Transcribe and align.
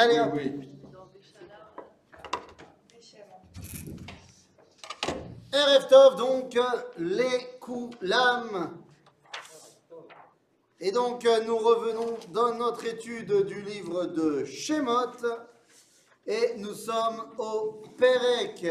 Allez, 0.00 0.20
hop. 0.20 0.30
Oui, 0.32 0.52
oui. 0.56 0.68
Erev 5.52 5.88
Tov, 5.88 6.16
donc 6.16 6.56
les 6.98 7.58
Koulam. 7.58 8.78
Et 10.78 10.92
donc 10.92 11.26
nous 11.44 11.58
revenons 11.58 12.16
dans 12.32 12.54
notre 12.54 12.86
étude 12.86 13.44
du 13.46 13.60
livre 13.62 14.04
de 14.04 14.44
Shemot 14.44 15.16
et 16.28 16.54
nous 16.58 16.74
sommes 16.74 17.32
au 17.36 17.82
Perek. 17.98 18.68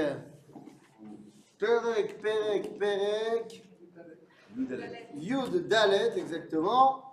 Perek, 1.60 2.22
Perek, 2.22 2.80
Perek. 2.80 3.64
Yud 5.14 5.68
Dalet, 5.68 6.18
exactement. 6.18 7.04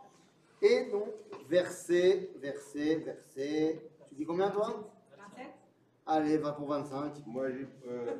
Et 0.62 0.84
donc 0.84 1.08
verset, 1.48 2.30
verset, 2.40 2.94
verset. 3.04 3.90
Tu 4.14 4.20
dis 4.20 4.26
combien 4.26 4.48
toi 4.50 4.68
27 5.18 5.46
Allez, 6.06 6.38
va 6.38 6.52
pour 6.52 6.68
25. 6.68 7.26
Moi, 7.26 7.50
j'ai. 7.50 7.66
euh, 7.90 8.14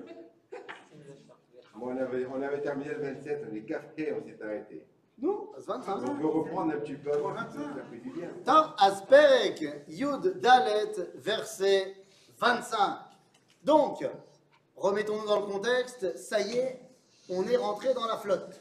moi, 1.77 1.93
on 1.95 1.97
avait, 1.97 2.27
on 2.27 2.43
avait 2.43 2.61
terminé 2.63 2.91
le 2.91 3.01
27, 3.01 3.47
on 3.51 3.55
est 3.55 3.63
café, 3.63 4.13
on 4.13 4.25
s'est 4.25 4.43
arrêté. 4.43 4.87
Non, 5.19 5.51
c'est 5.57 5.67
25. 5.67 5.97
On 6.09 6.17
peut 6.17 6.27
reprendre 6.27 6.73
un 6.73 6.79
petit 6.79 6.95
peu 6.95 7.13
avant, 7.13 7.37
ça 7.37 7.47
fait 7.91 7.99
du 7.99 8.11
bien. 8.11 8.31
Asperek, 8.79 9.65
Yud 9.89 10.41
Dalet, 10.41 10.93
verset 11.15 11.95
25. 12.39 12.99
Donc, 13.63 14.05
remettons-nous 14.77 15.27
dans 15.27 15.41
le 15.41 15.47
contexte, 15.47 16.17
ça 16.17 16.41
y 16.41 16.57
est, 16.57 16.81
on 17.29 17.47
est 17.47 17.57
rentré 17.57 17.95
dans 17.95 18.07
la 18.07 18.17
flotte. 18.17 18.61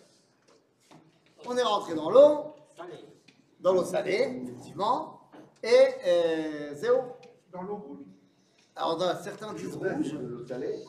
On 1.47 1.57
est 1.57 1.63
rentré 1.63 1.95
dans 1.95 2.11
l'eau, 2.11 2.53
dans 3.59 3.73
l'eau 3.73 3.83
salée, 3.83 4.39
effectivement, 4.43 5.29
et 5.63 5.69
euh, 6.05 6.73
c'est 6.75 6.89
où 6.91 7.02
Dans 7.53 7.62
l'eau 7.62 7.75
rouge. 7.75 7.99
Alors, 8.75 8.98
dans, 8.98 9.16
certains 9.21 9.53
disent 9.53 9.75
rouge. 9.75 10.13
L'eau 10.13 10.45
salée. 10.45 10.84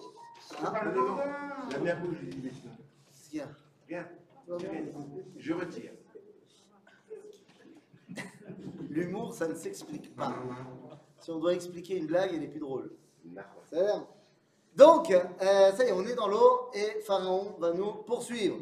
Hein 0.62 0.72
Ah, 0.74 0.84
non, 0.86 1.08
non, 1.08 1.16
la 1.70 1.78
mer 1.78 2.00
rouge, 2.02 2.16
Rien. 3.30 3.48
Rien. 3.86 4.08
Je 5.36 5.52
retire. 5.52 5.92
L'humour, 8.88 9.34
ça 9.34 9.46
ne 9.48 9.54
s'explique 9.54 10.14
pas. 10.16 10.34
Si 11.18 11.30
on 11.30 11.38
doit 11.38 11.54
expliquer 11.54 11.98
une 11.98 12.06
blague, 12.06 12.30
elle 12.34 12.44
est 12.44 12.48
plus 12.48 12.60
drôle. 12.60 12.90
Ça. 13.70 14.06
Donc, 14.76 15.10
euh, 15.10 15.72
ça 15.72 15.84
y 15.84 15.88
est, 15.88 15.92
on 15.92 16.04
est 16.04 16.14
dans 16.14 16.28
l'eau 16.28 16.70
et 16.74 17.00
Pharaon 17.02 17.56
va 17.58 17.72
nous 17.72 17.92
poursuivre. 18.04 18.58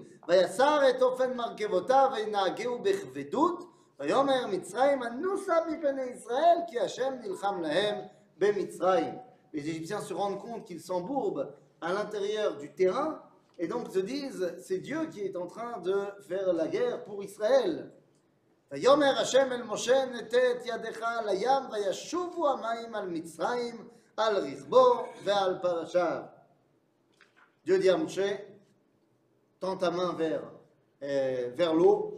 ויסר 4.01 4.21
את 4.21 4.27
אופן 4.27 4.27
מרכבותיו 4.27 4.37
וינהגהו 4.37 4.47
בכבדות, 4.47 4.47
ויאמר 4.47 4.47
מצרים 4.47 5.03
אנוסה 5.03 5.55
מפני 5.67 6.03
ישראל 6.03 6.57
כי 6.67 6.79
השם 6.79 7.13
נלחם 7.21 7.61
להם 7.61 7.95
במצרים. 8.37 9.15
Les 9.53 9.69
Égyptiens 9.69 10.01
se 10.01 10.13
rendent 10.13 10.39
compte 10.39 10.65
qu'ils 10.65 10.81
s'embourbent 10.81 11.47
à 11.81 11.93
l'intérieur 11.93 12.57
du 12.57 12.69
terrain 12.73 13.21
et 13.57 13.67
donc 13.67 13.91
se 13.91 13.99
disent 13.99 14.55
c'est 14.59 14.79
Dieu 14.79 15.05
qui 15.11 15.21
est 15.21 15.35
en 15.35 15.47
train 15.47 15.79
de 15.79 15.97
faire 16.27 16.53
la 16.53 16.67
guerre 16.67 17.03
pour 17.03 17.23
Israël. 17.23 17.89
ויאמר 18.71 19.17
השם 19.19 19.51
אל 19.51 19.63
משה 19.63 20.05
נטה 20.05 20.51
את 20.51 20.65
ידך 20.65 21.01
על 21.01 21.29
הים 21.29 21.63
וישובו 21.71 22.49
המים 22.49 22.95
על 22.95 23.07
מצרים 23.07 23.87
על 24.17 24.37
רכבו 24.37 25.05
ועל 25.23 25.59
פרשיו. 25.61 26.21
Dieu 27.65 27.79
dit 27.79 27.89
à 27.89 27.97
Moshe, 27.97 28.19
tends 29.59 29.75
ta 29.75 29.91
main 29.91 30.13
vers, 30.13 30.41
euh, 31.03 31.51
vers 31.53 31.73
l'eau. 31.73 32.17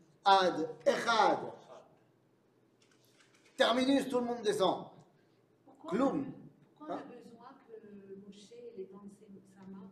Ad, 0.23 0.69
Echad. 0.85 1.39
Terminus, 3.57 4.07
tout 4.09 4.19
le 4.19 4.25
monde 4.25 4.41
descend. 4.41 4.85
Pourquoi, 5.65 5.97
Pourquoi 5.97 6.07
on 6.07 6.85
a 6.85 6.95
besoin 6.97 7.53
que 7.67 8.15
Moshe 8.25 8.51
ait 8.53 8.87
dans 8.91 9.01
sa 9.55 9.61
main 9.69 9.89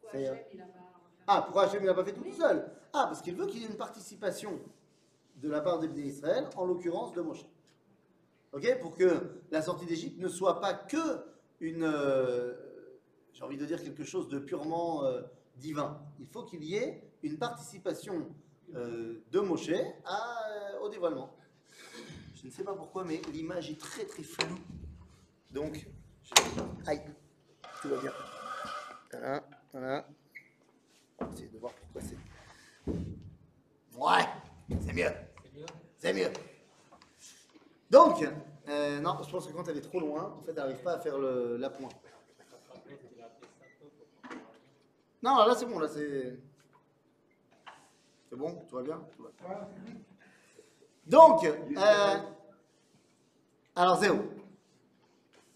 Pourquoi 0.00 0.20
Hachem, 0.20 0.44
il 0.52 0.60
a 0.60 0.64
pas... 0.64 0.70
Euh, 0.70 1.24
ah, 1.26 1.42
pourquoi 1.42 1.62
Hachem, 1.64 1.82
il 1.82 1.86
n'a 1.86 1.94
pas 1.94 2.04
fait 2.04 2.12
tout, 2.12 2.32
seul 2.32 2.70
Ah, 2.92 3.06
parce 3.06 3.22
qu'il 3.22 3.36
veut 3.36 3.46
qu'il 3.46 3.60
y 3.60 3.64
ait 3.64 3.68
une 3.68 3.76
participation 3.76 4.60
de 5.36 5.48
la 5.48 5.60
part 5.60 5.78
d'Ebné 5.78 6.02
Israël, 6.02 6.48
en 6.56 6.64
l'occurrence 6.64 7.12
de 7.12 7.22
Moshe. 7.22 7.44
Ok 8.52 8.78
Pour 8.80 8.96
que 8.96 9.42
la 9.50 9.62
sortie 9.62 9.86
d'Égypte 9.86 10.20
ne 10.20 10.28
soit 10.28 10.60
pas 10.60 10.74
que 10.74 11.24
une... 11.60 11.84
Euh, 11.84 12.54
j'ai 13.32 13.44
envie 13.44 13.56
de 13.56 13.66
dire 13.66 13.82
quelque 13.82 14.04
chose 14.04 14.28
de 14.28 14.38
purement 14.38 15.04
euh, 15.04 15.22
divin. 15.56 16.00
Il 16.18 16.26
faut 16.26 16.42
qu'il 16.42 16.64
y 16.64 16.74
ait 16.76 17.02
une 17.22 17.38
participation 17.38 18.26
euh, 18.74 19.22
de 19.30 19.40
Moshe 19.40 19.70
à, 20.04 20.48
euh, 20.48 20.80
au 20.80 20.88
dévoilement. 20.88 21.36
Je 22.34 22.46
ne 22.46 22.50
sais 22.50 22.64
pas 22.64 22.74
pourquoi, 22.74 23.04
mais 23.04 23.20
l'image 23.32 23.70
est 23.70 23.80
très 23.80 24.04
très 24.04 24.22
floue. 24.22 24.58
Donc, 25.50 25.86
aïe, 26.86 27.02
tout 27.80 27.88
va 27.88 28.00
bien. 28.00 28.12
Voilà, 29.10 29.44
voilà. 29.72 30.08
Essayer 31.32 31.48
de 31.48 31.58
voir 31.58 31.72
pourquoi 31.72 32.00
c'est. 32.00 32.16
Ouais, 33.96 34.26
c'est 34.80 34.92
mieux. 34.92 35.12
C'est 35.98 36.12
mieux. 36.12 36.32
Donc, 37.90 38.26
euh, 38.68 39.00
non, 39.00 39.18
je 39.22 39.30
pense 39.30 39.46
que 39.46 39.52
quand 39.52 39.68
elle 39.68 39.76
est 39.76 39.82
trop 39.82 40.00
loin, 40.00 40.34
en 40.38 40.42
fait, 40.42 40.50
elle 40.50 40.56
n'arrive 40.56 40.82
pas 40.82 40.94
à 40.94 40.98
faire 40.98 41.18
le, 41.18 41.58
la 41.58 41.70
pointe. 41.70 41.94
Non, 45.22 45.46
là 45.46 45.54
c'est 45.54 45.66
bon, 45.66 45.78
là 45.78 45.86
c'est. 45.86 46.40
C'est 48.31 48.35
bon, 48.35 48.65
tout 48.67 48.75
va 48.75 48.81
bien 48.81 49.01
Tout 49.15 49.23
va 49.23 49.29
bien. 49.39 49.67
Donc, 51.05 51.45
euh, 51.45 52.17
alors 53.75 53.95
זהו. 53.99 54.15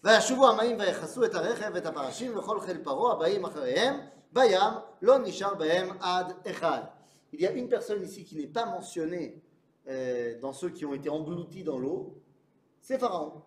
וישובו 0.04 0.48
המים 0.48 0.78
ויכסו 0.78 1.24
את 1.24 1.34
הרכב 1.34 1.70
ואת 1.74 1.86
הפרשים 1.86 2.38
וכל 2.38 2.60
חיל 2.60 2.78
פרעה 2.84 3.12
הבאים 3.12 3.44
אחריהם 3.44 4.00
בים 4.32 4.72
לא 5.02 5.18
נשאר 5.18 5.54
בהם 5.54 5.88
עד 6.00 6.32
אחד. 6.50 6.82
Il 7.32 7.40
y 7.40 7.46
a 7.46 7.50
une 7.52 7.68
personne 7.68 8.02
ici 8.02 8.24
qui 8.24 8.36
n'est 8.36 8.46
pas 8.46 8.66
mentionnée 8.66 9.40
euh, 9.88 10.38
dans 10.40 10.52
ceux 10.52 10.68
qui 10.68 10.84
ont 10.84 10.92
été 10.92 11.08
engloutis 11.08 11.64
dans 11.64 11.78
l'eau, 11.78 12.20
c'est 12.80 12.98
Pharaon. 12.98 13.42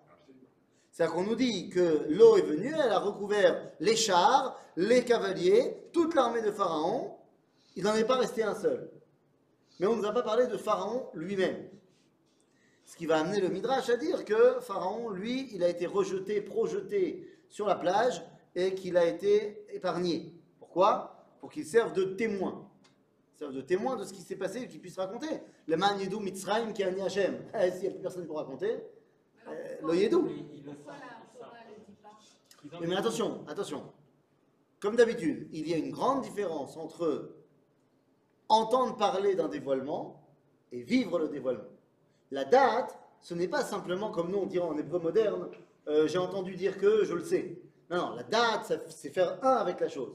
C'est-à-dire 0.92 1.16
qu'on 1.16 1.24
nous 1.24 1.36
dit 1.36 1.70
que 1.70 2.06
l'eau 2.10 2.38
est 2.38 2.42
venue, 2.42 2.74
elle 2.74 2.92
a 2.92 3.00
recouvert 3.00 3.72
les 3.80 3.96
chars, 3.96 4.58
les 4.76 5.04
cavaliers, 5.06 5.90
toute 5.94 6.16
l'armée 6.16 6.42
de 6.42 6.52
Pharaon. 6.52 7.16
Il 7.76 7.84
n'en 7.84 7.94
est 7.96 8.06
pas 8.06 8.16
resté 8.16 8.44
un 8.44 8.56
seul. 8.56 8.90
Mais 9.81 9.87
on 9.87 9.97
ne 9.97 10.03
nous 10.03 10.07
a 10.07 10.13
pas 10.13 10.23
parlé 10.23 10.47
de 10.47 10.59
Pharaon 10.59 11.09
lui-même. 11.15 11.57
Ce 12.85 12.95
qui 12.97 13.07
va 13.07 13.19
amener 13.19 13.41
le 13.41 13.49
Midrash 13.49 13.89
à 13.89 13.97
dire 13.97 14.27
que 14.27 14.61
Pharaon, 14.61 15.09
lui, 15.09 15.49
il 15.55 15.65
a 15.65 15.71
été 15.71 15.87
rejeté, 15.87 16.43
projeté 16.43 17.27
sur 17.49 17.67
la 17.67 17.77
plage 17.77 18.23
et 18.55 18.75
qu'il 18.75 18.99
a 18.99 19.07
été 19.07 19.65
épargné. 19.73 20.35
Pourquoi? 20.59 21.25
Pour 21.41 21.51
qu'il 21.51 21.65
serve 21.65 21.95
de 21.95 22.05
témoin. 22.05 22.69
Il 23.35 23.39
serve 23.39 23.55
de 23.55 23.63
témoin 23.63 23.97
de 23.97 24.05
ce 24.05 24.13
qui 24.13 24.21
s'est 24.21 24.37
passé 24.37 24.59
et 24.59 24.69
qu'il 24.69 24.83
puisse 24.83 24.99
raconter. 24.99 25.41
Le 25.67 25.79
man 25.79 25.99
yedou 25.99 26.21
mitzrayim 26.21 26.75
ki 26.75 26.85
ani 26.85 27.01
Hashem. 27.01 27.39
Eh, 27.55 27.71
S'il 27.71 27.81
n'y 27.81 27.89
a 27.89 27.91
plus 27.93 28.03
personne 28.03 28.27
pour 28.27 28.37
raconter, 28.37 28.83
euh, 29.49 29.95
yedou. 29.97 30.29
Le 30.29 30.73
Mais, 32.81 32.87
mais 32.87 32.97
attention, 32.97 33.47
attention. 33.49 33.91
Comme 34.79 34.97
d'habitude, 34.97 35.49
il 35.53 35.67
y 35.67 35.73
a 35.73 35.79
une 35.79 35.91
grande 35.91 36.21
différence 36.21 36.77
entre 36.77 37.40
entendre 38.51 38.97
parler 38.97 39.35
d'un 39.35 39.49
dévoilement 39.49 40.23
et 40.73 40.83
vivre 40.83 41.19
le 41.19 41.29
dévoilement. 41.29 41.65
La 42.31 42.45
date, 42.45 42.99
ce 43.21 43.35
n'est 43.35 43.49
pas 43.49 43.63
simplement 43.63 44.11
comme 44.11 44.31
nous 44.31 44.39
on 44.39 44.47
dirait 44.47 44.67
en 44.67 44.77
hébreu 44.77 44.99
moderne, 44.99 45.49
euh, 45.89 46.07
j'ai 46.07 46.19
entendu 46.19 46.55
dire 46.55 46.79
que 46.79 47.05
je 47.05 47.15
le 47.15 47.25
sais. 47.25 47.59
Non, 47.91 47.97
non, 47.97 48.15
la 48.15 48.23
date, 48.23 48.73
c'est 48.91 49.11
faire 49.11 49.43
un 49.45 49.55
avec 49.55 49.81
la 49.81 49.89
chose. 49.89 50.15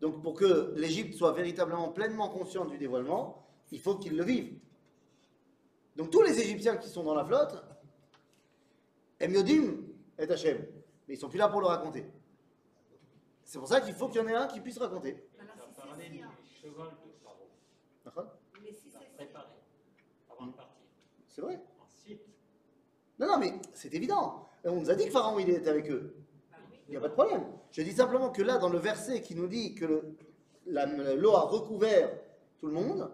Donc 0.00 0.22
pour 0.22 0.34
que 0.34 0.74
l'Égypte 0.76 1.14
soit 1.14 1.32
véritablement 1.32 1.88
pleinement 1.88 2.28
consciente 2.28 2.68
du 2.68 2.78
dévoilement, 2.78 3.46
il 3.70 3.80
faut 3.80 3.96
qu'ils 3.96 4.16
le 4.16 4.24
vivent. 4.24 4.58
Donc 5.96 6.10
tous 6.10 6.22
les 6.22 6.38
Égyptiens 6.38 6.76
qui 6.76 6.88
sont 6.88 7.04
dans 7.04 7.14
la 7.14 7.24
flotte, 7.24 7.62
Em 9.20 9.32
Yodim 9.32 9.78
et 10.18 10.30
Hachem, 10.30 10.66
mais 11.08 11.14
ils 11.14 11.18
sont 11.18 11.30
plus 11.30 11.38
là 11.38 11.48
pour 11.48 11.60
le 11.60 11.66
raconter. 11.66 12.06
C'est 13.44 13.58
pour 13.58 13.68
ça 13.68 13.80
qu'il 13.80 13.94
faut 13.94 14.08
qu'il 14.08 14.20
y 14.20 14.24
en 14.24 14.28
ait 14.28 14.34
un 14.34 14.46
qui 14.46 14.60
puisse 14.60 14.76
raconter. 14.76 15.24
Alors, 15.38 15.46
Il 15.46 15.50
a 15.50 15.64
si 15.64 15.74
c'est 15.74 15.82
parlé 15.86 16.04
si, 16.04 16.10
du 16.10 16.22
hein. 16.22 16.30
cheval 16.60 16.90
de 16.90 17.12
Pharaon, 17.22 17.48
D'accord 18.04 18.38
Mais 18.62 18.72
si 18.74 18.90
c'est 21.36 21.42
vrai. 21.42 21.60
Non, 23.18 23.26
non, 23.26 23.38
mais 23.38 23.52
c'est 23.74 23.92
évident. 23.94 24.48
On 24.64 24.80
nous 24.80 24.90
a 24.90 24.94
dit 24.94 25.04
que 25.04 25.10
Pharaon, 25.10 25.38
était 25.38 25.68
avec 25.68 25.90
eux. 25.90 26.14
Il 26.88 26.92
n'y 26.92 26.96
a 26.96 27.00
pas 27.00 27.08
de 27.08 27.12
problème. 27.12 27.44
Je 27.72 27.82
dis 27.82 27.92
simplement 27.92 28.30
que 28.30 28.40
là, 28.40 28.56
dans 28.56 28.70
le 28.70 28.78
verset 28.78 29.20
qui 29.20 29.34
nous 29.34 29.46
dit 29.46 29.74
que 29.74 29.84
le- 30.66 31.14
l'eau 31.14 31.34
a 31.34 31.42
recouvert 31.42 32.10
tout 32.58 32.66
le 32.66 32.72
monde, 32.72 33.10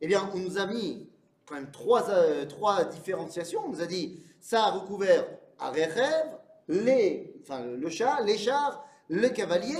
eh 0.00 0.08
bien, 0.08 0.28
on 0.34 0.38
nous 0.38 0.58
a 0.58 0.66
mis 0.66 1.08
quand 1.46 1.54
même 1.54 1.70
trois, 1.70 2.10
euh, 2.10 2.44
trois 2.46 2.84
différenciations. 2.84 3.62
On 3.66 3.68
nous 3.68 3.82
a 3.82 3.86
dit, 3.86 4.20
ça 4.40 4.64
a 4.64 4.70
recouvert 4.72 5.26
Arechev, 5.60 6.26
les, 6.66 7.34
enfin, 7.42 7.64
le 7.64 7.88
chat, 7.88 8.20
les 8.22 8.36
chars, 8.38 8.84
le 9.08 9.28
cavalier 9.28 9.78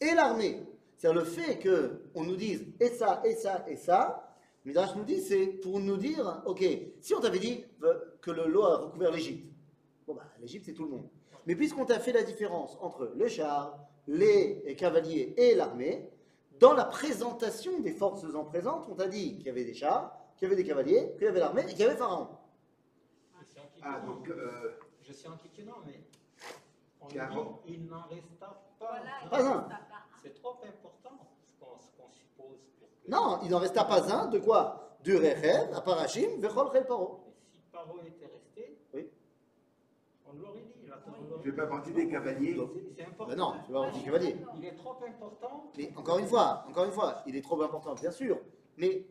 et 0.00 0.14
l'armée. 0.14 0.62
C'est-à-dire 0.96 1.20
le 1.20 1.26
fait 1.26 1.58
qu'on 2.14 2.22
nous 2.22 2.36
dise 2.36 2.64
et 2.78 2.90
ça, 2.90 3.22
et 3.24 3.34
ça, 3.34 3.64
et 3.66 3.76
ça, 3.76 4.33
Midrash 4.64 4.94
nous 4.96 5.04
dit, 5.04 5.20
c'est 5.20 5.46
pour 5.46 5.78
nous 5.80 5.96
dire, 5.96 6.42
ok, 6.46 6.64
si 7.00 7.14
on 7.14 7.20
t'avait 7.20 7.38
dit 7.38 7.64
que 8.22 8.30
le 8.30 8.46
l'eau 8.46 8.62
a 8.64 8.78
recouvert 8.78 9.10
l'Égypte, 9.10 9.52
bon 10.06 10.14
bah 10.14 10.22
l'Égypte 10.40 10.64
c'est 10.66 10.72
tout 10.72 10.84
le 10.84 10.90
monde. 10.90 11.08
Mais 11.46 11.54
puisqu'on 11.54 11.84
t'a 11.84 12.00
fait 12.00 12.12
la 12.12 12.22
différence 12.22 12.78
entre 12.80 13.12
le 13.14 13.28
char, 13.28 13.78
les 14.06 14.74
cavaliers 14.76 15.34
et 15.36 15.54
l'armée, 15.54 16.08
dans 16.58 16.72
la 16.72 16.84
présentation 16.86 17.80
des 17.80 17.92
forces 17.92 18.24
en 18.34 18.44
présence, 18.44 18.86
on 18.88 18.94
t'a 18.94 19.08
dit 19.08 19.36
qu'il 19.36 19.46
y 19.46 19.50
avait 19.50 19.64
des 19.64 19.74
chars, 19.74 20.16
qu'il 20.36 20.48
y 20.48 20.52
avait 20.52 20.56
des 20.62 20.66
cavaliers, 20.66 21.12
qu'il 21.16 21.24
y 21.24 21.26
avait 21.26 21.40
l'armée 21.40 21.62
et 21.62 21.66
qu'il 21.66 21.80
y 21.80 21.82
avait 21.84 21.96
Pharaon. 21.96 22.28
Je 23.40 23.44
suis 23.46 23.60
antiquinant, 23.60 23.90
Ah, 23.94 24.00
donc, 24.06 24.28
euh, 24.30 24.78
je 25.02 25.12
suis 25.12 25.28
antiquinant, 25.28 25.76
mais 25.84 26.00
on 27.02 27.06
dit 27.08 27.16
il 27.66 27.84
n'en 27.86 28.02
resta 28.08 28.30
pas. 28.40 28.64
Voilà, 28.80 29.28
Pas 29.30 29.46
un. 29.46 29.68
C'est 30.22 30.34
trop 30.34 30.56
important 30.64 31.18
ce 31.44 31.52
qu'on 31.60 31.78
ce 31.78 31.88
qu'on 31.96 32.08
suppose. 32.10 32.58
pour 32.78 32.88
que- 32.88 32.93
Non, 33.08 33.40
il 33.42 33.50
n'en 33.50 33.58
resta 33.58 33.84
pas 33.84 34.10
un, 34.12 34.26
de 34.28 34.38
quoi? 34.38 34.96
Du 35.02 35.16
Rechev, 35.16 35.72
à 35.74 35.80
Parachim, 35.82 36.28
Vechol 36.38 36.70
Chel 36.72 36.86
Paro. 36.86 37.20
Mais 37.26 37.32
si 37.52 37.60
Paro 37.70 37.98
était 37.98 38.26
resté, 38.32 38.78
Oui. 38.94 39.08
on 40.26 40.32
l'aurait 40.38 40.60
dit. 40.60 40.86
je 40.86 40.90
l'aurait 41.30 41.42
fais 41.42 41.52
pas 41.52 41.66
partie 41.66 41.92
des 41.92 42.08
cavaliers. 42.08 42.54
dit. 42.54 42.60
C'est- 42.74 42.94
C'est 42.96 43.06
important. 43.06 43.26
Ben 43.30 43.36
non, 43.38 43.52
tu 43.66 43.72
vas 43.72 43.78
avoir 43.80 43.92
dit 43.92 44.02
cavalier. 44.02 44.36
Il 44.56 44.64
est 44.64 44.76
trop 44.76 44.92
important. 45.06 45.70
Mais 45.76 45.92
encore 45.96 46.18
une 46.18 46.26
fois, 46.26 46.64
encore 46.68 46.84
une 46.86 46.92
fois, 46.92 47.22
il 47.26 47.36
est 47.36 47.42
trop 47.42 47.60
important, 47.62 47.94
bien 47.94 48.10
sûr. 48.10 48.38
Mais, 48.78 49.04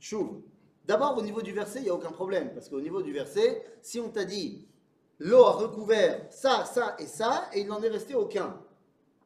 chouve. 0.00 0.40
D'abord, 0.84 1.16
au 1.18 1.22
niveau 1.22 1.42
du 1.42 1.52
verset, 1.52 1.78
il 1.80 1.84
n'y 1.84 1.90
a 1.90 1.94
aucun 1.94 2.10
problème. 2.10 2.52
Parce 2.54 2.68
qu'au 2.68 2.80
niveau 2.80 3.02
du 3.02 3.12
verset, 3.12 3.62
si 3.82 4.00
on 4.00 4.08
t'a 4.08 4.24
dit, 4.24 4.66
l'eau 5.20 5.44
a 5.44 5.52
recouvert 5.52 6.26
ça, 6.30 6.64
ça 6.64 6.96
et 6.98 7.06
ça, 7.06 7.44
et 7.52 7.60
il 7.60 7.68
n'en 7.68 7.80
est 7.82 7.88
resté 7.88 8.14
aucun. 8.16 8.58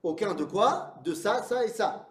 Aucun 0.03 0.35
de 0.35 0.45
quoi? 0.45 0.95
De 1.05 1.15
ça, 1.15 1.43
ça 1.45 1.65
et 1.65 1.69
ça. 1.69 2.09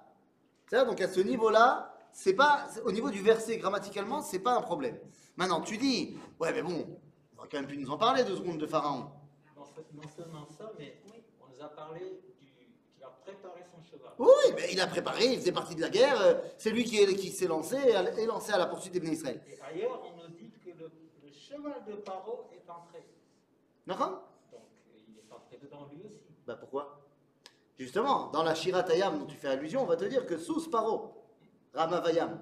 Donc 0.72 1.02
à 1.02 1.08
ce 1.10 1.20
niveau-là, 1.20 1.94
c'est 2.14 2.34
pas, 2.34 2.68
au 2.86 2.92
niveau 2.92 3.10
du 3.10 3.22
verset, 3.22 3.58
grammaticalement, 3.58 4.22
c'est 4.22 4.40
pas 4.40 4.56
un 4.56 4.62
problème. 4.62 4.98
Maintenant, 5.36 5.62
tu 5.62 5.78
dis, 5.78 6.18
ouais, 6.40 6.52
mais 6.54 6.62
bon, 6.62 6.98
on 7.36 7.40
aurait 7.40 7.50
quand 7.52 7.60
même 7.60 7.68
pu 7.68 7.78
nous 7.78 7.90
en 7.90 7.98
parler 7.98 8.24
deux 8.24 8.36
secondes 8.38 8.58
de 8.58 8.66
Pharaon. 8.68 9.12
Non, 9.58 9.66
se- 9.66 9.82
non 9.94 10.08
seulement 10.16 10.48
ça, 10.58 10.72
mais 10.80 11.02
on 11.42 11.48
nous 11.54 11.62
a 11.62 11.68
parlé 11.70 12.00
du- 12.40 12.48
qu'il 12.94 13.04
a 13.04 13.08
préparé 13.10 13.62
son 13.70 13.82
cheval. 13.84 14.12
Oui, 14.18 14.54
mais 14.56 14.72
il 14.72 14.80
a 14.80 14.88
préparé, 14.88 15.26
il 15.26 15.40
faisait 15.40 15.52
partie 15.52 15.76
de 15.76 15.82
la 15.82 15.90
guerre, 15.90 16.22
euh, 16.22 16.36
c'est 16.58 16.70
lui 16.72 16.84
qui, 16.86 16.98
est- 17.00 17.16
qui 17.16 17.32
s'est 17.32 17.48
lancé 17.48 17.76
et 18.18 18.26
lancé 18.26 18.52
à 18.54 18.58
la 18.58 18.68
poursuite 18.68 18.94
des 18.94 19.00
Béné 19.02 19.14
Israël. 19.14 19.42
Et 19.48 19.60
ailleurs, 19.62 20.02
on 20.06 20.22
nous 20.22 20.30
dit 20.36 20.52
que 20.64 20.70
le, 20.70 20.90
le 21.24 21.32
cheval 21.32 21.84
de 21.86 21.96
Paro 21.96 22.50
est 22.54 22.70
entré. 22.70 23.06
D'accord? 23.88 24.24
Donc, 24.52 24.62
il 25.08 25.18
est 25.18 25.34
entré 25.34 25.58
dedans 25.62 25.88
lui 25.92 26.02
aussi. 26.06 26.22
Bah 26.48 26.56
pourquoi? 26.56 27.00
Justement, 27.81 28.28
dans 28.28 28.44
la 28.44 28.54
Shirat 28.54 28.86
Hayam 28.92 29.18
dont 29.18 29.25
tu 29.25 29.36
fais 29.36 29.48
allusion, 29.48 29.81
on 29.81 29.88
va 29.88 29.95
te 29.95 30.06
dire 30.06 30.28
que 30.28 30.38
sous 30.38 30.69
Paro, 30.69 31.16
Ramavayam. 31.74 32.39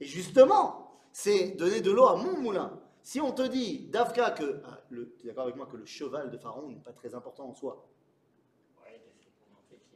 Et 0.00 0.04
justement, 0.04 1.00
c'est 1.10 1.52
donner 1.52 1.80
de 1.80 1.90
l'eau 1.90 2.08
à 2.08 2.16
mon 2.16 2.38
moulin. 2.38 2.78
Si 3.00 3.22
on 3.22 3.32
te 3.32 3.40
dit, 3.40 3.88
Davka, 3.88 4.32
que. 4.32 4.60
Ah, 4.66 4.80
tu 4.90 5.24
es 5.24 5.28
d'accord 5.28 5.44
avec 5.44 5.56
moi 5.56 5.64
que 5.64 5.78
le 5.78 5.86
cheval 5.86 6.30
de 6.30 6.36
Pharaon 6.36 6.68
n'est 6.68 6.82
pas 6.82 6.92
très 6.92 7.14
important 7.14 7.48
en 7.48 7.54
soi 7.54 7.88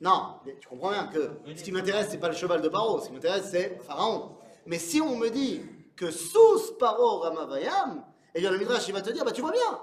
Non, 0.00 0.36
tu 0.58 0.66
comprends 0.66 0.92
bien 0.92 1.08
que 1.08 1.32
ce 1.54 1.62
qui 1.62 1.70
m'intéresse, 1.70 2.08
c'est 2.08 2.18
pas 2.18 2.28
le 2.28 2.34
cheval 2.34 2.62
de 2.62 2.70
Paro, 2.70 3.00
ce 3.00 3.08
qui 3.08 3.12
m'intéresse, 3.12 3.50
c'est 3.50 3.82
Pharaon. 3.82 4.30
Mais 4.64 4.78
si 4.78 5.02
on 5.02 5.14
me 5.14 5.28
dit 5.28 5.60
que 5.94 6.10
sous 6.10 6.72
Paro 6.78 7.18
Ramavayam, 7.18 8.02
eh 8.34 8.40
bien 8.40 8.50
le 8.50 8.56
Midrash, 8.56 8.88
il 8.88 8.94
va 8.94 9.02
te 9.02 9.10
dire, 9.10 9.26
bah 9.26 9.32
tu 9.32 9.42
vois 9.42 9.52
bien, 9.52 9.78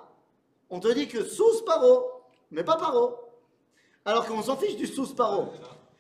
on 0.72 0.80
te 0.80 0.92
dit 0.92 1.08
que 1.08 1.24
sous 1.24 1.64
Paro, 1.68 2.24
mais 2.50 2.64
pas 2.64 2.78
Paro. 2.78 3.19
Alors 4.10 4.26
qu'on 4.26 4.42
s'en 4.42 4.58
fiche 4.58 4.76
du 4.76 4.88
sous 4.88 5.14
Paro. 5.14 5.50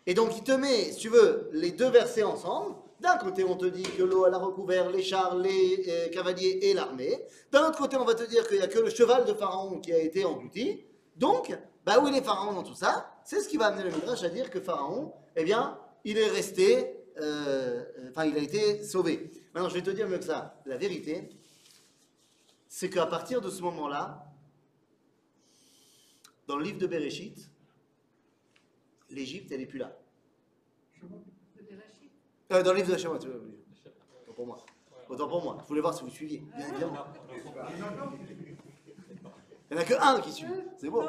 Et 0.07 0.15
donc 0.15 0.35
il 0.35 0.43
te 0.43 0.51
met, 0.51 0.91
si 0.93 0.95
tu 0.95 1.09
veux, 1.09 1.47
les 1.53 1.69
deux 1.69 1.91
versets 1.91 2.23
ensemble. 2.23 2.75
D'un 2.99 3.17
côté, 3.17 3.43
on 3.43 3.55
te 3.55 3.67
dit 3.67 3.83
que 3.83 4.01
l'eau 4.01 4.25
a 4.25 4.35
recouvert 4.35 4.89
les 4.89 5.03
chars, 5.03 5.35
les 5.35 5.85
euh, 5.87 6.09
cavaliers 6.09 6.57
et 6.63 6.73
l'armée. 6.73 7.23
D'un 7.51 7.69
autre 7.69 7.77
côté, 7.77 7.97
on 7.97 8.05
va 8.05 8.15
te 8.15 8.23
dire 8.23 8.47
qu'il 8.47 8.57
n'y 8.57 8.63
a 8.63 8.67
que 8.67 8.79
le 8.79 8.89
cheval 8.89 9.25
de 9.25 9.33
Pharaon 9.35 9.79
qui 9.79 9.93
a 9.93 9.99
été 9.99 10.25
englouti. 10.25 10.83
Donc, 11.17 11.55
bah 11.85 11.99
où 11.99 12.07
est 12.07 12.11
les 12.11 12.23
pharaons 12.23 12.53
dans 12.53 12.63
tout 12.63 12.73
ça? 12.73 13.11
C'est 13.23 13.41
ce 13.41 13.47
qui 13.47 13.57
va 13.57 13.67
amener 13.67 13.83
le 13.83 13.91
Midrash 13.91 14.23
à 14.23 14.29
dire 14.29 14.49
que 14.49 14.59
Pharaon, 14.59 15.13
eh 15.35 15.43
bien, 15.43 15.77
il 16.03 16.17
est 16.17 16.29
resté, 16.29 16.97
euh, 17.21 17.83
enfin, 18.09 18.25
il 18.25 18.35
a 18.35 18.41
été 18.41 18.83
sauvé. 18.83 19.31
Maintenant, 19.53 19.69
je 19.69 19.75
vais 19.75 19.83
te 19.83 19.91
dire 19.91 20.09
mieux 20.09 20.17
que 20.17 20.25
ça. 20.25 20.59
La 20.65 20.77
vérité, 20.77 21.29
c'est 22.67 22.89
qu'à 22.89 23.05
partir 23.05 23.39
de 23.39 23.51
ce 23.51 23.61
moment-là, 23.61 24.25
dans 26.47 26.57
le 26.57 26.63
livre 26.63 26.79
de 26.79 26.87
Bereshit, 26.87 27.51
l'Égypte, 29.11 29.51
elle 29.51 29.59
n'est 29.59 29.65
plus 29.65 29.79
là. 29.79 29.95
Euh, 32.51 32.63
dans 32.63 32.71
le 32.71 32.77
livre 32.77 32.91
de 32.91 32.97
Shemot, 32.97 33.15
autant 33.15 34.33
pour 34.35 34.45
moi. 34.47 34.57
Autant 35.07 35.27
pour 35.27 35.43
moi. 35.43 35.57
Je 35.63 35.67
voulais 35.67 35.81
voir 35.81 35.93
si 35.93 36.03
vous 36.03 36.09
suiviez. 36.09 36.43
Bien. 36.77 36.91
Il 39.71 39.75
n'y 39.75 39.79
en 39.79 39.81
a 39.81 39.85
que 39.85 39.93
un 40.01 40.19
qui 40.21 40.31
suit. 40.31 40.47
C'est 40.77 40.89
bon. 40.89 41.07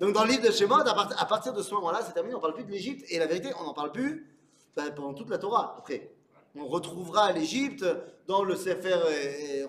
Donc 0.00 0.12
dans 0.14 0.24
le 0.24 0.30
livre 0.30 0.42
de 0.46 0.50
Shemot, 0.50 0.74
à, 0.80 0.84
part- 0.94 1.20
à 1.22 1.26
partir 1.26 1.52
de 1.52 1.62
ce 1.62 1.72
moment-là, 1.74 2.00
c'est 2.04 2.12
terminé, 2.12 2.34
on 2.34 2.38
ne 2.38 2.42
parle 2.42 2.54
plus 2.54 2.64
de 2.64 2.70
l'Égypte. 2.70 3.04
Et 3.10 3.18
la 3.18 3.26
vérité, 3.26 3.50
on 3.60 3.64
n'en 3.64 3.74
parle 3.74 3.92
plus 3.92 4.26
ben, 4.74 4.90
pendant 4.92 5.14
toute 5.14 5.30
la 5.30 5.38
Torah. 5.38 5.76
Après, 5.78 6.12
on 6.56 6.66
retrouvera 6.66 7.30
l'Égypte 7.32 7.84
dans 8.26 8.42
le 8.42 8.56
Sefer 8.56 8.94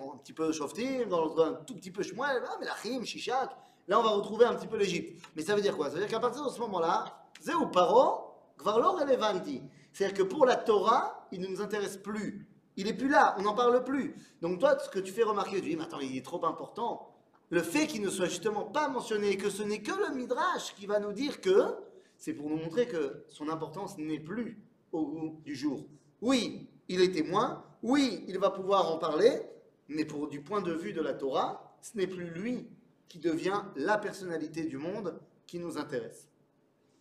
un 0.02 0.16
petit 0.18 0.32
peu 0.32 0.50
Shoftim, 0.52 1.08
dans 1.08 1.24
le, 1.24 1.40
un 1.40 1.52
tout 1.54 1.74
petit 1.74 1.90
peu 1.92 2.02
Shmuel, 2.02 2.42
ah, 2.48 2.56
Melachim, 2.58 3.04
Shishak. 3.04 3.50
Là, 3.88 3.98
on 3.98 4.02
va 4.02 4.10
retrouver 4.10 4.44
un 4.44 4.54
petit 4.54 4.66
peu 4.66 4.76
l'Égypte. 4.76 5.22
Mais 5.36 5.42
ça 5.42 5.54
veut 5.54 5.62
dire 5.62 5.76
quoi? 5.76 5.86
Ça 5.86 5.94
veut 5.94 6.00
dire 6.00 6.08
qu'à 6.08 6.20
partir 6.20 6.44
de 6.44 6.50
ce 6.50 6.60
moment-là, 6.60 7.26
Zéou 7.40 7.66
Paro, 7.66 8.34
Gvarlo 8.58 8.92
Relevanti. 8.92 9.62
C'est-à-dire 9.92 10.16
que 10.16 10.22
pour 10.22 10.46
la 10.46 10.56
Torah, 10.56 11.26
il 11.32 11.40
ne 11.40 11.48
nous 11.48 11.60
intéresse 11.60 11.96
plus. 11.96 12.46
Il 12.76 12.86
n'est 12.86 12.94
plus 12.94 13.08
là, 13.08 13.34
on 13.38 13.42
n'en 13.42 13.54
parle 13.54 13.84
plus. 13.84 14.14
Donc 14.40 14.58
toi, 14.58 14.78
ce 14.78 14.88
que 14.88 14.98
tu 14.98 15.12
fais 15.12 15.24
remarquer, 15.24 15.60
tu 15.60 15.68
dis, 15.68 15.76
mais 15.76 15.82
attends, 15.82 16.00
il 16.00 16.16
est 16.16 16.24
trop 16.24 16.44
important. 16.46 17.14
Le 17.50 17.60
fait 17.60 17.86
qu'il 17.86 18.00
ne 18.00 18.08
soit 18.08 18.26
justement 18.26 18.64
pas 18.64 18.88
mentionné, 18.88 19.36
que 19.36 19.50
ce 19.50 19.62
n'est 19.62 19.82
que 19.82 19.92
le 19.92 20.14
Midrash 20.14 20.74
qui 20.76 20.86
va 20.86 21.00
nous 21.00 21.12
dire 21.12 21.40
que, 21.40 21.74
c'est 22.16 22.32
pour 22.32 22.48
nous 22.48 22.56
montrer 22.56 22.86
que 22.86 23.24
son 23.28 23.48
importance 23.50 23.98
n'est 23.98 24.20
plus 24.20 24.58
au 24.92 25.04
goût 25.04 25.40
du 25.44 25.54
jour. 25.54 25.84
Oui, 26.22 26.70
il 26.88 27.02
est 27.02 27.12
témoin, 27.12 27.64
oui, 27.82 28.24
il 28.28 28.38
va 28.38 28.50
pouvoir 28.50 28.90
en 28.90 28.96
parler, 28.96 29.42
mais 29.88 30.04
pour 30.04 30.28
du 30.28 30.40
point 30.40 30.62
de 30.62 30.72
vue 30.72 30.92
de 30.94 31.02
la 31.02 31.12
Torah, 31.12 31.76
ce 31.82 31.98
n'est 31.98 32.06
plus 32.06 32.30
lui 32.30 32.68
qui 33.12 33.18
devient 33.18 33.62
la 33.76 33.98
personnalité 33.98 34.64
du 34.64 34.78
monde 34.78 35.20
qui 35.46 35.58
nous 35.58 35.76
intéresse. 35.76 36.30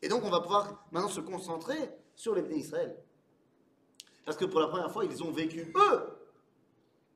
Et 0.02 0.10
donc 0.10 0.26
on 0.26 0.30
va 0.30 0.42
pouvoir 0.42 0.86
maintenant 0.92 1.08
se 1.08 1.22
concentrer 1.22 1.90
sur 2.16 2.36
les 2.36 2.42
Israël. 2.54 2.98
Parce 4.26 4.36
que 4.36 4.44
pour 4.44 4.60
la 4.60 4.68
première 4.68 4.92
fois, 4.92 5.06
ils 5.06 5.24
ont 5.24 5.32
vécu, 5.32 5.72
eux, 5.74 6.02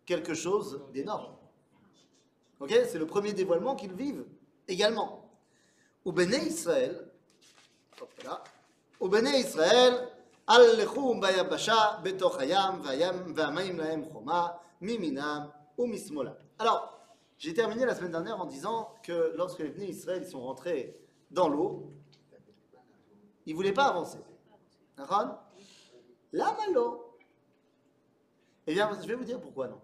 quelque 0.05 0.33
chose 0.33 0.81
d'énorme. 0.93 1.35
Ok 2.61 2.69
C'est 2.87 2.97
le 2.97 3.05
premier 3.05 3.33
dévoilement 3.33 3.75
qu'ils 3.75 3.91
vivent 3.91 4.25
également. 4.65 5.29
Au 6.05 6.13
Béné 6.13 6.37
Israël, 6.45 7.11
hop 7.99 8.09
là, 8.23 8.45
au 9.01 9.09
Béné 9.09 9.39
Israël, 9.41 10.07
lechum 10.47 11.19
bayabasha 11.19 11.99
betoch 12.01 12.39
hayam 12.39 12.81
vayam 12.81 13.33
vamayim 13.33 13.75
lahem 13.75 14.05
choma 14.09 14.57
miminam 14.79 15.51
ou 15.77 15.85
mismola. 15.85 16.37
Alors, 16.59 16.94
j'ai 17.37 17.53
terminé 17.53 17.85
la 17.85 17.95
semaine 17.95 18.11
dernière 18.11 18.39
en 18.39 18.45
disant 18.45 18.95
que 19.03 19.33
lorsque 19.35 19.59
les 19.59 19.69
Béné 19.69 19.89
Israël 19.89 20.25
sont 20.25 20.41
rentrés 20.41 20.97
dans 21.31 21.49
l'eau, 21.49 21.91
ils 23.45 23.51
ne 23.51 23.55
voulaient 23.55 23.73
pas 23.73 23.85
avancer. 23.85 24.19
Là, 24.97 26.55
malo. 26.57 27.17
Eh 28.67 28.73
bien, 28.73 28.89
je 29.01 29.07
vais 29.07 29.15
vous 29.15 29.23
dire 29.23 29.39
pourquoi 29.39 29.67
non. 29.67 29.79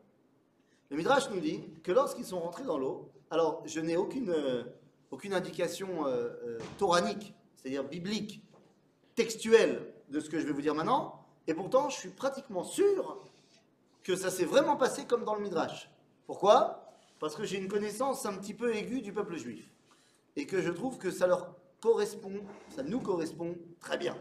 Le 0.89 0.97
Midrash 0.97 1.29
nous 1.29 1.39
dit 1.39 1.63
que 1.83 1.91
lorsqu'ils 1.91 2.25
sont 2.25 2.39
rentrés 2.39 2.63
dans 2.63 2.77
l'eau, 2.77 3.11
alors 3.29 3.61
je 3.65 3.79
n'ai 3.79 3.95
aucune, 3.95 4.29
euh, 4.29 4.63
aucune 5.11 5.33
indication 5.33 6.05
euh, 6.05 6.29
euh, 6.43 6.59
toranique, 6.77 7.33
c'est-à-dire 7.55 7.83
biblique, 7.83 8.43
textuelle 9.15 9.93
de 10.09 10.19
ce 10.19 10.29
que 10.29 10.39
je 10.39 10.45
vais 10.45 10.51
vous 10.51 10.61
dire 10.61 10.75
maintenant, 10.75 11.25
et 11.47 11.53
pourtant 11.53 11.89
je 11.89 11.97
suis 11.97 12.09
pratiquement 12.09 12.63
sûr 12.63 13.19
que 14.03 14.15
ça 14.15 14.29
s'est 14.29 14.45
vraiment 14.45 14.75
passé 14.75 15.05
comme 15.05 15.23
dans 15.23 15.35
le 15.35 15.41
Midrash. 15.41 15.89
Pourquoi? 16.25 16.80
Parce 17.21 17.35
que 17.35 17.45
j'ai 17.45 17.59
une 17.59 17.67
connaissance 17.67 18.25
un 18.25 18.33
petit 18.33 18.55
peu 18.55 18.75
aiguë 18.75 19.03
du 19.03 19.13
peuple 19.13 19.37
juif, 19.37 19.71
et 20.35 20.47
que 20.47 20.59
je 20.59 20.71
trouve 20.71 20.97
que 20.97 21.11
ça 21.11 21.27
leur 21.27 21.55
correspond, 21.79 22.43
ça 22.75 22.81
nous 22.81 22.99
correspond 22.99 23.55
très 23.79 23.95
bien. 23.99 24.17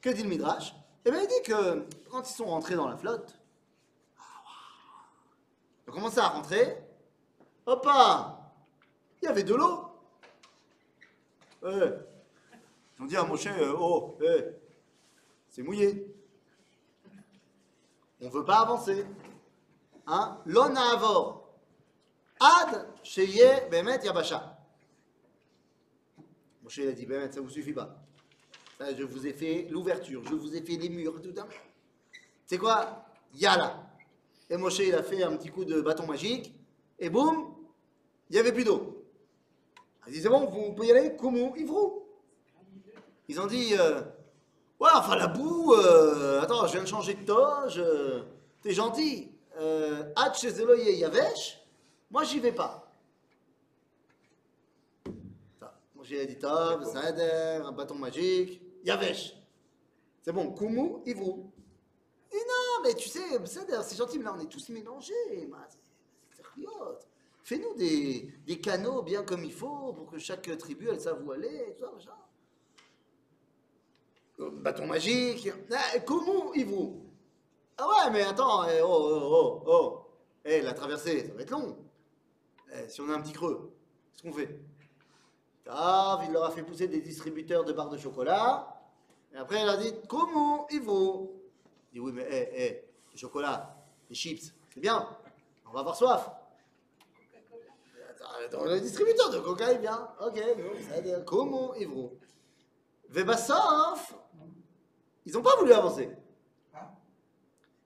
Que 0.00 0.10
dit 0.10 0.24
le 0.24 0.28
Midrash? 0.28 0.74
Eh 1.04 1.12
bien, 1.12 1.22
il 1.22 1.28
dit 1.28 1.42
que 1.44 1.86
quand 2.10 2.28
ils 2.28 2.34
sont 2.34 2.46
rentrés 2.46 2.74
dans 2.74 2.88
la 2.88 2.96
flotte, 2.96 3.38
Ils 5.86 5.90
ont 5.90 5.92
commencé 5.92 6.18
à 6.18 6.28
rentrer. 6.28 6.78
Hoppa 7.64 8.52
Il 9.22 9.26
y 9.26 9.28
avait 9.28 9.44
de 9.44 9.54
l'eau. 9.54 9.84
Eh. 11.64 11.90
Ils 12.98 13.02
ont 13.02 13.06
dit 13.06 13.16
à 13.16 13.22
Moshe, 13.22 13.46
euh, 13.46 13.76
oh, 13.78 14.18
eh, 14.20 14.46
c'est 15.48 15.62
mouillé. 15.62 16.12
On 18.20 18.26
ne 18.26 18.30
veut 18.30 18.44
pas 18.44 18.62
avancer. 18.62 19.06
Hein? 20.08 20.40
L'on 20.44 20.74
a 20.74 20.94
avor. 20.94 21.41
Ad 22.42 22.86
sheye 23.04 23.68
bemet 23.70 24.04
yabasha. 24.04 24.58
Moshe 26.62 26.78
il 26.78 26.88
a 26.88 26.92
dit, 26.92 27.06
bemet, 27.06 27.30
ça 27.30 27.40
vous 27.40 27.50
suffit 27.50 27.72
pas. 27.72 27.96
Je 28.80 29.04
vous 29.04 29.26
ai 29.28 29.32
fait 29.32 29.68
l'ouverture, 29.70 30.24
je 30.24 30.34
vous 30.34 30.56
ai 30.56 30.60
fait 30.60 30.76
les 30.76 30.88
murs, 30.88 31.22
tout 31.22 31.32
ça. 31.34 31.46
C'est 32.46 32.58
quoi 32.58 33.04
Yala. 33.34 33.86
Et 34.50 34.56
Moshe 34.56 34.80
il 34.80 34.94
a 34.94 35.04
fait 35.04 35.22
un 35.22 35.36
petit 35.36 35.50
coup 35.50 35.64
de 35.64 35.80
bâton 35.80 36.04
magique, 36.04 36.52
et 36.98 37.08
boum, 37.08 37.54
il 38.28 38.32
n'y 38.34 38.38
avait 38.40 38.52
plus 38.52 38.64
d'eau. 38.64 39.04
Il 40.08 40.12
dit, 40.12 40.20
c'est 40.20 40.28
bon, 40.28 40.46
vous 40.46 40.72
pouvez 40.72 40.88
y 40.88 40.90
aller, 40.90 41.16
comment 41.16 41.54
Ivrou. 41.54 42.02
Ils 43.28 43.40
ont 43.40 43.46
dit, 43.46 43.74
euh, 43.78 44.00
ouais, 44.80 44.90
enfin 44.94 45.14
la 45.14 45.28
boue, 45.28 45.74
euh, 45.74 46.40
attends, 46.42 46.66
je 46.66 46.72
viens 46.72 46.82
de 46.82 46.88
changer 46.88 47.14
de 47.14 47.24
toge, 47.24 47.78
euh, 47.78 48.24
t'es 48.62 48.72
gentil. 48.72 49.30
Euh, 49.58 50.12
Hâte 50.16 50.38
chez 50.38 50.48
Eloye 50.48 50.96
Yavesh, 50.96 51.61
moi 52.12 52.22
j'y 52.22 52.38
vais 52.38 52.52
pas. 52.52 52.88
J'ai 56.04 56.26
dit, 56.26 56.36
Tov, 56.36 56.84
Sader, 56.84 57.62
un 57.64 57.70
bâton 57.72 57.94
magique, 57.94 58.60
Yavesh. 58.84 59.36
C'est 60.20 60.32
bon, 60.32 60.52
Kumu, 60.52 61.00
Ivrou. 61.06 61.50
Et 62.30 62.36
non, 62.36 62.82
mais 62.84 62.94
tu 62.94 63.08
sais, 63.08 63.44
Sader, 63.46 63.80
c'est 63.82 63.96
gentil, 63.96 64.18
mais 64.18 64.24
là 64.24 64.34
on 64.36 64.40
est 64.40 64.46
tous 64.46 64.68
mélangés. 64.70 65.12
c'est-. 66.30 66.52
Fais-nous 67.44 67.74
des, 67.74 68.32
des 68.46 68.60
canaux 68.60 69.02
bien 69.02 69.22
comme 69.22 69.44
il 69.44 69.52
faut 69.52 69.92
pour 69.92 70.10
que 70.10 70.18
chaque 70.18 70.56
tribu 70.58 70.88
elle 70.88 71.00
sache 71.00 71.18
où 71.24 71.32
aller, 71.32 71.74
tout 71.76 71.84
ça, 71.84 71.92
machin. 71.92 72.12
Bâton 74.38 74.86
magique. 74.86 75.50
Ah, 75.72 75.96
ils 76.54 76.66
vont 76.66 77.00
Ah 77.78 77.88
ouais, 77.88 78.10
mais 78.12 78.22
attends, 78.22 78.64
eh, 78.68 78.80
oh, 78.82 78.86
oh, 78.88 79.20
oh, 79.22 79.62
oh. 79.66 79.98
Eh, 80.44 80.60
la 80.60 80.74
traversée, 80.74 81.26
ça 81.26 81.34
va 81.34 81.42
être 81.42 81.50
long. 81.50 81.76
Eh, 82.72 82.88
si 82.88 83.00
on 83.00 83.10
a 83.10 83.14
un 83.14 83.20
petit 83.20 83.32
creux, 83.32 83.72
qu'est-ce 84.12 84.22
qu'on 84.22 84.32
fait? 84.32 84.58
Il 85.66 86.32
leur 86.32 86.44
a 86.44 86.50
fait 86.50 86.62
pousser 86.62 86.88
des 86.88 87.00
distributeurs 87.00 87.64
de 87.64 87.72
barres 87.72 87.90
de 87.90 87.98
chocolat. 87.98 88.80
Et 89.34 89.36
après, 89.36 89.62
il 89.62 89.68
a 89.68 89.76
dit, 89.76 89.92
comment 90.08 90.66
ils 90.70 90.80
vont 90.82 91.30
Il 91.92 91.94
dit, 91.94 92.00
oui, 92.00 92.12
mais 92.14 92.26
eh, 92.30 92.62
eh, 92.62 92.84
le 93.12 93.18
chocolat, 93.18 93.76
les 94.08 94.14
chips, 94.14 94.52
c'est 94.72 94.80
bien. 94.80 95.08
On 95.66 95.72
va 95.72 95.80
avoir 95.80 95.96
soif. 95.96 96.30
Dans 98.50 98.64
le 98.64 98.80
distributeur 98.80 99.30
de 99.30 99.38
coca, 99.38 99.72
il 99.72 99.80
vient. 99.80 100.08
Ok, 100.20 100.34
donc 100.34 100.80
ça 100.88 100.96
veut 100.96 101.02
dire 101.02 101.24
comment 101.24 101.74
ils 101.74 101.88
vont 101.88 102.12
Vebasof, 103.08 104.14
ils 105.26 105.32
n'ont 105.32 105.42
pas 105.42 105.56
voulu 105.56 105.72
avancer. 105.72 106.10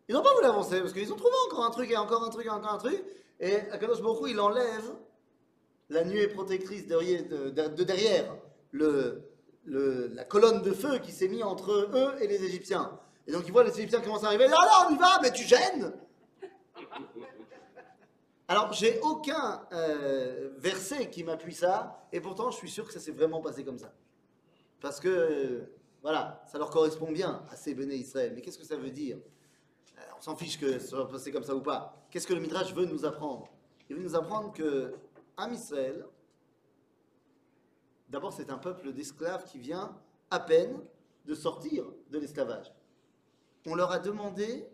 Ils 0.08 0.14
n'ont 0.14 0.22
pas 0.22 0.32
voulu 0.34 0.46
avancer 0.46 0.80
parce 0.80 0.92
qu'ils 0.92 1.12
ont 1.12 1.16
trouvé 1.16 1.34
encore 1.46 1.64
un 1.64 1.70
truc 1.70 1.90
et 1.90 1.96
encore 1.96 2.22
un 2.22 2.30
truc 2.30 2.46
et 2.46 2.50
encore 2.50 2.74
un 2.74 2.78
truc. 2.78 3.04
Et 3.40 3.56
Akadosh 3.70 4.00
Baruch 4.00 4.30
il 4.30 4.40
enlève 4.40 4.94
la 5.88 6.04
nuée 6.04 6.28
protectrice 6.28 6.86
de, 6.86 7.50
de- 7.50 7.68
de 7.68 7.84
derrière 7.84 8.34
la 8.72 10.24
colonne 10.24 10.62
de 10.62 10.72
feu 10.72 10.98
qui 10.98 11.12
s'est 11.12 11.28
mise 11.28 11.42
entre 11.42 11.70
eux 11.72 12.14
et 12.22 12.26
les 12.26 12.42
Égyptiens. 12.44 12.98
Et 13.26 13.32
donc 13.32 13.42
ils 13.46 13.52
voient 13.52 13.64
les 13.64 13.76
Égyptiens 13.78 14.00
commencer 14.00 14.24
à 14.24 14.28
arriver. 14.28 14.46
Ah 14.46 14.50
là, 14.64 14.86
on 14.90 14.94
y 14.94 14.98
va, 14.98 15.18
mais 15.22 15.30
tu 15.32 15.44
gênes 15.44 15.92
Alors, 18.48 18.72
j'ai 18.72 19.00
aucun 19.00 19.66
euh, 19.72 20.50
verset 20.58 21.10
qui 21.10 21.24
m'appuie 21.24 21.54
ça, 21.54 22.06
et 22.12 22.20
pourtant 22.20 22.50
je 22.52 22.56
suis 22.56 22.70
sûr 22.70 22.86
que 22.86 22.92
ça 22.92 23.00
s'est 23.00 23.10
vraiment 23.10 23.40
passé 23.40 23.64
comme 23.64 23.78
ça. 23.78 23.92
Parce 24.80 25.00
que, 25.00 25.64
voilà, 26.00 26.44
ça 26.46 26.56
leur 26.58 26.70
correspond 26.70 27.10
bien 27.10 27.42
à 27.50 27.56
ces 27.56 27.74
béné 27.74 27.96
Israël. 27.96 28.32
Mais 28.34 28.42
qu'est-ce 28.42 28.58
que 28.58 28.64
ça 28.64 28.76
veut 28.76 28.90
dire? 28.90 29.18
On 30.16 30.20
s'en 30.20 30.36
fiche 30.36 30.58
que 30.58 30.78
ça 30.78 30.86
soit 30.86 31.08
passé 31.08 31.30
comme 31.30 31.44
ça 31.44 31.54
ou 31.54 31.60
pas. 31.60 32.06
Qu'est-ce 32.10 32.26
que 32.26 32.34
le 32.34 32.40
Midrash 32.40 32.74
veut 32.74 32.86
nous 32.86 33.04
apprendre? 33.04 33.48
Il 33.88 33.96
veut 33.96 34.02
nous 34.02 34.16
apprendre 34.16 34.52
que 34.52 34.94
Am 35.36 35.52
Israël, 35.52 36.06
d'abord 38.08 38.32
c'est 38.32 38.50
un 38.50 38.58
peuple 38.58 38.92
d'esclaves 38.92 39.44
qui 39.44 39.58
vient 39.58 39.96
à 40.30 40.40
peine 40.40 40.80
de 41.26 41.34
sortir 41.34 41.84
de 42.10 42.18
l'esclavage. 42.18 42.72
On 43.66 43.74
leur 43.74 43.92
a 43.92 43.98
demandé 43.98 44.66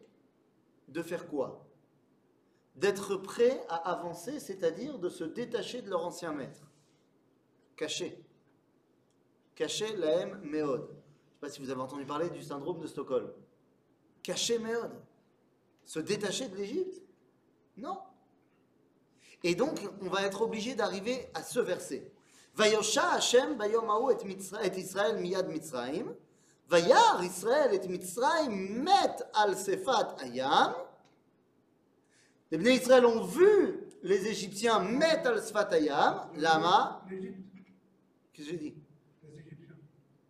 de 0.89 1.03
faire 1.03 1.27
quoi? 1.27 1.67
D'être 2.77 3.17
prêts 3.17 3.65
à 3.69 3.77
avancer, 3.91 4.39
c'est-à-dire 4.41 4.99
de 4.99 5.09
se 5.09 5.25
détacher 5.25 5.83
de 5.83 5.91
leur 5.91 6.07
ancien 6.07 6.33
maître. 6.33 6.71
Caché. 7.77 8.25
Caché 9.55 9.97
l'aim 9.97 10.39
méod. 10.43 10.87
Je 10.87 10.87
ne 10.87 10.97
sais 11.33 11.41
pas 11.41 11.49
si 11.49 11.61
vous 11.61 11.71
avez 11.71 11.81
entendu 11.81 12.07
parler 12.07 12.31
du 12.31 12.43
syndrome 12.43 12.81
de 12.81 12.87
Stockholm. 12.87 13.31
Caché 14.23 14.59
méod 14.59 14.93
se 15.85 15.99
détacher 15.99 16.49
de 16.49 16.57
l'Égypte? 16.57 17.03
Non. 17.77 17.99
Et 19.45 19.55
donc, 19.55 19.81
on 20.01 20.09
va 20.09 20.23
être 20.23 20.43
obligé 20.43 20.75
d'arriver 20.75 21.29
à 21.35 21.43
ce 21.43 21.61
verset. 21.61 22.13
Vayosha 22.55 23.13
Hashem 23.13 23.57
bayom 23.57 23.89
et 24.11 24.79
Israël 24.79 25.19
miyad 25.19 25.49
mitzraim. 25.49 26.15
Vayar 26.69 27.23
Israël 27.23 27.75
et 27.75 27.87
Mitzraim 27.87 28.49
met 28.49 29.17
al 29.35 29.59
sefat 29.59 30.17
ayam. 30.21 30.73
Les 32.51 32.57
Bnei 32.57 32.77
Israël 32.77 33.05
ont 33.05 33.25
vu 33.25 33.79
les 34.03 34.27
Égyptiens 34.27 34.79
met 34.81 35.27
al 35.27 35.43
sefat 35.43 35.71
ayam. 35.73 36.31
Lama? 36.37 37.05
Qu'est-ce 37.11 38.49
que 38.49 38.53
j'ai 38.53 38.57
dit? 38.57 38.75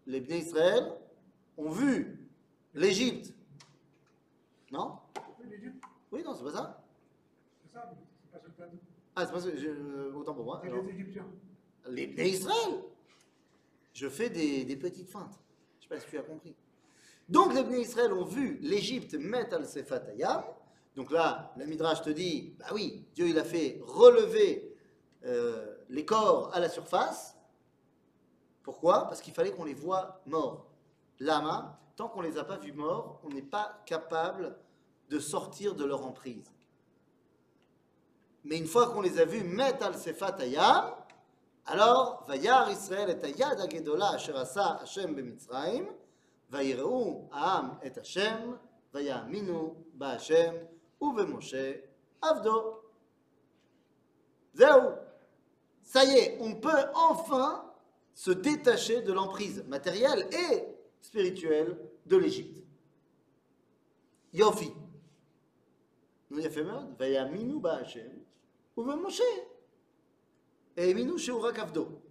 Les 0.07 0.21
Bnei 0.21 0.39
Israël 0.41 0.93
ont 1.57 1.71
vu 1.71 2.29
l'Égypte. 2.75 3.33
Non? 4.73 4.99
Oui, 6.11 6.23
non, 6.25 6.35
c'est 6.35 6.45
pas 6.45 6.53
ça. 6.53 6.85
c'est 7.65 7.73
ça, 7.73 7.91
c'est 8.25 8.31
pas 8.31 8.45
sultan. 8.45 8.65
Ah, 9.17 9.27
c'est 9.27 9.33
pas 9.33 9.41
ça, 9.41 9.49
je- 9.55 10.13
autant 10.15 10.35
pour 10.35 10.45
moi. 10.45 10.61
C'est 10.63 10.71
les 10.71 10.89
Égyptiens. 10.91 11.27
les 11.89 12.29
Israël. 12.29 12.83
Je 13.93 14.09
fais 14.09 14.31
des, 14.31 14.65
des 14.65 14.77
petites 14.77 15.09
feintes. 15.11 15.39
Je 15.79 15.83
sais 15.85 15.89
pas 15.89 16.01
si 16.01 16.07
tu 16.09 16.19
as 16.19 16.23
compris. 16.23 16.55
Donc 17.29 17.55
les 17.55 17.63
Bnei 17.63 17.83
Israël 17.83 18.13
ont 18.13 18.25
vu 18.25 18.59
l'Égypte 18.63 19.15
mettre 19.15 19.55
al 19.57 19.67
sefat 19.67 20.03
ayam. 20.11 20.43
Donc 20.97 21.11
là, 21.11 21.53
la 21.57 21.65
Midrash 21.67 22.03
te 22.03 22.11
dit, 22.11 22.55
bah 22.59 22.67
oui, 22.73 23.07
Dieu 23.15 23.29
il 23.29 23.39
a 23.39 23.45
fait 23.45 23.81
relever 23.83 24.77
euh, 25.25 25.77
les 25.89 26.05
corps 26.05 26.55
à 26.55 26.61
la 26.61 26.69
surface. 26.69 27.37
Pourquoi? 28.63 29.05
Parce 29.09 29.21
qu'il 29.21 29.33
fallait 29.35 29.53
qu'on 29.53 29.65
les 29.65 29.75
voie 29.75 30.21
morts. 30.27 30.67
Lama, 31.21 31.79
tant 31.97 32.09
qu'on 32.09 32.21
les 32.21 32.37
a 32.39 32.45
pas 32.45 32.57
vus 32.59 32.73
morts, 32.73 33.21
on 33.25 33.29
n'est 33.31 33.43
pas 33.43 33.83
capable 33.87 34.57
de 35.12 35.20
sortir 35.20 35.76
de 35.76 35.86
leur 35.86 36.06
emprise. 36.06 36.52
Mais 38.44 38.58
une 38.58 38.68
fois 38.68 38.90
qu'on 38.90 39.02
les 39.02 39.20
a 39.20 39.26
vus 39.26 39.44
mettre 39.44 39.86
al 39.86 39.98
sefat 39.98 40.38
ayam, 40.40 40.94
alors, 41.70 42.24
וירא 42.28 42.70
ישראל 42.70 43.12
את 43.12 43.24
היד 43.24 43.60
הגדולה 43.60 44.16
אשר 44.16 44.38
עשה 44.38 44.66
השם 44.82 45.16
במצרים, 45.16 45.88
ויראו 46.50 47.30
העם 47.32 47.70
את 47.86 47.98
השם, 47.98 48.54
ויאמינו 48.94 49.76
בהשם 49.94 50.54
ובמשה 51.02 51.74
עבדו. 52.22 52.78
זהו. 54.54 55.08
Ça 55.84 56.04
y 56.04 56.18
est, 56.18 56.38
on 56.42 56.56
peut 56.56 56.86
enfin 56.96 57.64
se 58.14 58.32
détacher 58.32 59.02
de 59.02 59.14
l'emprise 59.14 59.64
matérielle 59.68 60.28
et 60.32 60.64
spirituelle 61.02 61.78
de 62.06 62.18
l'Égypte. 62.18 62.64
יופי. 64.34 64.74
נו, 66.32 66.40
יפה 66.40 66.64
מאוד. 66.64 66.96
ויאמינו 67.00 67.62
בהשם 67.62 68.10
ובמשה. 68.78 69.24
Et 70.78 70.94
Minou 70.94 71.18
Sheura 71.18 71.52
Kavdo. 71.52 72.04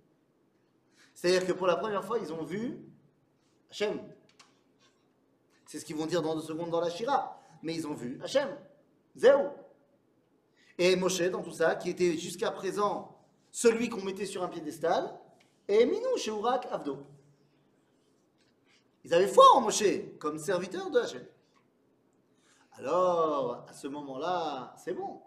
C'est-à-dire 1.14 1.46
que 1.46 1.52
pour 1.52 1.68
la 1.68 1.76
première 1.76 2.04
fois, 2.04 2.18
ils 2.18 2.32
ont 2.32 2.42
vu 2.42 2.80
Hachem. 3.70 4.00
C'est 5.66 5.78
ce 5.78 5.84
qu'ils 5.84 5.96
vont 5.96 6.06
dire 6.06 6.20
dans 6.20 6.34
deux 6.34 6.42
secondes 6.42 6.70
dans 6.70 6.80
la 6.80 6.90
Shira. 6.90 7.40
Mais 7.62 7.74
ils 7.74 7.86
ont 7.86 7.94
vu 7.94 8.18
Hachem. 8.22 8.48
Zéou. 9.14 9.50
Et 10.78 10.96
Moshe, 10.96 11.22
dans 11.22 11.42
tout 11.42 11.52
ça, 11.52 11.76
qui 11.76 11.90
était 11.90 12.18
jusqu'à 12.18 12.50
présent 12.50 13.16
celui 13.52 13.88
qu'on 13.88 14.02
mettait 14.02 14.26
sur 14.26 14.42
un 14.42 14.48
piédestal, 14.48 15.18
et 15.68 15.86
Minou 15.86 16.16
Sheura 16.16 16.58
Kavdo. 16.58 17.06
Ils 19.04 19.14
avaient 19.14 19.28
foi 19.28 19.44
en 19.54 19.60
Moshe 19.60 19.84
comme 20.18 20.38
serviteur 20.38 20.90
de 20.90 20.98
Hachem. 20.98 21.24
Alors, 22.73 23.65
à 23.67 23.73
ce 23.73 23.87
moment-là, 23.87 24.73
c'est 24.77 24.93
bon. 24.93 25.21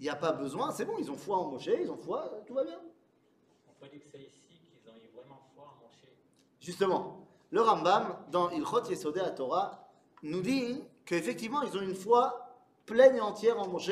Il 0.00 0.04
n'y 0.04 0.08
a 0.08 0.16
pas 0.16 0.32
besoin, 0.32 0.70
c'est 0.70 0.84
bon, 0.84 0.94
ils 0.98 1.10
ont 1.10 1.16
foi 1.16 1.38
en 1.38 1.48
Moshe, 1.48 1.66
ils 1.66 1.90
ont 1.90 1.96
foi, 1.96 2.30
tout 2.46 2.54
va 2.54 2.64
bien. 2.64 2.80
On 3.68 3.72
peut 3.80 3.88
dire 3.90 4.00
que 4.00 4.06
c'est 4.10 4.20
ici 4.20 4.60
qu'ils 4.70 4.90
ont 4.90 4.96
eu 4.96 5.08
vraiment 5.12 5.40
foi 5.54 5.64
en 5.64 5.84
Moshe. 5.84 6.08
Justement, 6.60 7.26
le 7.50 7.60
Rambam, 7.60 8.16
dans 8.30 8.50
Ilchot 8.50 8.84
Yesodé 8.88 9.20
à 9.20 9.30
Torah, 9.30 9.88
nous 10.22 10.40
dit 10.40 10.84
qu'effectivement, 11.04 11.62
ils 11.62 11.76
ont 11.76 11.82
une 11.82 11.94
foi 11.94 12.48
pleine 12.86 13.16
et 13.16 13.20
entière 13.20 13.58
en 13.58 13.68
Moshe, 13.68 13.90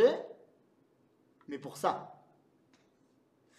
mais 1.48 1.58
pour 1.58 1.76
ça. 1.76 2.12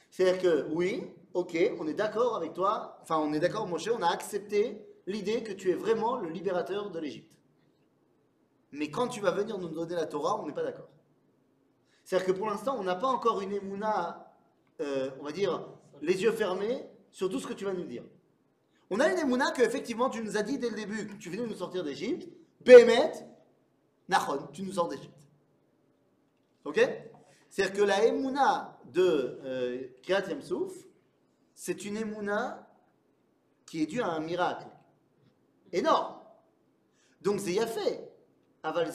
C'est-à-dire 0.09 0.41
que 0.41 0.67
oui, 0.71 1.11
ok, 1.33 1.57
on 1.79 1.87
est 1.87 1.93
d'accord 1.93 2.35
avec 2.35 2.53
toi, 2.53 2.97
enfin 3.01 3.17
on 3.19 3.33
est 3.33 3.39
d'accord 3.39 3.67
Moshe, 3.67 3.89
on 3.89 4.01
a 4.01 4.09
accepté 4.09 4.83
l'idée 5.05 5.43
que 5.43 5.53
tu 5.53 5.69
es 5.69 5.75
vraiment 5.75 6.15
le 6.15 6.29
libérateur 6.29 6.89
de 6.89 6.99
l'Égypte. 6.99 7.36
Mais 8.71 8.89
quand 8.89 9.07
tu 9.07 9.21
vas 9.21 9.31
venir 9.31 9.57
nous 9.57 9.69
donner 9.69 9.95
la 9.95 10.05
Torah, 10.05 10.39
on 10.41 10.47
n'est 10.47 10.53
pas 10.53 10.63
d'accord. 10.63 10.89
C'est-à-dire 12.03 12.27
que 12.27 12.31
pour 12.31 12.47
l'instant, 12.49 12.75
on 12.79 12.83
n'a 12.83 12.95
pas 12.95 13.07
encore 13.07 13.41
une 13.41 13.53
émouna, 13.53 14.33
euh, 14.81 15.09
on 15.19 15.23
va 15.23 15.31
dire, 15.31 15.67
les 16.01 16.21
yeux 16.21 16.31
fermés 16.31 16.85
sur 17.11 17.29
tout 17.29 17.39
ce 17.39 17.47
que 17.47 17.53
tu 17.53 17.65
vas 17.65 17.73
nous 17.73 17.85
dire. 17.85 18.03
On 18.89 18.99
a 18.99 19.11
une 19.11 19.19
émouna 19.19 19.51
que 19.51 19.61
effectivement 19.61 20.09
tu 20.09 20.23
nous 20.23 20.37
as 20.37 20.43
dit 20.43 20.57
dès 20.57 20.69
le 20.69 20.75
début 20.75 21.17
tu 21.17 21.29
venais 21.29 21.45
nous 21.45 21.55
sortir 21.55 21.83
d'Égypte, 21.83 22.29
Béhémet, 22.61 23.11
Nachon, 24.07 24.47
tu 24.53 24.63
nous 24.63 24.71
sors 24.71 24.87
d'Égypte. 24.87 25.27
Ok? 26.63 26.79
C'est-à-dire 27.49 27.75
que 27.75 27.81
la 27.81 28.05
émouna 28.05 28.77
de 28.85 29.39
euh, 29.43 29.87
Kriyat 30.03 30.29
Yamsouf, 30.29 30.73
c'est 31.53 31.85
une 31.85 31.97
émouna 31.97 32.69
qui 33.65 33.81
est 33.81 33.85
due 33.85 34.01
à 34.01 34.07
un 34.07 34.19
miracle 34.19 34.67
énorme. 35.71 36.15
Donc 37.21 37.39
c'est 37.39 37.53
fait. 37.67 38.06
Aval 38.63 38.91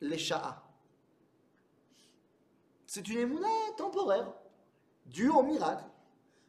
lesha'a. 0.00 0.62
C'est 2.86 3.08
une 3.08 3.18
émouna 3.18 3.48
temporaire, 3.76 4.32
due 5.06 5.28
au 5.30 5.42
miracle. 5.42 5.84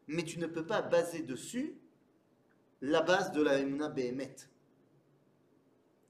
Mais 0.07 0.23
tu 0.23 0.37
ne 0.39 0.45
peux 0.45 0.65
pas 0.65 0.81
baser 0.81 1.23
dessus 1.23 1.79
la 2.81 3.01
base 3.01 3.31
de 3.31 3.41
la 3.41 3.57
émouna 3.57 3.89
Behemet. 3.89 4.35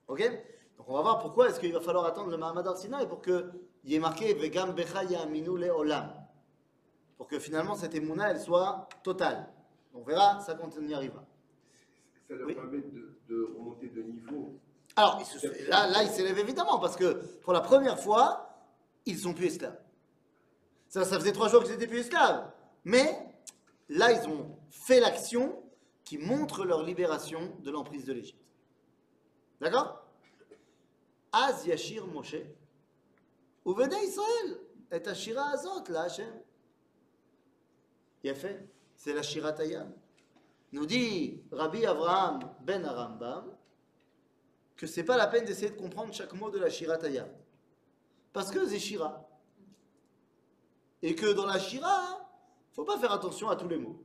Ok? 0.08 0.20
Donc 0.77 0.89
on 0.89 0.94
va 0.94 1.01
voir 1.01 1.20
pourquoi 1.20 1.50
est-ce 1.50 1.60
qu'il 1.60 1.72
va 1.72 1.79
falloir 1.79 2.05
attendre 2.05 2.29
le 2.29 2.38
Mahamad 2.38 2.67
Arsina 2.67 3.05
pour 3.05 3.22
qu'il 3.22 3.50
y 3.86 3.96
ait 3.96 4.00
marqué 4.00 4.34
Vegam 4.34 4.74
Becha 4.74 5.03
Yaminu 5.05 5.58
Le 5.58 5.70
Olam. 5.70 6.12
Pour 7.17 7.27
que 7.27 7.39
finalement 7.39 7.75
cette 7.75 7.96
émouna 7.96 8.32
elle 8.32 8.39
soit 8.41 8.89
totale. 9.03 9.48
On 9.94 10.01
verra 10.03 10.41
ça 10.41 10.55
quand 10.55 10.70
on 10.77 10.86
y 10.86 10.94
arrivera. 10.94 11.24
Ça 12.27 12.36
leur 12.36 12.48
Oui? 12.48 12.55
permet 12.55 12.82
de, 12.82 13.17
de 13.29 13.53
remonter 13.58 13.88
de 13.88 14.01
niveau. 14.01 14.60
Alors, 14.95 15.21
là, 15.67 15.87
là, 15.89 16.03
il 16.03 16.09
s'élève 16.09 16.37
évidemment, 16.39 16.79
parce 16.79 16.95
que 16.95 17.13
pour 17.41 17.53
la 17.53 17.61
première 17.61 17.99
fois, 17.99 18.49
ils 19.05 19.17
sont 19.17 19.33
plus 19.33 19.47
esclaves. 19.47 19.79
Ça, 20.87 21.03
ça 21.03 21.19
faisait 21.19 21.33
trois 21.33 21.49
jours 21.49 21.63
qu'ils 21.63 21.73
étaient 21.73 21.87
plus 21.87 21.99
esclaves. 21.99 22.49
Mais 22.85 23.17
là, 23.89 24.11
ils 24.11 24.29
ont 24.29 24.57
fait 24.69 24.99
l'action 24.99 25.61
qui 26.03 26.17
montre 26.17 26.63
leur 26.65 26.83
libération 26.83 27.55
de 27.59 27.71
l'emprise 27.71 28.05
de 28.05 28.13
l'Égypte. 28.13 28.39
D'accord? 29.59 30.05
Az 31.31 31.65
Yashir 31.65 32.07
Moshe. 32.07 32.35
Uvenez 33.65 34.03
Israël. 34.05 34.59
Et 34.91 35.07
Ashira 35.07 35.49
Azot, 35.49 35.83
là, 35.89 36.03
Hachem. 36.03 36.41
Fait. 38.33 38.67
C'est 38.95 39.13
la 39.13 39.21
Shira 39.21 39.51
Tayam. 39.53 39.93
Nous 40.71 40.85
dit 40.85 41.43
Rabbi 41.51 41.85
Avraham 41.85 42.39
ben 42.61 42.83
Arambam 42.83 43.55
que 44.75 44.88
c'est 44.88 45.03
pas 45.03 45.17
la 45.17 45.27
peine 45.27 45.46
d'essayer 45.46 45.70
de 45.70 45.77
comprendre 45.77 46.13
chaque 46.13 46.34
mot 46.34 46.50
de 46.50 46.60
la 46.60 46.70
Shira 46.70 46.98
Tayam. 46.98 47.27
Parce 48.34 48.51
que 48.51 48.67
c'est 48.67 48.79
Shira. 48.79 49.27
Et 51.01 51.15
que 51.15 51.32
dans 51.34 51.46
la 51.46 51.60
Shira, 51.60 52.29
faut 52.74 52.84
pas 52.84 52.98
faire 53.00 53.12
attention 53.13 53.50
à 53.50 53.55
tous 53.55 53.67
les 53.67 53.77
mots. 53.77 54.01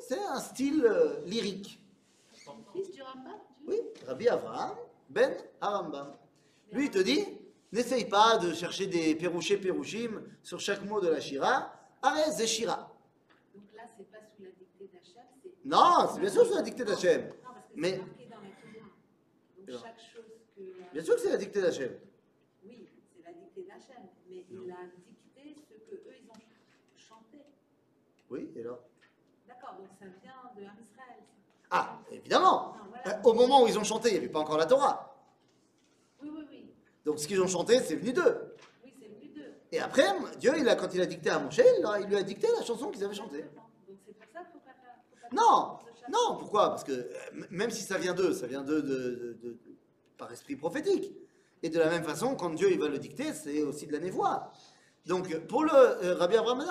C'est 0.00 0.22
un 0.22 0.38
style 0.40 0.84
euh, 0.84 1.24
lyrique. 1.24 1.80
Fils 2.72 2.90
du 2.92 3.02
Rambam 3.02 3.40
tu- 3.58 3.64
Oui, 3.66 3.80
Rabbi 4.06 4.28
Avraham 4.28 4.76
ben 5.08 5.34
Arambam. 5.60 6.14
Lui, 6.72 6.84
il 6.86 6.90
te 6.90 6.98
dit, 6.98 7.24
n'essaye 7.72 8.04
pas 8.04 8.36
de 8.38 8.52
chercher 8.52 8.86
des 8.86 9.14
pérouchés 9.14 9.56
pérouchim 9.56 10.22
sur 10.42 10.60
chaque 10.60 10.84
mot 10.84 11.00
de 11.00 11.08
la 11.08 11.20
Shira. 11.20 11.72
Arrête, 12.02 12.32
c'est 12.34 12.46
Shira. 12.46 12.92
Donc 13.54 13.64
là, 13.74 13.82
c'est 13.96 14.10
pas 14.10 14.18
sous 14.36 14.42
la 14.42 14.50
dictée 14.50 14.90
d'Hachem, 14.92 15.24
c'est. 15.42 15.50
Non, 15.66 16.08
c'est 16.14 16.20
bien 16.20 16.30
sûr 16.30 16.46
sous 16.46 16.54
la 16.54 16.62
dictée 16.62 16.84
d'Hachem. 16.84 17.22
Non, 17.22 17.32
parce 17.42 17.56
que 17.66 17.72
Mais- 17.74 18.00
c'est. 18.16 19.72
Donc 19.72 19.80
chaque 19.82 19.98
chose 20.00 20.24
que. 20.56 20.92
Bien 20.92 21.02
sûr 21.02 21.14
que 21.16 21.20
c'est 21.20 21.30
la 21.30 21.36
dictée 21.38 21.60
d'Hachem. 21.60 21.92
Oui, 22.64 22.88
c'est 23.16 23.24
la 23.24 23.32
dictée 23.32 23.62
d'Hachem. 23.64 24.02
Mais 24.28 24.44
il 24.48 24.70
a 24.70 24.76
dicté 24.96 25.56
ce 25.68 25.74
que 25.90 25.94
eux 25.96 26.14
ils 26.22 26.30
ont 26.30 26.34
chanté. 26.96 27.38
Oui, 28.30 28.48
et 28.54 28.60
alors 28.60 28.80
D'accord, 29.48 29.74
donc 29.78 29.88
ça 29.98 30.06
vient 30.22 30.52
de 30.56 30.62
Israël. 30.62 31.22
Ah, 31.70 31.98
évidemment 32.12 32.74
Non, 32.76 32.84
Euh, 32.84 33.00
voilà. 33.02 33.20
Au 33.26 33.32
moment 33.34 33.62
où 33.64 33.66
ils 33.66 33.78
ont 33.78 33.84
chanté, 33.84 34.10
il 34.10 34.12
n'y 34.12 34.18
avait 34.18 34.28
pas 34.28 34.38
encore 34.40 34.58
la 34.58 34.66
Torah. 34.66 35.16
Oui, 36.22 36.30
oui, 36.32 36.44
oui. 36.48 36.70
Donc 37.04 37.18
ce 37.18 37.26
qu'ils 37.26 37.40
ont 37.40 37.48
chanté, 37.48 37.80
c'est 37.80 37.96
venu 37.96 38.12
d'eux. 38.12 38.54
Oui, 38.84 38.92
c'est 39.00 39.08
venu 39.08 39.28
d'eux. 39.34 39.52
Et 39.72 39.80
après, 39.80 40.04
Dieu, 40.38 40.52
il 40.56 40.68
a, 40.68 40.76
quand 40.76 40.94
il 40.94 41.00
a 41.00 41.06
dicté 41.06 41.30
à 41.30 41.40
Moshe, 41.40 41.58
il 41.58 42.06
lui 42.06 42.16
a 42.16 42.22
dicté 42.22 42.46
la 42.56 42.62
chanson 42.64 42.90
qu'ils 42.92 43.02
avaient 43.04 43.14
chantée. 43.14 43.42
Donc 43.42 43.98
c'est 44.06 44.12
pour 44.14 44.26
ça 44.32 44.44
qu'il 44.44 44.55
Non, 45.32 45.78
non, 46.10 46.36
pourquoi? 46.38 46.70
Parce 46.70 46.84
que 46.84 46.92
euh, 46.92 47.08
même 47.50 47.70
si 47.70 47.82
ça 47.82 47.98
vient 47.98 48.14
d'eux, 48.14 48.32
ça 48.32 48.46
vient 48.46 48.62
d'eux 48.62 48.82
de, 48.82 49.58
par 50.16 50.32
esprit 50.32 50.56
prophétique. 50.56 51.12
Et 51.62 51.70
de 51.70 51.78
la 51.78 51.88
même 51.88 52.04
façon, 52.04 52.36
quand 52.36 52.50
Dieu 52.50 52.70
il 52.70 52.78
va 52.78 52.88
le 52.88 52.98
dicter, 52.98 53.32
c'est 53.32 53.62
aussi 53.62 53.86
de 53.86 53.92
la 53.92 53.98
névoie. 53.98 54.52
Donc 55.06 55.36
pour 55.46 55.64
le 55.64 55.72
euh, 55.72 56.14
Rabbi 56.16 56.36
Abraham 56.36 56.64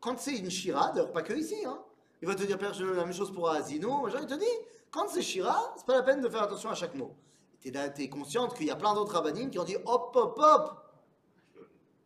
quand 0.00 0.18
c'est 0.18 0.36
une 0.36 0.50
Shira, 0.50 0.92
d'ailleurs 0.92 1.12
pas 1.12 1.22
que 1.22 1.32
ici, 1.32 1.56
hein, 1.66 1.80
il 2.22 2.28
va 2.28 2.34
te 2.34 2.44
dire, 2.44 2.58
Père, 2.58 2.72
je 2.72 2.84
la 2.84 3.04
même 3.04 3.12
chose 3.12 3.32
pour 3.32 3.50
machin, 3.50 4.18
il 4.20 4.26
te 4.26 4.34
dit, 4.34 4.44
quand 4.90 5.08
c'est 5.08 5.22
Shira, 5.22 5.74
c'est 5.76 5.86
pas 5.86 5.96
la 5.96 6.02
peine 6.02 6.20
de 6.20 6.28
faire 6.28 6.42
attention 6.42 6.70
à 6.70 6.74
chaque 6.74 6.94
mot. 6.94 7.14
Tu 7.60 7.72
es, 7.76 8.08
consciente 8.08 8.54
qu'il 8.54 8.66
y 8.66 8.70
a 8.70 8.76
plein 8.76 8.94
d'autres 8.94 9.14
rabbinim 9.14 9.50
qui 9.50 9.58
ont 9.58 9.64
dit, 9.64 9.76
hop, 9.84 10.14
hop, 10.14 10.38
hop, 10.38 10.92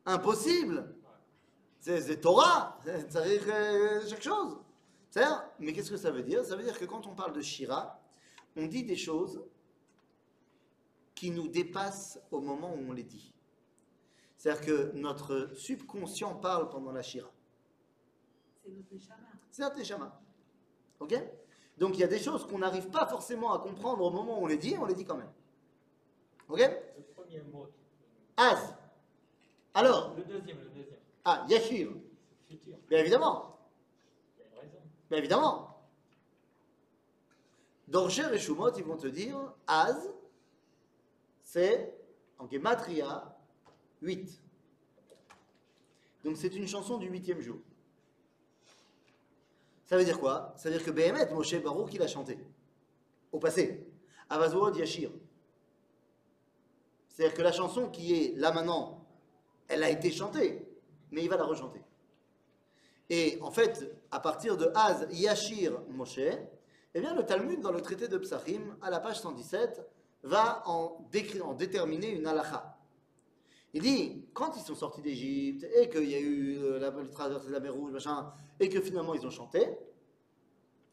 impossible, 0.06 0.94
c'est 1.80 2.20
Torah, 2.20 2.78
ça 3.08 3.20
veut 3.20 3.28
dire 3.28 3.42
euh, 3.48 4.00
chaque 4.08 4.22
chose. 4.22 4.56
C'est-à-dire, 5.10 5.44
mais 5.58 5.72
qu'est-ce 5.72 5.90
que 5.90 5.96
ça 5.96 6.10
veut 6.10 6.22
dire? 6.22 6.44
Ça 6.44 6.56
veut 6.56 6.62
dire 6.62 6.78
que 6.78 6.84
quand 6.84 7.06
on 7.06 7.14
parle 7.14 7.32
de 7.32 7.40
Shira, 7.40 8.00
on 8.56 8.66
dit 8.66 8.84
des 8.84 8.96
choses 8.96 9.42
qui 11.14 11.30
nous 11.30 11.48
dépassent 11.48 12.20
au 12.30 12.40
moment 12.40 12.72
où 12.74 12.78
on 12.88 12.92
les 12.92 13.02
dit. 13.02 13.34
C'est-à-dire 14.36 14.64
que 14.64 14.92
notre 14.94 15.50
subconscient 15.54 16.34
parle 16.36 16.68
pendant 16.70 16.92
la 16.92 17.02
Shira. 17.02 17.30
C'est 18.64 18.70
notre 18.70 18.92
Neshama. 18.94 19.26
C'est 19.50 19.62
un 19.64 19.70
Teshama. 19.70 20.20
Ok? 21.00 21.14
Donc 21.76 21.96
il 21.96 22.00
y 22.00 22.04
a 22.04 22.08
des 22.08 22.18
choses 22.18 22.46
qu'on 22.46 22.58
n'arrive 22.58 22.88
pas 22.90 23.06
forcément 23.06 23.52
à 23.52 23.58
comprendre 23.58 24.02
au 24.04 24.10
moment 24.10 24.38
où 24.40 24.44
on 24.44 24.46
les 24.46 24.58
dit, 24.58 24.76
on 24.78 24.86
les 24.86 24.94
dit 24.94 25.04
quand 25.04 25.16
même. 25.16 25.32
Ok? 26.48 26.60
Le 26.60 27.02
premier 27.14 27.42
mot. 27.42 27.66
Az. 28.36 28.74
Alors, 29.74 30.14
Le 30.16 30.24
deuxième, 30.24 30.58
le 30.60 30.68
deuxième. 30.70 30.98
ah, 31.24 31.44
Yashir. 31.48 31.90
Futur. 32.48 32.76
Bien 32.88 32.98
évidemment. 33.00 33.58
Il 34.38 34.40
y 34.40 34.44
a 34.44 34.46
une 34.48 34.58
raison. 34.68 34.78
Bien 35.10 35.18
évidemment. 35.18 35.76
Dans 37.88 38.08
Cher 38.08 38.32
et 38.32 38.38
Shumot, 38.38 38.70
ils 38.76 38.84
vont 38.84 38.96
te 38.96 39.08
dire 39.08 39.36
Az, 39.66 40.08
c'est 41.42 41.92
en 42.38 42.48
Gematria 42.48 43.36
8. 44.02 44.40
Donc 46.22 46.36
c'est 46.36 46.54
une 46.54 46.68
chanson 46.68 46.98
du 46.98 47.08
huitième 47.08 47.40
jour. 47.40 47.58
Ça 49.84 49.96
veut 49.96 50.04
dire 50.04 50.20
quoi? 50.20 50.54
Ça 50.56 50.70
veut 50.70 50.76
dire 50.76 50.86
que 50.86 50.92
Behemet, 50.92 51.34
Moshe 51.34 51.60
Baruch, 51.60 51.92
il 51.92 52.02
a 52.02 52.06
chanté. 52.06 52.38
Au 53.32 53.40
passé. 53.40 53.84
Avazorod 54.28 54.76
Yashir. 54.76 55.10
C'est-à-dire 57.08 57.36
que 57.36 57.42
la 57.42 57.50
chanson 57.50 57.90
qui 57.90 58.14
est 58.14 58.36
là 58.36 58.52
maintenant, 58.52 59.04
elle 59.66 59.82
a 59.82 59.90
été 59.90 60.12
chantée, 60.12 60.64
mais 61.10 61.24
il 61.24 61.28
va 61.28 61.36
la 61.36 61.44
rechanter. 61.44 61.82
Et 63.10 63.38
en 63.42 63.50
fait, 63.50 63.92
à 64.12 64.20
partir 64.20 64.56
de 64.56 64.70
Az 64.72 65.08
Yashir 65.10 65.82
Moshe, 65.88 66.20
eh 66.94 67.00
bien 67.00 67.12
le 67.14 67.26
Talmud, 67.26 67.60
dans 67.60 67.72
le 67.72 67.80
traité 67.80 68.06
de 68.06 68.16
Psachim, 68.16 68.76
à 68.80 68.88
la 68.88 69.00
page 69.00 69.20
117, 69.20 69.84
va 70.22 70.62
en, 70.66 71.06
décrire, 71.10 71.48
en 71.48 71.54
déterminer 71.54 72.10
une 72.10 72.26
halakha. 72.26 72.78
Il 73.74 73.82
dit, 73.82 74.24
quand 74.32 74.56
ils 74.56 74.62
sont 74.62 74.76
sortis 74.76 75.02
d'Égypte, 75.02 75.66
et 75.74 75.88
qu'il 75.88 76.08
y 76.08 76.14
a 76.14 76.20
eu 76.20 76.58
euh, 76.58 76.78
la, 76.78 76.90
le 76.90 77.10
traversée 77.10 77.48
de 77.48 77.52
la 77.52 77.60
mer 77.60 77.74
Rouge, 77.74 77.92
machin, 77.92 78.32
et 78.58 78.68
que 78.68 78.80
finalement 78.80 79.14
ils 79.14 79.26
ont 79.26 79.30
chanté, 79.30 79.76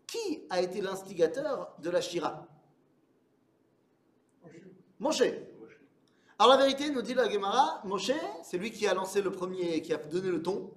qui 0.07 0.43
a 0.49 0.61
été 0.61 0.81
l'instigateur 0.81 1.75
de 1.79 1.89
la 1.89 2.01
Shira? 2.01 2.47
Moshe. 4.99 5.23
Alors 6.39 6.55
la 6.55 6.57
vérité, 6.57 6.89
nous 6.89 7.01
dit 7.03 7.13
la 7.13 7.29
Gemara, 7.29 7.81
Moshe, 7.83 8.11
c'est 8.43 8.57
lui 8.57 8.71
qui 8.71 8.87
a 8.87 8.93
lancé 8.95 9.21
le 9.21 9.31
premier, 9.31 9.81
qui 9.83 9.93
a 9.93 9.97
donné 9.97 10.29
le 10.29 10.41
ton, 10.41 10.71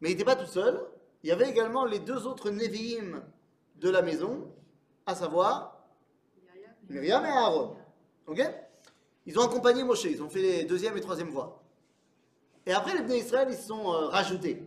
mais 0.00 0.10
il 0.10 0.12
n'était 0.12 0.24
pas 0.24 0.36
tout 0.36 0.46
seul. 0.46 0.80
Il 1.22 1.28
y 1.28 1.32
avait 1.32 1.48
également 1.48 1.84
les 1.84 1.98
deux 1.98 2.26
autres 2.26 2.50
Nevi'im 2.50 3.22
de 3.76 3.90
la 3.90 4.02
maison, 4.02 4.52
à 5.06 5.14
savoir 5.14 5.86
Myriam 6.88 7.24
et 7.24 7.28
Aaron. 7.28 7.76
Ok? 8.26 8.40
Ils 9.26 9.38
ont 9.38 9.42
accompagné 9.42 9.84
Moshe, 9.84 10.04
ils 10.04 10.22
ont 10.22 10.28
fait 10.28 10.40
les 10.40 10.64
deuxième 10.64 10.96
et 10.96 11.00
troisième 11.00 11.30
voix. 11.30 11.62
Et 12.64 12.72
après, 12.72 12.94
les 12.94 13.02
Bnei 13.02 13.18
Israël, 13.18 13.48
ils 13.50 13.56
se 13.56 13.68
sont 13.68 13.92
euh, 13.92 14.06
rajoutés. 14.06 14.62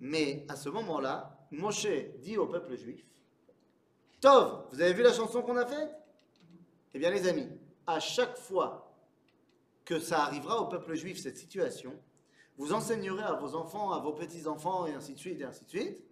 Mais 0.00 0.44
à 0.48 0.56
ce 0.56 0.68
moment-là, 0.68 1.38
Moshe 1.50 1.86
dit 2.20 2.36
au 2.36 2.46
peuple 2.46 2.76
juif 2.76 3.04
Tov, 4.20 4.66
vous 4.72 4.80
avez 4.80 4.92
vu 4.92 5.02
la 5.02 5.12
chanson 5.12 5.42
qu'on 5.42 5.56
a 5.56 5.66
faite? 5.66 5.94
Eh 6.94 6.98
bien, 6.98 7.10
les 7.10 7.28
amis, 7.28 7.48
à 7.86 8.00
chaque 8.00 8.36
fois 8.36 8.92
que 9.84 10.00
ça 10.00 10.22
arrivera 10.22 10.60
au 10.60 10.66
peuple 10.66 10.94
juif, 10.94 11.18
cette 11.18 11.38
situation, 11.38 11.94
vous 12.58 12.72
enseignerez 12.72 13.22
à 13.22 13.34
vos 13.34 13.54
enfants, 13.54 13.92
à 13.92 14.00
vos 14.00 14.12
petits-enfants, 14.12 14.86
et 14.86 14.92
ainsi 14.92 15.14
de 15.14 15.18
suite, 15.18 15.40
et 15.40 15.44
ainsi 15.44 15.64
de 15.64 15.70
suite, 15.70 16.04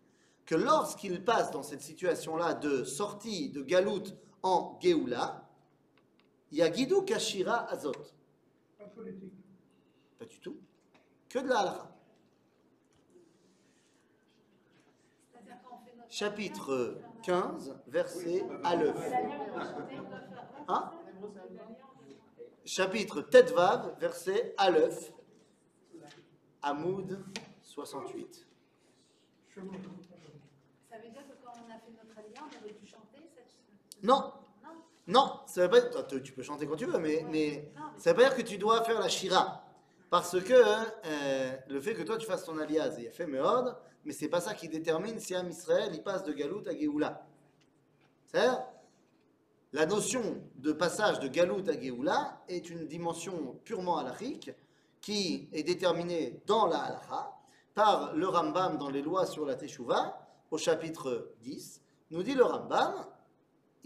que 0.47 0.55
lorsqu'ils 0.55 1.25
passent 1.25 1.51
dans 1.51 1.65
cette 1.65 1.83
situation-là 1.83 2.55
de 2.55 2.85
sortie 2.85 3.51
de 3.51 3.63
Galout 3.63 4.05
en 4.45 4.79
Géoula, 4.81 5.49
Yagidou 6.53 7.03
Kashira 7.03 7.69
Azot. 7.69 7.93
Pas 8.79 8.85
politique. 8.85 9.35
Pas 10.19 10.25
du 10.25 10.39
tout. 10.39 10.57
Que 11.29 11.41
de 11.41 11.49
la 11.49 11.59
halakha. 11.59 11.91
Chapitre 16.09 16.99
15, 17.25 17.77
verset 17.89 18.47
Aleph. 18.63 19.13
Hein? 20.69 20.93
Chapitre 22.65 23.21
Tetvav, 23.21 23.97
verset 23.99 24.55
Aleph, 24.57 25.13
Hamoud 26.67 27.17
68. 27.63 28.45
Chemin. 29.55 29.71
Ça 30.91 30.97
veut 30.99 31.11
dire 31.11 31.23
que 31.23 31.45
quand 31.45 31.53
on 31.65 31.71
a 31.71 31.79
fait 31.79 31.93
notre 31.93 32.19
alliance, 32.19 32.53
on 32.61 32.65
aurait 32.65 32.75
dû 32.75 32.85
chanter 32.85 33.23
cette. 33.33 34.03
Non, 34.03 34.33
Non 34.65 34.71
non, 35.07 35.41
ça 35.47 35.63
veut 35.63 35.71
pas 35.71 35.81
toi, 35.83 36.03
tu 36.03 36.21
tu 36.21 36.33
peux 36.33 36.43
chanter 36.43 36.67
quand 36.67 36.75
tu 36.75 36.87
veux, 36.87 36.99
mais, 36.99 37.25
mais 37.31 37.71
ça 37.97 38.11
veut 38.11 38.17
pas 38.17 38.29
dire 38.31 38.37
que 38.37 38.43
tu 38.43 38.59
dois 38.59 38.83
faire 38.83 38.99
la 38.99 39.09
shira. 39.09 39.65
Parce 40.11 40.41
que 40.43 40.55
euh, 40.55 41.57
le 41.69 41.81
fait 41.81 41.95
que 41.95 42.03
toi 42.03 42.19
tu 42.19 42.27
fasses 42.27 42.45
ton 42.45 42.59
alias, 42.59 42.97
il 42.99 43.05
y 43.05 43.09
a 43.09 43.13
fait 43.13 43.29
Meod, 43.29 43.77
mais 44.05 44.13
c'est 44.13 44.29
pas 44.29 44.41
ça 44.41 44.53
qui 44.53 44.69
détermine 44.69 45.21
si 45.21 45.37
un 45.37 45.47
Israël 45.49 45.91
il 45.95 46.03
passe 46.03 46.25
de 46.25 46.33
Galout 46.33 46.67
à 46.67 46.77
Géoula. 46.77 47.25
C'est-à-dire, 48.25 48.65
la 49.73 49.87
notion 49.87 50.43
de 50.57 50.73
passage 50.73 51.21
de 51.21 51.29
Galout 51.29 51.69
à 51.69 51.81
Géoula 51.81 52.43
est 52.49 52.69
une 52.71 52.89
dimension 52.89 53.57
purement 53.65 53.99
halachique 53.99 54.51
qui 55.07 55.49
est 55.53 55.63
déterminée 55.63 56.43
dans 56.49 56.67
la 56.67 56.81
halacha 56.81 57.33
par 57.75 58.13
le 58.17 58.27
Rambam 58.27 58.77
dans 58.77 58.91
les 58.91 59.03
lois 59.03 59.25
sur 59.25 59.47
la 59.47 59.55
Teshuvah, 59.55 60.19
au 60.51 60.59
chapitre 60.59 61.31
10. 61.43 61.81
Nous 62.11 62.25
dit 62.25 62.35
le 62.35 62.43
Rambam, 62.43 63.07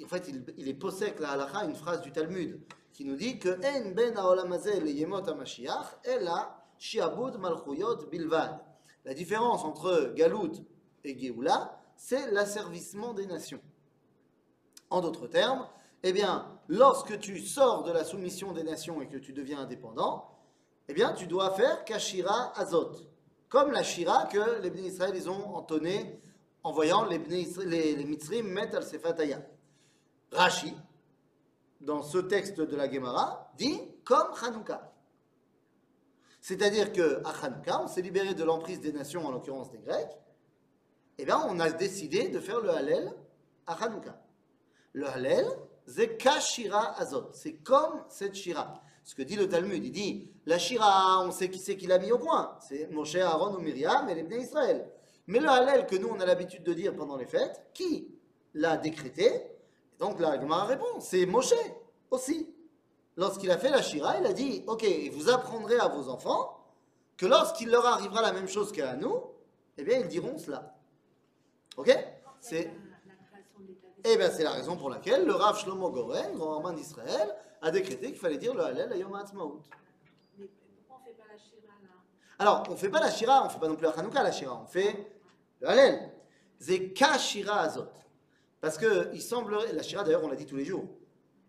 en 0.03 0.09
fait, 0.09 0.29
il, 0.29 0.43
il 0.57 0.67
est 0.67 0.73
possèque 0.73 1.21
la 1.21 1.33
halacha, 1.33 1.67
une 1.67 1.75
phrase 1.75 2.01
du 2.01 2.11
Talmud, 2.11 2.59
qui 2.95 3.05
nous 3.05 3.17
dit 3.17 3.39
que 3.39 3.51
En 3.51 3.91
ben 3.91 4.15
yemot 4.87 5.23
shiabud 6.79 7.37
malchuyot 7.37 8.07
bilvad. 8.11 8.59
La 9.05 9.13
différence 9.13 9.63
entre 9.63 10.15
Galout 10.17 10.53
et 11.05 11.19
Géoula, 11.19 11.83
c'est 11.97 12.31
l'asservissement 12.31 13.13
des 13.13 13.27
nations. 13.27 13.61
En 14.89 15.03
d'autres 15.03 15.27
termes, 15.27 15.69
eh 16.03 16.15
bien, 16.15 16.59
lorsque 16.69 17.19
tu 17.19 17.41
sors 17.41 17.83
de 17.83 17.93
la 17.93 18.05
soumission 18.05 18.53
des 18.53 18.63
nations 18.63 19.03
et 19.03 19.07
que 19.07 19.19
tu 19.19 19.35
deviens 19.35 19.59
indépendant, 19.59 20.40
eh 20.91 20.93
bien, 20.93 21.13
tu 21.13 21.29
dois 21.29 21.53
faire 21.53 21.85
Kashira 21.85 22.53
Azot, 22.59 22.91
comme 23.49 23.71
la 23.71 23.85
Shira 23.85 24.27
que 24.27 24.61
les 24.61 24.71
Bnei 24.71 24.89
Israël 24.89 25.15
ont 25.29 25.55
entonné 25.55 26.21
en 26.65 26.73
voyant 26.73 27.05
les, 27.05 27.19
les, 27.19 27.95
les 27.95 28.05
Mitzrim 28.05 28.49
mettre 28.49 28.77
al 28.77 28.83
Sefataya. 28.83 29.41
Rashi, 30.33 30.75
dans 31.81 32.03
ce 32.03 32.19
texte 32.19 32.61
de 32.61 32.75
la 32.75 32.91
Gemara, 32.91 33.53
dit 33.57 33.81
comme 34.05 34.33
Hanouka. 34.43 34.93
C'est-à-dire 36.41 36.93
que 36.93 37.23
à 37.25 37.47
Hanouka, 37.47 37.83
on 37.83 37.87
s'est 37.87 38.03
libéré 38.03 38.35
de 38.35 38.43
l'emprise 38.43 38.81
des 38.81 38.93
nations, 38.93 39.25
en 39.25 39.31
l'occurrence 39.31 39.71
des 39.71 39.79
Grecs, 39.79 40.19
eh 41.19 41.25
bien, 41.25 41.41
on 41.49 41.61
a 41.61 41.71
décidé 41.71 42.31
de 42.31 42.41
faire 42.41 42.59
le 42.59 42.71
Hallel 42.71 43.15
à 43.69 43.75
Hanouka. 43.85 44.21
Le 44.93 45.07
Hallel, 45.07 45.47
c'est 45.87 46.17
Kashira 46.17 46.99
Azot. 46.99 47.31
C'est 47.33 47.59
comme 47.59 48.03
cette 48.09 48.35
Shira. 48.35 48.83
Ce 49.11 49.17
que 49.17 49.23
dit 49.23 49.35
le 49.35 49.49
Talmud, 49.49 49.85
il 49.85 49.91
dit 49.91 50.31
la 50.47 50.57
Shira, 50.57 51.21
on 51.25 51.33
sait 51.33 51.51
qui 51.51 51.59
c'est 51.59 51.77
qui 51.77 51.89
l'a 51.89 51.99
mis 51.99 52.13
au 52.13 52.19
point. 52.19 52.57
C'est 52.61 52.89
Moshe, 52.93 53.17
Aaron 53.17 53.57
ou 53.57 53.59
Myriam 53.59 54.09
et 54.09 54.15
les 54.15 54.23
Bnei 54.23 54.43
Israël. 54.43 54.89
Mais 55.27 55.41
le 55.41 55.49
Hallel 55.49 55.87
que 55.87 55.97
nous 55.97 56.07
on 56.07 56.21
a 56.21 56.25
l'habitude 56.25 56.63
de 56.63 56.73
dire 56.73 56.95
pendant 56.95 57.17
les 57.17 57.27
fêtes, 57.27 57.61
qui 57.75 58.07
l'a 58.55 58.77
décrété? 58.77 59.27
Et 59.27 59.51
Donc 59.99 60.21
la 60.21 60.41
Gemara 60.41 60.65
répond 60.65 61.01
c'est 61.01 61.27
Moshe 61.27 61.57
aussi. 62.13 62.55
Lorsqu'il 63.17 63.51
a 63.51 63.59
fait 63.59 63.71
la 63.71 63.83
Shira, 63.83 64.17
il 64.21 64.27
a 64.27 64.33
dit 64.33 64.63
ok, 64.69 64.87
vous 65.11 65.29
apprendrez 65.29 65.81
à 65.81 65.89
vos 65.89 66.09
enfants 66.09 66.65
que 67.17 67.27
lorsqu'il 67.27 67.69
leur 67.69 67.85
arrivera 67.87 68.23
la 68.23 68.33
même 68.33 68.47
chose 68.47 68.71
qu'à 68.71 68.95
nous, 68.95 69.25
eh 69.77 69.83
bien 69.83 69.99
ils 69.99 70.07
diront 70.07 70.39
cela. 70.39 70.73
Ok? 71.77 71.93
C'est 72.41 72.71
eh 74.05 74.17
bien, 74.17 74.31
c'est 74.31 74.45
la 74.45 74.53
raison 74.53 74.77
pour 74.77 74.89
laquelle 74.89 75.27
le 75.27 75.33
Rav 75.33 75.59
Shlomo 75.59 75.91
Goren, 75.91 76.37
grand 76.37 76.59
rabbin 76.59 76.75
d'Israël, 76.75 77.35
a 77.63 77.71
décrété 77.71 78.09
qu'il 78.09 78.19
fallait 78.19 78.39
dire 78.39 78.55
le 78.55 78.63
Hallel 78.63 78.93
à 78.93 78.97
Yom 78.97 79.15
HaAtzmaut. 79.15 79.61
Mais 80.39 80.47
pourquoi 80.87 80.97
on 80.97 81.09
ne 81.09 81.13
fait 81.13 81.19
pas 81.19 81.29
la 81.29 81.39
Shira 81.39 81.73
là? 81.83 81.89
Alors, 82.39 82.65
on 82.69 82.73
ne 82.73 82.77
fait 82.77 82.89
pas 82.89 83.01
la 83.01 83.11
Shira, 83.11 83.43
on 83.43 83.45
ne 83.47 83.51
fait 83.51 83.59
pas 83.59 83.69
non 83.69 83.77
plus 83.77 83.85
la 83.85 83.91
Hanouka, 83.91 84.23
la 84.23 84.33
Shira, 84.33 84.61
on 84.63 84.67
fait 84.67 85.13
le 85.61 85.69
Hallel. 85.69 86.13
C'est 86.59 86.93
Ka 86.93 87.19
Shira 87.19 87.61
Azot. 87.61 87.89
Parce 88.61 88.77
que 88.77 89.11
il 89.15 89.23
semblerait, 89.23 89.73
la 89.73 89.83
Shira 89.83 90.05
d'ailleurs, 90.05 90.25
on 90.25 90.29
l'a 90.29 90.37
dit 90.37 90.47
tous 90.47 90.57
les 90.57 90.65
jours, 90.65 90.85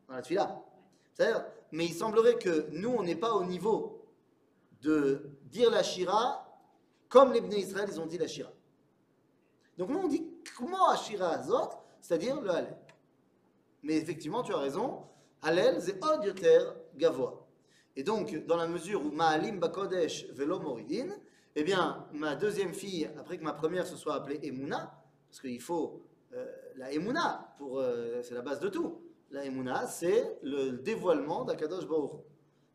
dans 0.08 0.15
la 0.15 0.21
Tfila. 0.21 0.63
Mais 1.71 1.86
il 1.86 1.93
semblerait 1.93 2.38
que 2.38 2.67
nous, 2.71 2.89
on 2.89 3.04
n'est 3.04 3.15
pas 3.15 3.34
au 3.34 3.43
niveau 3.43 4.06
de 4.82 5.30
dire 5.43 5.69
la 5.69 5.84
Shira 5.84 6.47
comme 7.08 7.34
les 7.34 7.41
Bnei 7.41 7.60
Israël, 7.60 7.89
ils 7.91 8.00
ont 8.00 8.06
dit 8.06 8.17
la 8.17 8.28
Shira. 8.28 8.52
Donc 9.78 9.89
nous, 9.89 10.00
on 10.00 10.08
dit 10.08 10.26
comment 10.58 10.89
Ashira 10.89 11.32
Azot, 11.32 11.69
c'est-à-dire 12.00 12.39
le 12.39 12.50
Hallel. 12.50 12.78
Mais 13.84 13.95
effectivement, 13.97 14.43
tu 14.43 14.54
as 14.54 14.58
raison, 14.58 15.04
Hallel, 15.43 15.82
c'est 15.82 16.04
Od 16.04 16.23
Yoter 16.23 16.60
Gavoa. 16.95 17.47
Et 17.95 18.04
donc, 18.04 18.45
dans 18.45 18.58
la 18.58 18.67
mesure 18.67 19.04
où 19.04 19.12
Ma'alim 19.12 19.60
Bakodesh 19.60 20.27
Velo 20.32 20.60
Moridin, 20.60 21.10
eh 21.56 21.63
bien, 21.63 22.08
ma 22.13 22.36
deuxième 22.36 22.73
fille, 22.73 23.10
après 23.17 23.38
que 23.38 23.43
ma 23.43 23.54
première 23.54 23.86
se 23.86 23.95
soit 23.97 24.15
appelée 24.15 24.39
Emouna, 24.43 25.04
parce 25.27 25.41
qu'il 25.41 25.60
faut 25.60 26.04
euh, 26.34 26.45
la 26.77 26.93
Emouna, 26.93 27.56
euh, 27.62 28.21
c'est 28.23 28.36
la 28.36 28.41
base 28.41 28.60
de 28.60 28.69
tout. 28.69 29.01
La 29.32 29.43
Emouna, 29.43 29.88
c'est 29.88 30.38
le 30.43 30.73
dévoilement 30.73 31.43
d'Akadosh 31.43 31.88
Baruch. 31.88 32.21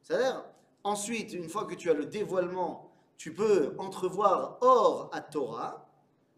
C'est-à-dire, 0.02 0.44
ensuite, 0.82 1.32
une 1.32 1.48
fois 1.48 1.66
que 1.66 1.74
tu 1.74 1.88
as 1.88 1.94
le 1.94 2.06
dévoilement, 2.06 2.92
tu 3.16 3.32
peux 3.32 3.74
entrevoir 3.78 4.58
Or 4.60 5.08
à 5.12 5.20
Torah. 5.20 5.88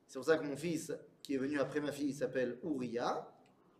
C'est 0.06 0.18
pour 0.18 0.26
ça 0.26 0.36
que 0.36 0.44
mon 0.44 0.56
fils, 0.56 0.92
qui 1.22 1.34
est 1.34 1.38
venu 1.38 1.58
après 1.58 1.80
ma 1.80 1.90
fille, 1.90 2.12
s'appelle 2.12 2.58
Uriah, 2.62 3.28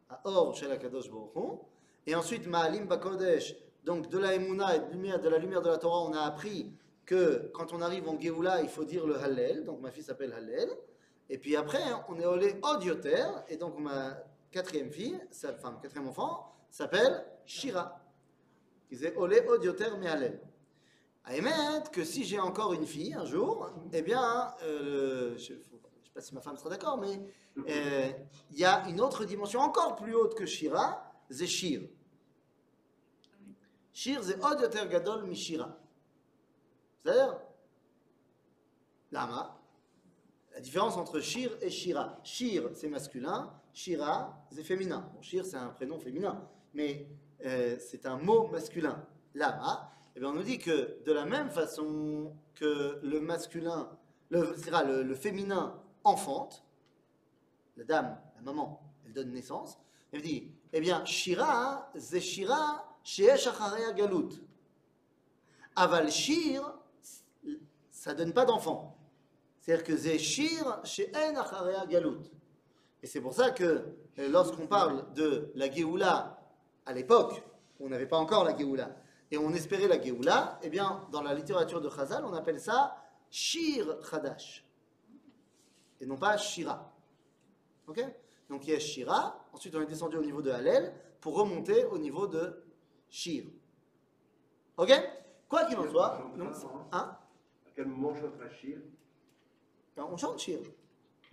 à 0.08 0.20
Or 0.24 0.54
chez 0.54 0.70
Akadosh 0.70 1.10
Baruch. 1.10 1.60
Et 2.06 2.14
ensuite, 2.14 2.46
Ma'alim 2.46 2.86
Bakodesh, 2.86 3.54
donc 3.84 4.08
de 4.08 4.18
la 4.18 4.34
Emouna 4.34 4.76
et 4.76 4.80
de, 4.80 5.28
la 5.28 5.38
lumière 5.38 5.62
de 5.62 5.68
la 5.68 5.78
Torah, 5.78 6.02
on 6.02 6.12
a 6.12 6.20
appris 6.20 6.72
que 7.04 7.50
quand 7.54 7.72
on 7.72 7.80
arrive 7.80 8.08
en 8.08 8.18
Géoula, 8.18 8.60
il 8.62 8.68
faut 8.68 8.84
dire 8.84 9.06
le 9.06 9.16
Hallel. 9.16 9.64
Donc 9.64 9.80
ma 9.80 9.90
fille 9.90 10.02
s'appelle 10.02 10.32
Hallel. 10.32 10.68
Et 11.30 11.38
puis 11.38 11.56
après, 11.56 11.82
on 12.08 12.18
est 12.18 12.26
olé 12.26 12.58
Odioter. 12.62 13.24
Et 13.48 13.56
donc 13.56 13.78
ma 13.78 14.16
quatrième 14.50 14.90
fille, 14.90 15.18
sa- 15.30 15.52
mon 15.64 15.78
quatrième 15.78 16.08
enfant, 16.08 16.54
s'appelle 16.70 17.24
Shira. 17.44 18.00
Qui 18.88 18.96
c'est 18.96 19.16
olé 19.16 19.40
Odioter 19.46 19.90
mais 19.98 20.08
Hallel. 20.08 20.40
À 21.24 21.36
émettre 21.36 21.90
que 21.90 22.04
si 22.04 22.24
j'ai 22.24 22.40
encore 22.40 22.72
une 22.72 22.86
fille 22.86 23.12
un 23.12 23.26
jour, 23.26 23.70
eh 23.92 24.00
bien, 24.00 24.54
euh, 24.62 25.36
je 25.36 25.52
ne 25.52 25.58
sais 25.58 26.10
pas 26.14 26.22
si 26.22 26.34
ma 26.34 26.40
femme 26.40 26.56
sera 26.56 26.70
d'accord, 26.70 26.96
mais 26.96 27.20
euh, 27.68 28.08
il 28.50 28.58
y 28.58 28.64
a 28.64 28.88
une 28.88 28.98
autre 29.00 29.26
dimension 29.26 29.60
encore 29.60 29.96
plus 29.96 30.14
haute 30.14 30.34
que 30.34 30.46
Shira, 30.46 31.07
c'est 31.29 31.47
Shir. 31.47 31.81
Shir, 33.93 34.21
c'est 34.23 34.39
עוד 34.39 34.61
יותר 34.61 34.85
גדול 34.85 35.23
משירה. 35.23 35.67
בסדר? 37.05 37.37
למה? 39.11 39.49
La 40.55 40.59
différence 40.59 40.97
entre 40.97 41.19
Shir 41.19 41.49
et 41.61 41.69
Shira. 41.71 42.19
Shir, 42.23 42.69
c'est 42.75 42.87
masculin. 42.87 43.51
Shira, 43.73 44.45
c'est 44.51 44.63
féminin. 44.63 45.09
Bon, 45.13 45.21
Shir, 45.21 45.45
c'est 45.45 45.57
un 45.57 45.69
prénom 45.69 45.99
féminin. 45.99 46.47
Mais 46.75 47.07
euh, 47.43 47.77
c'est 47.79 48.05
un 48.05 48.17
mot 48.17 48.47
masculin. 48.49 49.03
Lama, 49.33 49.91
eh 50.15 50.19
bien, 50.19 50.29
on 50.29 50.33
nous 50.33 50.43
dit 50.43 50.59
que 50.59 51.03
de 51.03 51.11
la 51.11 51.25
même 51.25 51.49
façon 51.49 52.35
que 52.53 52.99
le 53.01 53.19
masculin, 53.19 53.89
le, 54.29 54.55
c'est-à-dire 54.55 54.85
le, 54.85 55.03
le 55.03 55.15
féminin 55.15 55.81
enfante, 56.03 56.63
la 57.77 57.83
dame, 57.83 58.21
la 58.35 58.41
maman, 58.43 58.79
elle 59.05 59.13
donne 59.13 59.31
naissance, 59.31 59.79
elle 60.11 60.21
dit, 60.21 60.51
eh 60.72 60.80
bien, 60.80 61.04
Shira, 61.04 61.90
c'est 61.96 62.20
Shira, 62.20 62.84
sheesh 63.02 63.46
acharei 63.46 63.94
galut. 63.94 64.28
Aval 65.76 66.10
Shir, 66.10 66.62
ça 67.90 68.14
donne 68.14 68.32
pas 68.32 68.44
d'enfant. 68.44 68.96
C'est-à-dire 69.60 69.84
que 69.84 69.96
c'est 69.96 70.18
Shir, 70.18 70.80
she'en 70.84 71.36
acharei 71.36 71.74
galut. 71.88 72.18
Et 73.02 73.06
c'est 73.06 73.20
pour 73.20 73.32
ça 73.32 73.50
que 73.50 73.64
euh, 74.18 74.28
lorsqu'on 74.28 74.66
parle 74.66 75.12
de 75.14 75.52
la 75.54 75.70
Géoula 75.70 76.40
à 76.84 76.92
l'époque, 76.92 77.42
on 77.80 77.88
n'avait 77.88 78.06
pas 78.06 78.18
encore 78.18 78.44
la 78.44 78.56
Géoula, 78.56 78.96
et 79.30 79.38
on 79.38 79.52
espérait 79.52 79.88
la 79.88 80.02
Géoula, 80.02 80.58
eh 80.62 80.68
bien, 80.68 81.06
dans 81.12 81.22
la 81.22 81.34
littérature 81.34 81.80
de 81.80 81.88
Chazal, 81.88 82.24
on 82.24 82.32
appelle 82.32 82.60
ça 82.60 82.96
Shir 83.30 83.98
Chadash. 84.08 84.64
Et 86.00 86.06
non 86.06 86.16
pas 86.16 86.36
Shira. 86.36 86.87
Donc 88.48 88.66
il 88.66 88.70
y 88.70 88.74
a 88.74 88.78
Shira, 88.78 89.44
ensuite 89.52 89.74
on 89.74 89.82
est 89.82 89.86
descendu 89.86 90.16
au 90.16 90.22
niveau 90.24 90.42
de 90.42 90.50
Hallel 90.50 90.92
pour 91.20 91.36
remonter 91.36 91.84
au 91.86 91.98
niveau 91.98 92.26
de 92.26 92.62
Shir. 93.08 93.44
Ok 94.76 94.90
Quoi 95.48 95.64
qu'il 95.64 95.78
en 95.78 95.88
soit, 95.90 96.20
hein 96.92 97.16
à 97.66 97.70
quel 97.74 97.86
moment 97.86 98.10
on 98.10 98.14
chantera 98.14 98.50
Shir 98.50 98.78
ben, 99.96 100.06
On 100.10 100.16
chante 100.16 100.38
Shir. 100.38 100.60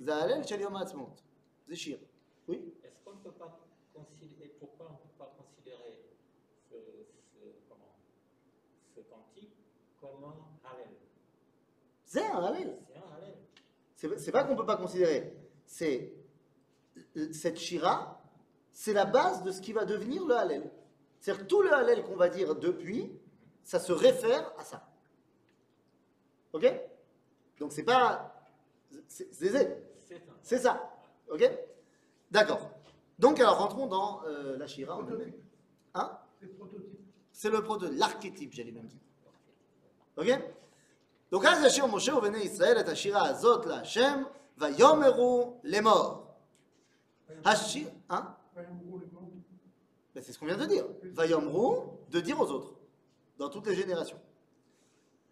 Zahallel 0.01 0.45
Shaliom 0.47 0.75
Atzmont. 0.75 1.09
C'est 1.67 1.75
Shir. 1.75 1.99
Oui 2.47 2.73
Est-ce 2.83 3.03
qu'on 3.03 3.13
ne 3.15 3.23
peut 3.23 3.31
pas 3.31 3.59
considérer, 3.93 4.55
pourquoi 4.59 4.87
on 4.89 4.93
ne 4.93 4.97
peut 4.97 5.17
pas 5.17 5.33
considérer 5.37 6.05
ce, 6.69 6.75
ce, 6.75 7.45
comment, 7.67 7.95
ce 8.95 9.01
cantique 9.01 9.55
comme 9.99 10.23
un 10.23 10.69
Hallel? 10.69 10.95
C'est 12.05 12.25
un 12.25 12.43
Hallel. 12.43 12.77
C'est 13.95 14.31
pas 14.31 14.43
qu'on 14.43 14.53
ne 14.53 14.57
peut 14.57 14.65
pas 14.65 14.77
considérer. 14.77 15.33
C'est 15.65 16.13
cette 17.32 17.58
shira, 17.58 18.20
c'est 18.72 18.92
la 18.92 19.04
base 19.04 19.42
de 19.42 19.50
ce 19.52 19.60
qui 19.60 19.72
va 19.72 19.84
devenir 19.84 20.24
le 20.26 20.36
Hallel. 20.36 20.70
C'est-à-dire 21.20 21.42
que 21.44 21.48
tout 21.48 21.62
le 21.62 21.72
Hallel 21.72 22.02
qu'on 22.04 22.16
va 22.16 22.28
dire 22.28 22.54
depuis, 22.56 23.10
ça 23.64 23.78
se 23.78 23.92
réfère 23.92 24.52
à 24.58 24.64
ça. 24.64 24.86
Ok 26.52 26.66
Donc 27.58 27.72
c'est 27.72 27.82
pas. 27.82 28.34
C'est 29.08 29.32
c'est- 29.32 29.76
C'est 30.08 30.16
un. 30.16 30.34
c'est 30.42 30.58
ça. 30.58 30.90
Ok 31.30 31.48
D'accord. 32.30 32.70
Donc 33.18 33.38
alors 33.38 33.58
rentrons 33.58 33.86
dans 33.86 34.22
euh, 34.24 34.56
la 34.56 34.66
shira. 34.66 34.96
en 34.96 35.06
elle-même. 35.08 35.32
Hein 35.94 36.18
C'est 36.40 36.46
le 36.46 36.52
prototype. 36.54 37.00
C'est 37.32 37.50
le 37.50 37.62
prototype, 37.62 37.98
l'archétype, 37.98 38.52
j'allais 38.52 38.72
même 38.72 38.86
dire. 38.86 39.00
Ok 40.16 40.28
Donc 41.32 41.44
אז 41.46 41.64
ישיר 41.64 41.86
משה 41.86 42.14
ובני 42.16 42.38
ישראל 42.38 42.80
את 42.80 42.88
השירה 42.88 43.28
הזאת 43.28 43.66
להשם, 43.66 44.22
ויאמרו 44.58 45.60
לאמור. 45.64 46.23
Ah, 47.29 47.51
Hashi, 47.51 47.87
hein 48.09 48.35
ben 48.55 50.21
C'est 50.21 50.31
ce 50.31 50.39
qu'on 50.39 50.45
vient 50.45 50.57
de 50.57 50.65
dire. 50.65 50.85
Vayomru, 51.03 51.87
de 52.09 52.19
dire 52.19 52.39
aux 52.39 52.49
autres, 52.49 52.75
dans 53.37 53.49
toutes 53.49 53.67
les 53.67 53.75
générations. 53.75 54.19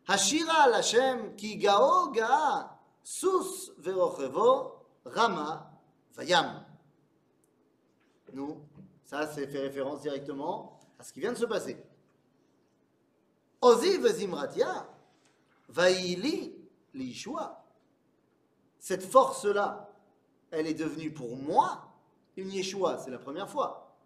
Hashira 0.07 0.67
l'Hashem 0.67 1.35
ki 1.35 1.57
gao 1.57 2.13
sus 3.03 3.71
verochevo 3.77 4.85
rama 5.05 5.71
vayam. 6.15 6.65
Nous, 8.33 8.57
ça, 9.05 9.27
c'est 9.27 9.47
fait 9.47 9.59
référence 9.59 10.01
directement 10.01 10.79
à 10.97 11.03
ce 11.03 11.13
qui 11.13 11.19
vient 11.19 11.31
de 11.31 11.37
se 11.37 11.45
passer. 11.45 11.77
Ozi 13.61 13.97
vezimratia 13.97 14.89
vaili 15.69 16.53
l'ishua. 16.93 17.63
Cette 18.79 19.03
force-là, 19.03 19.92
elle 20.53 20.67
est 20.67 20.73
devenue 20.75 21.11
pour 21.11 21.35
moi 21.35 21.89
une 22.37 22.51
Yeshua, 22.51 22.99
c'est 22.99 23.11
la 23.11 23.17
première 23.17 23.49
fois. 23.49 23.97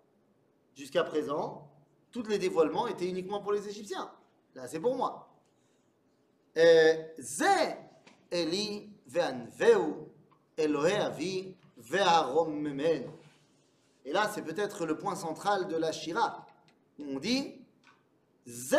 Jusqu'à 0.76 1.04
présent, 1.04 1.70
tous 2.12 2.24
les 2.24 2.38
dévoilements 2.38 2.88
étaient 2.88 3.08
uniquement 3.08 3.42
pour 3.42 3.52
les 3.52 3.68
Égyptiens. 3.68 4.12
Là, 4.56 4.68
c'est 4.68 4.80
pour 4.80 4.96
moi. 4.96 5.30
Euh. 6.58 7.04
Et 14.06 14.14
là, 14.14 14.32
c'est 14.34 14.42
peut-être 14.42 14.86
le 14.86 14.98
point 14.98 15.16
central 15.16 15.68
de 15.68 15.76
la 15.76 15.92
Shira. 15.92 16.48
On 17.00 17.20
dit 17.20 17.62
Ze 18.48 18.76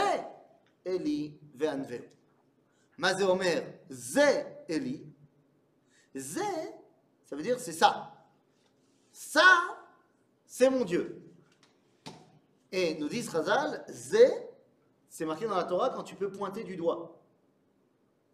Eli 0.85 1.39
ve'anveu. 1.55 2.09
Mazé 2.97 3.25
Omer, 3.25 3.63
Ze 3.91 4.45
Eli. 4.69 5.07
Ze, 6.17 6.41
ça 7.29 7.37
veut 7.37 7.43
dire 7.43 7.61
c'est 7.61 7.73
ça. 7.73 8.11
Ça, 9.13 9.45
c'est 10.47 10.71
mon 10.71 10.83
Dieu. 10.83 11.23
Et 12.73 12.95
nous 12.95 13.09
dit 13.09 13.21
Razal, 13.29 13.85
Zé, 13.91 14.27
c'est 15.11 15.27
marqué 15.27 15.47
dans 15.47 15.57
la 15.57 15.65
Torah 15.65 15.91
quand 15.91 16.05
tu 16.05 16.15
peux 16.15 16.33
pointer 16.33 16.65
du 16.65 16.75
doigt. 16.75 17.21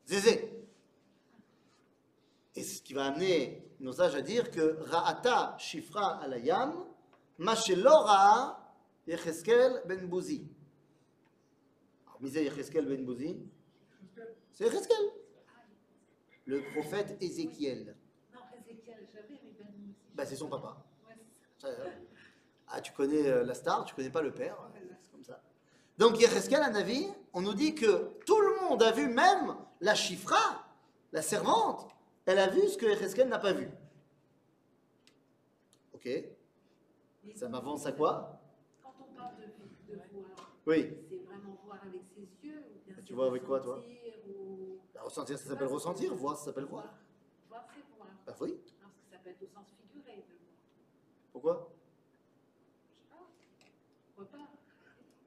Zézé. 0.07 0.65
Et 2.55 2.63
ce 2.63 2.81
qui 2.83 2.95
va 2.95 3.07
amener 3.07 3.69
nos 3.81 3.95
sages 3.95 4.15
à 4.15 4.23
dire 4.23 4.49
que 4.53 4.77
Ra'ata 4.83 5.57
Shifra 5.59 6.21
alayam, 6.23 6.87
Mashelo 7.39 7.91
Ra'a 7.91 8.75
Yecheskel 9.09 9.83
ben 9.87 10.07
Bouzi. 10.07 10.47
Misé 12.21 12.45
Yecheskel 12.45 12.87
ben 12.87 13.05
Bouzi, 13.05 13.41
c'est 14.53 14.67
Yecheskel, 14.67 15.11
le 16.47 16.63
prophète 16.73 17.17
Ézéchiel, 17.21 17.97
j'avais, 19.15 19.41
mais 19.45 19.53
Ben 19.53 19.69
aussi. 19.81 20.04
Bah, 20.15 20.25
c'est 20.25 20.37
son 20.37 20.49
papa. 20.49 20.77
Ouais, 21.09 21.71
Ah, 22.69 22.81
tu 22.81 22.93
connais 22.93 23.27
euh, 23.29 23.45
la 23.45 23.55
star, 23.55 23.85
tu 23.85 23.95
connais 23.95 24.11
pas 24.11 24.23
le 24.23 24.33
père, 24.33 24.57
euh, 24.61 24.81
c'est 25.03 25.11
comme 25.11 25.25
ça. 25.25 25.41
Donc, 25.99 26.19
Yecheskel, 26.21 26.61
un 26.63 26.75
avis, 26.75 27.09
on 27.33 27.41
nous 27.41 27.55
dit 27.55 27.75
que 27.75 28.13
tout 28.27 28.41
le 28.41 28.61
monde 28.63 28.83
a 28.83 28.93
vu, 28.93 29.09
même 29.09 29.57
la 29.81 29.95
chifra, 29.95 30.65
la 31.13 31.23
servante, 31.23 31.89
elle 32.27 32.39
a 32.39 32.49
vu 32.49 32.67
ce 32.69 32.77
que 32.79 32.87
Yecheskel 32.87 33.29
n'a 33.29 33.39
pas 33.39 33.53
vu. 33.53 33.69
Ok, 35.93 36.09
ça 37.35 37.49
m'avance 37.49 37.87
à 37.87 37.93
quoi? 37.93 38.41
Quand 38.83 38.95
on 39.01 39.15
parle 39.17 39.37
de, 39.37 39.93
de 39.95 39.99
voir, 40.13 40.27
Oui, 40.67 40.97
c'est 41.09 41.17
vraiment 41.25 41.59
voir 41.65 41.79
avec 41.85 42.03
ses 42.15 42.47
yeux 42.47 42.63
ou 42.75 42.87
bien 42.93 42.97
Tu 43.05 43.13
vois 43.15 43.27
avec 43.27 43.45
quoi, 43.45 43.61
toi? 43.61 43.83
ou... 44.29 44.79
Bah, 44.95 45.03
ressentir, 45.05 45.39
ça 45.39 45.49
s'appelle 45.49 45.69
ressentir, 45.69 46.15
voir, 46.15 46.37
ça 46.37 46.47
s'appelle 46.47 46.65
voir. 46.65 46.85
Voir, 47.49 47.65
c'est 47.75 47.97
voir. 47.97 48.09
Bah 48.27 48.35
oui, 48.41 48.59
peut 49.25 49.31
être 49.31 49.43
au 49.43 49.47
sens 49.47 49.67
figuré 49.81 50.17
de 50.19 50.35
pourquoi 51.33 51.71
Je 52.93 52.95
sais 52.95 53.09
pas. 53.11 53.27
Pourquoi 54.15 54.31
pas 54.39 54.51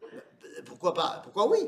Euh, 0.04 0.62
Pourquoi 0.66 0.94
pas? 0.94 1.20
Pourquoi 1.24 1.50
oui? 1.50 1.68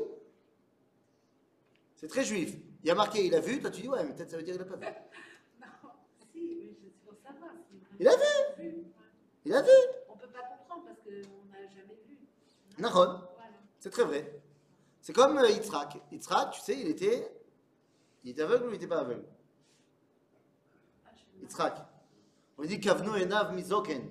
C'est 1.96 2.08
très 2.08 2.24
juif. 2.24 2.56
Il 2.82 2.88
y 2.88 2.90
a 2.90 2.94
marqué, 2.94 3.26
il 3.26 3.34
a 3.34 3.40
vu, 3.40 3.60
toi 3.60 3.70
tu 3.70 3.82
dis, 3.82 3.88
ouais, 3.88 4.02
mais 4.04 4.14
peut-être 4.14 4.30
ça 4.30 4.36
veut 4.38 4.42
dire 4.42 4.54
qu'il 4.54 4.62
a 4.62 4.64
pas 4.64 4.76
vu. 4.76 4.86
Non, 5.60 5.66
si, 6.32 6.56
mais 6.62 6.74
c'est 6.80 7.04
pour 7.04 7.14
savoir. 7.20 7.50
Il 7.98 8.08
a 8.08 8.16
vu. 8.16 8.22
Ouais. 8.64 8.84
Il 9.44 9.52
a 9.52 9.60
vu 9.62 9.68
On 10.08 10.16
peut 10.16 10.28
pas 10.28 10.42
comprendre 10.44 10.84
parce 10.86 11.00
qu'on 11.00 11.44
n'a 11.50 11.66
jamais 11.68 11.98
vu. 12.08 12.18
Nahon. 12.78 13.20
Voilà. 13.34 13.58
C'est 13.78 13.90
très 13.90 14.04
vrai. 14.04 14.40
C'est 15.02 15.12
comme 15.12 15.36
euh, 15.36 15.50
Yitzhak. 15.50 15.98
Yitzhak, 16.10 16.52
tu 16.52 16.60
sais, 16.60 16.78
il 16.80 16.88
était, 16.88 17.30
il 18.24 18.30
était 18.30 18.42
aveugle 18.42 18.64
ou 18.64 18.68
il 18.68 18.72
n'était 18.72 18.86
pas 18.86 19.00
aveugle? 19.00 19.26
Ah, 21.04 21.10
Yitzhak. 21.42 21.89
On 22.62 22.66
dit 22.66 22.78
Kavno 22.78 23.14
enav 23.14 23.54
mizoken, 23.54 24.02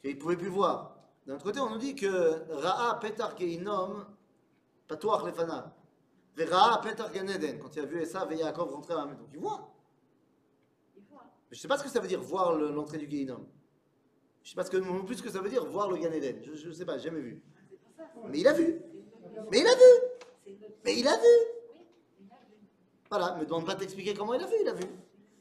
qu'il 0.00 0.14
ne 0.14 0.20
pouvait 0.20 0.36
plus 0.36 0.48
voir. 0.48 0.96
D'un 1.26 1.34
autre 1.34 1.44
côté, 1.44 1.58
on 1.58 1.70
nous 1.70 1.78
dit 1.78 1.96
que 1.96 2.44
Ra'a 2.52 2.94
petar 3.00 3.36
geinom 3.36 4.04
patuach 4.86 5.24
lefanav. 5.24 5.70
Ve 6.36 6.44
Ra'a 6.48 6.78
petar 6.80 7.10
ganeden, 7.12 7.58
quand 7.58 7.74
il 7.74 7.80
a 7.80 7.84
vu 7.84 8.00
Esav 8.00 8.32
et 8.32 8.36
Yaakov 8.36 8.72
rentrer 8.72 8.94
à 8.94 8.98
la 8.98 9.06
maison. 9.06 9.26
Il 9.34 9.40
voit. 9.40 9.68
Je 11.50 11.56
ne 11.56 11.60
sais 11.60 11.66
pas 11.66 11.78
ce 11.78 11.82
que 11.82 11.88
ça 11.88 11.98
veut 11.98 12.06
dire 12.06 12.20
voir 12.22 12.54
le- 12.56 12.70
l'entrée 12.70 12.98
du 12.98 13.08
Geinom. 13.08 13.44
Je 14.42 14.48
ne 14.48 14.50
sais 14.50 14.54
pas 14.54 14.64
ce 14.64 14.70
que, 14.70 14.76
non 14.76 15.04
plus 15.04 15.16
ce 15.16 15.22
que 15.22 15.30
ça 15.30 15.40
veut 15.40 15.50
dire 15.50 15.64
voir 15.64 15.90
le 15.90 15.96
Gan 15.96 16.12
Eden. 16.12 16.40
Je 16.54 16.68
ne 16.68 16.72
sais 16.72 16.84
pas, 16.84 16.96
jamais 16.98 17.20
vu. 17.20 17.42
Mais 18.28 18.38
il 18.38 18.46
a 18.46 18.52
vu. 18.52 18.80
Mais 19.50 19.58
il 19.60 19.66
a 19.66 19.74
vu. 19.74 19.84
Mais 20.46 20.52
il 20.52 20.54
a 20.54 20.54
vu. 20.54 20.74
Oui, 20.84 20.94
il 21.00 21.08
a 21.08 21.16
vu. 21.16 22.36
Voilà, 23.10 23.34
me 23.36 23.44
demande 23.44 23.66
pas 23.66 23.74
de 23.74 23.80
t'expliquer 23.80 24.14
comment 24.14 24.34
il 24.34 24.42
a 24.42 24.46
vu, 24.46 24.54
il 24.60 24.68
a 24.68 24.74
vu. 24.74 24.84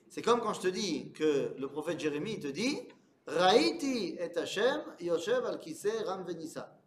C'est 0.09 0.21
comme 0.21 0.41
quand 0.41 0.53
je 0.53 0.61
te 0.61 0.67
dis 0.67 1.11
que 1.11 1.53
le 1.57 1.67
prophète 1.67 1.99
Jérémie 1.99 2.33
il 2.33 2.39
te 2.39 2.47
dit 2.47 2.79
Raïti 3.25 4.15
et 4.19 4.37
Hashem 4.37 4.81
Yoshev 5.01 5.45
al 5.45 5.59
Ram 6.05 6.23
Venissa. 6.23 6.77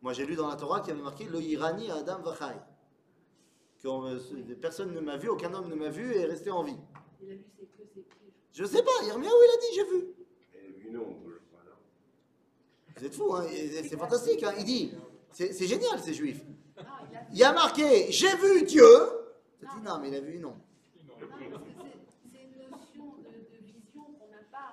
Moi 0.00 0.12
j'ai 0.12 0.26
lu 0.26 0.36
dans 0.36 0.48
la 0.48 0.56
Torah 0.56 0.80
qu'il 0.80 0.90
y 0.90 0.92
avait 0.92 1.02
marqué 1.02 1.24
Lo 1.24 1.40
Irani 1.40 1.90
Adam 1.90 2.20
Vachai. 2.20 2.56
Que 3.82 4.54
personne 4.54 4.94
ne 4.94 5.00
m'a 5.00 5.16
vu, 5.16 5.28
aucun 5.28 5.52
homme 5.54 5.68
ne 5.68 5.74
m'a 5.74 5.88
vu 5.88 6.12
et 6.14 6.20
est 6.20 6.24
resté 6.26 6.52
en 6.52 6.62
vie. 6.62 6.78
Il 7.20 7.32
a 7.32 7.34
vu 7.34 7.44
ses 7.58 7.66
queues, 7.66 7.88
ses 7.92 8.00
pieds. 8.02 8.32
Je 8.52 8.64
sais 8.64 8.82
pas, 8.82 9.04
Yirmiyahu 9.04 9.34
il 9.34 9.50
a 9.50 9.60
dit 9.60 9.74
j'ai 9.74 9.84
vu. 9.84 10.14
Vous 12.96 13.04
êtes 13.04 13.14
fous, 13.14 13.34
hein, 13.34 13.44
et 13.50 13.82
c'est 13.82 13.96
fantastique. 13.96 14.44
Hein. 14.44 14.52
Il 14.58 14.64
dit 14.64 14.92
c'est 15.32 15.66
génial 15.66 15.98
ces 15.98 16.14
juifs. 16.14 16.44
Non, 16.76 16.84
il 17.10 17.16
a 17.16 17.20
vu. 17.20 17.26
Il 17.32 17.38
y 17.38 17.42
a 17.42 17.52
marqué 17.52 18.12
j'ai 18.12 18.36
vu 18.36 18.62
Dieu. 18.62 18.88
Tu 19.58 19.66
dis 19.66 19.82
non, 19.82 19.98
mais 19.98 20.08
il 20.08 20.14
a 20.14 20.20
vu, 20.20 20.38
non. 20.38 20.54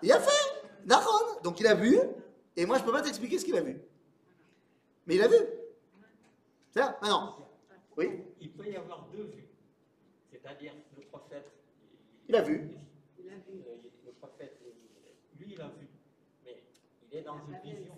Il 0.01 0.11
a 0.11 0.19
fait 0.19 0.67
Nahon 0.85 1.41
Donc 1.43 1.59
il 1.59 1.67
a 1.67 1.75
vu, 1.75 1.97
et 2.55 2.65
moi 2.65 2.77
je 2.77 2.83
peux 2.83 2.91
pas 2.91 3.01
t'expliquer 3.01 3.39
ce 3.39 3.45
qu'il 3.45 3.55
a 3.55 3.61
vu. 3.61 3.81
Mais 5.05 5.15
il 5.15 5.21
a 5.21 5.27
vu. 5.27 5.37
C'est 6.71 6.79
ça 6.79 6.97
Maintenant, 7.01 7.37
oui, 7.97 8.23
Il 8.39 8.51
peut 8.51 8.67
y 8.67 8.75
avoir 8.75 9.07
deux 9.11 9.23
vues. 9.23 9.47
C'est-à-dire 10.31 10.73
le 10.95 11.03
prophète. 11.03 11.51
Il 12.27 12.35
a 12.35 12.41
vu. 12.41 12.69
Il 13.17 13.29
a 13.29 13.35
vu. 13.35 13.63
Le, 14.05 14.11
prophète, 14.13 14.57
lui, 15.39 15.53
il 15.53 15.61
a 15.61 15.67
vu. 15.67 15.87
Mais 16.45 16.63
il 17.11 17.17
est 17.17 17.21
dans 17.23 17.35
Il 17.47 17.55
une 17.55 17.75
vision. 17.77 17.93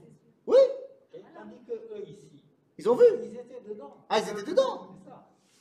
oui, 0.47 0.57
Et 1.13 1.21
tandis 1.35 1.61
que 1.67 1.73
eux 1.73 2.03
ici, 2.07 2.43
ils 2.77 2.89
ont 2.89 2.95
vu. 2.95 3.05
ils 3.23 3.37
étaient 3.37 3.61
dedans. 3.67 3.97
Ah, 4.09 4.19
ils 4.19 4.29
étaient 4.29 4.49
dedans. 4.49 4.95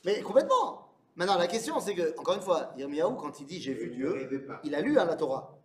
Mais 0.05 0.21
complètement. 0.21 0.87
Maintenant, 1.15 1.37
la 1.37 1.47
question 1.47 1.79
c'est 1.79 1.93
que, 1.93 2.17
encore 2.17 2.35
une 2.35 2.41
fois, 2.41 2.73
Yirmiyahu, 2.77 3.15
quand 3.17 3.39
il 3.41 3.45
dit 3.45 3.59
j'ai 3.61 3.73
vu 3.73 3.89
ne 3.89 3.95
Dieu, 3.95 4.49
il 4.63 4.73
a 4.73 4.81
lu 4.81 4.97
hein, 4.97 5.05
la 5.05 5.15
Torah. 5.15 5.60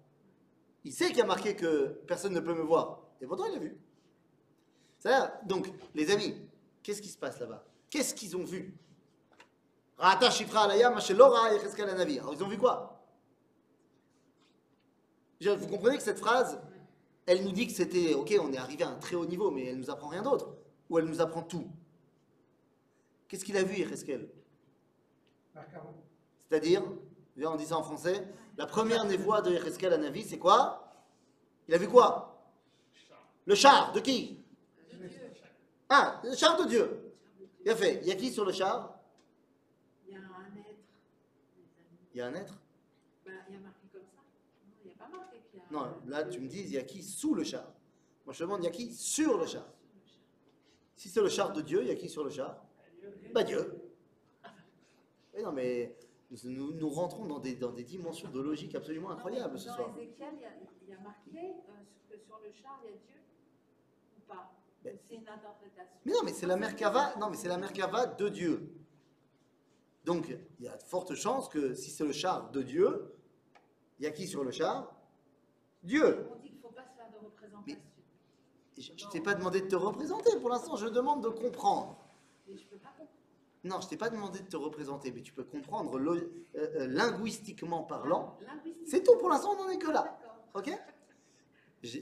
Il 0.87 0.93
sait 0.93 1.09
qu'il 1.09 1.19
y 1.19 1.23
a 1.23 1.27
marqué 1.27 1.57
que 1.57 2.01
personne 2.07 2.33
ne 2.33 2.39
peut 2.39 2.55
me 2.55 2.63
voir. 2.63 3.01
Et 3.21 3.27
pourtant, 3.27 3.47
il 3.47 3.57
a 3.57 3.59
vu. 3.59 3.77
C'est-à-dire, 5.01 5.33
donc, 5.45 5.69
les 5.97 6.13
amis, 6.13 6.41
qu'est-ce 6.81 7.03
qui 7.03 7.09
se 7.09 7.19
passe 7.19 7.41
là-bas? 7.41 7.65
Qu'est-ce 7.91 8.15
qu'ils 8.15 8.37
ont 8.37 8.45
vu? 8.45 8.73
Alors 9.99 10.23
ils 12.33 12.45
ont 12.45 12.49
vu 12.49 12.57
quoi? 12.57 13.03
Vous 15.41 15.67
comprenez 15.67 15.97
que 15.97 16.05
cette 16.05 16.21
phrase, 16.21 16.61
elle 17.27 17.43
nous 17.43 17.51
dit 17.51 17.67
que 17.67 17.73
c'était, 17.73 18.15
ok, 18.15 18.37
on 18.41 18.53
est 18.53 18.59
arrivé 18.59 18.85
à 18.85 18.91
un 18.91 18.99
très 18.99 19.17
haut 19.17 19.27
niveau, 19.27 19.51
mais 19.51 19.65
elle 19.67 19.79
nous 19.79 19.91
apprend 19.91 20.07
rien 20.07 20.23
d'autre. 20.23 20.55
Ou 20.89 21.01
elle 21.01 21.07
nous 21.07 21.21
apprend 21.21 21.43
tout. 21.43 21.69
Qu'est-ce 23.27 23.45
qu'il 23.45 23.57
a 23.57 23.65
vu, 23.65 23.85
Merkava. 25.53 25.93
C'est-à-dire, 26.49 26.85
on 27.45 27.57
dit 27.57 27.67
ça 27.67 27.77
en 27.77 27.83
français, 27.83 28.27
la 28.57 28.67
première 28.67 29.05
névoie 29.05 29.43
de 29.43 29.51
Yechezkel 29.51 29.93
à 29.93 29.99
Navi, 29.99 30.23
c'est 30.23 30.39
quoi? 30.39 30.93
Il 31.69 31.75
a 31.75 31.79
vu 31.79 31.89
quoi? 31.89 32.41
Le 33.45 33.55
char, 33.55 33.93
de 33.93 34.01
qui? 34.01 34.43
Ah, 35.89 36.21
le 36.25 36.35
char 36.35 36.57
de 36.57 36.69
Dieu. 36.69 37.13
Il 37.65 37.71
a 37.71 37.77
fait, 37.77 38.01
il 38.03 38.09
y 38.09 38.13
a 38.13 38.15
qui 38.15 38.33
sur 38.33 38.45
le 38.45 38.53
char? 38.53 38.99
Il 40.07 40.15
y 40.15 40.17
a 40.17 40.19
un 40.19 40.57
être. 40.57 40.79
Il 42.15 42.19
y 42.19 42.21
a 42.21 42.27
un 42.27 42.35
être? 42.35 42.55
Ben, 43.25 43.35
il 43.49 43.55
y 43.55 43.57
a 43.59 43.61
marqué 43.61 43.87
comme 43.93 44.03
ça. 44.03 44.23
Non, 44.65 44.75
il 44.83 44.87
n'y 44.87 44.93
a 44.93 44.97
pas 44.97 45.09
marqué 45.09 45.43
qu'il 45.51 45.61
y 45.61 45.63
a. 45.63 45.67
Non, 45.71 45.95
là 46.07 46.25
tu 46.25 46.41
me 46.41 46.49
dis, 46.49 46.61
il 46.61 46.73
y 46.73 46.79
a 46.79 46.83
qui 46.83 47.03
sous 47.03 47.35
le 47.35 47.45
char? 47.45 47.65
Moi 48.25 48.33
je 48.33 48.39
te 48.39 48.45
demande, 48.45 48.63
il 48.63 48.65
y 48.65 48.69
a 48.69 48.71
qui 48.71 48.93
sur 48.93 49.37
le 49.37 49.47
char? 49.47 49.67
Si 50.97 51.09
c'est 51.09 51.21
le 51.21 51.29
char 51.29 51.53
de 51.53 51.61
Dieu, 51.61 51.83
il 51.83 51.89
y 51.89 51.91
a 51.91 51.95
qui 51.95 52.09
sur 52.09 52.25
le 52.25 52.31
char? 52.31 52.57
Bah 53.35 53.43
Dieu. 53.43 53.83
Mais 55.35 55.43
non, 55.43 55.53
mais 55.53 55.95
nous, 56.45 56.89
rentrons 56.91 57.27
dans 57.27 57.39
des, 57.39 57.55
dans 57.55 57.73
des 57.73 57.85
dimensions 57.85 58.31
de 58.31 58.41
logique 58.41 58.75
absolument 58.75 59.11
incroyables 59.11 59.59
ce 59.59 59.69
Dans 59.69 59.75
soir. 59.77 59.95
Ézéchiel, 59.99 60.35
il 60.37 60.43
y 60.43 60.45
a, 60.45 60.51
il 60.83 60.89
y 60.89 60.93
a 60.93 61.01
marqué 61.01 61.39
euh, 61.39 61.73
que 62.11 62.19
sur 62.19 62.39
le 62.41 62.53
char, 62.53 62.81
il 62.85 62.91
y 62.91 62.95
a 62.95 62.97
Dieu 62.97 63.21
ou 64.17 64.21
pas? 64.27 64.53
Ben- 64.83 64.99
C'est 65.09 65.15
une 65.17 65.29
interprétation. 65.29 65.97
Mais 66.05 66.13
non, 66.13 66.19
mais 66.25 66.33
c'est 66.33 66.47
la 66.47 66.57
Merkava, 66.57 67.15
non, 67.17 67.31
mais 67.31 67.37
c'est 67.37 67.49
la 67.49 67.59
Merkava 67.59 68.07
de 68.07 68.29
Dieu. 68.29 68.73
Donc, 70.05 70.29
il 70.59 70.65
y 70.65 70.69
a 70.69 70.77
de 70.77 70.83
fortes 70.83 71.15
chances 71.15 71.49
que 71.49 71.75
si 71.75 71.91
c'est 71.91 72.05
le 72.05 72.13
char 72.13 72.51
de 72.51 72.63
Dieu, 72.63 73.13
il 73.99 74.05
y 74.05 74.07
a 74.07 74.11
qui 74.11 74.27
sur 74.27 74.45
le 74.45 74.51
char? 74.53 74.95
Dieu. 75.83 76.29
On 76.33 76.37
dit 76.37 76.49
qu'il 76.49 76.57
ne 76.59 76.63
faut 76.63 76.69
pas 76.71 76.85
se 76.85 76.95
faire 76.97 77.11
de 77.11 77.25
représentation. 77.25 77.81
Je 78.79 78.93
ne 79.07 79.11
t'ai 79.11 79.21
pas 79.21 79.35
demandé 79.35 79.61
de 79.63 79.67
te 79.69 79.77
représenter, 79.77 80.39
pour 80.41 80.51
l'instant, 80.51 80.77
je 80.77 80.87
demande 80.87 81.23
de 81.25 81.29
comprendre. 81.29 81.99
Mais 82.47 82.57
je 82.57 82.65
ne 82.65 82.69
peux 82.69 82.77
pas 82.79 82.91
comprendre. 82.91 83.11
Non, 83.67 83.81
je 83.81 83.89
t'ai 83.89 83.97
pas 83.97 84.11
demandé 84.11 84.39
de 84.39 84.47
te 84.47 84.57
représenter, 84.57 85.11
mais 85.13 85.23
tu 85.23 85.33
peux 85.33 85.43
comprendre 85.43 85.99
euh, 85.99 86.33
euh, 86.55 86.87
linguistiquement 86.87 87.83
parlant. 87.83 88.39
C'est 88.87 89.03
tout, 89.03 89.17
pour 89.17 89.29
l'instant, 89.29 89.57
on 89.59 89.65
n'en 89.65 89.71
est 89.71 89.79
que 89.79 89.91
là. 89.91 90.19
Ok? 90.55 90.71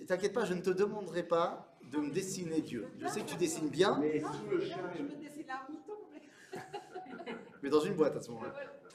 T'inquiète 0.06 0.32
pas, 0.32 0.44
je 0.44 0.54
ne 0.54 0.60
te 0.60 0.70
demanderai 0.70 1.22
pas 1.22 1.74
de 1.90 1.98
me 1.98 2.10
dessiner 2.10 2.60
Dieu. 2.60 2.88
Je 2.98 3.08
sais 3.08 3.22
que 3.22 3.30
tu 3.30 3.36
dessines 3.36 3.68
bien, 3.68 3.98
Mais 3.98 4.20
Non, 4.20 4.28
je 4.32 4.50
le 4.50 4.58
peux 4.58 4.64
char, 4.64 4.78
bien, 4.92 5.04
je 5.08 5.14
peux 5.14 5.22
dessiner 5.22 5.50
un 5.50 5.72
mouton. 5.72 5.94
Mais... 6.12 6.60
mais 7.62 7.70
dans 7.70 7.80
une 7.80 7.94
boîte 7.94 8.16
à 8.16 8.20
ce 8.20 8.30
moment-là. 8.30 8.54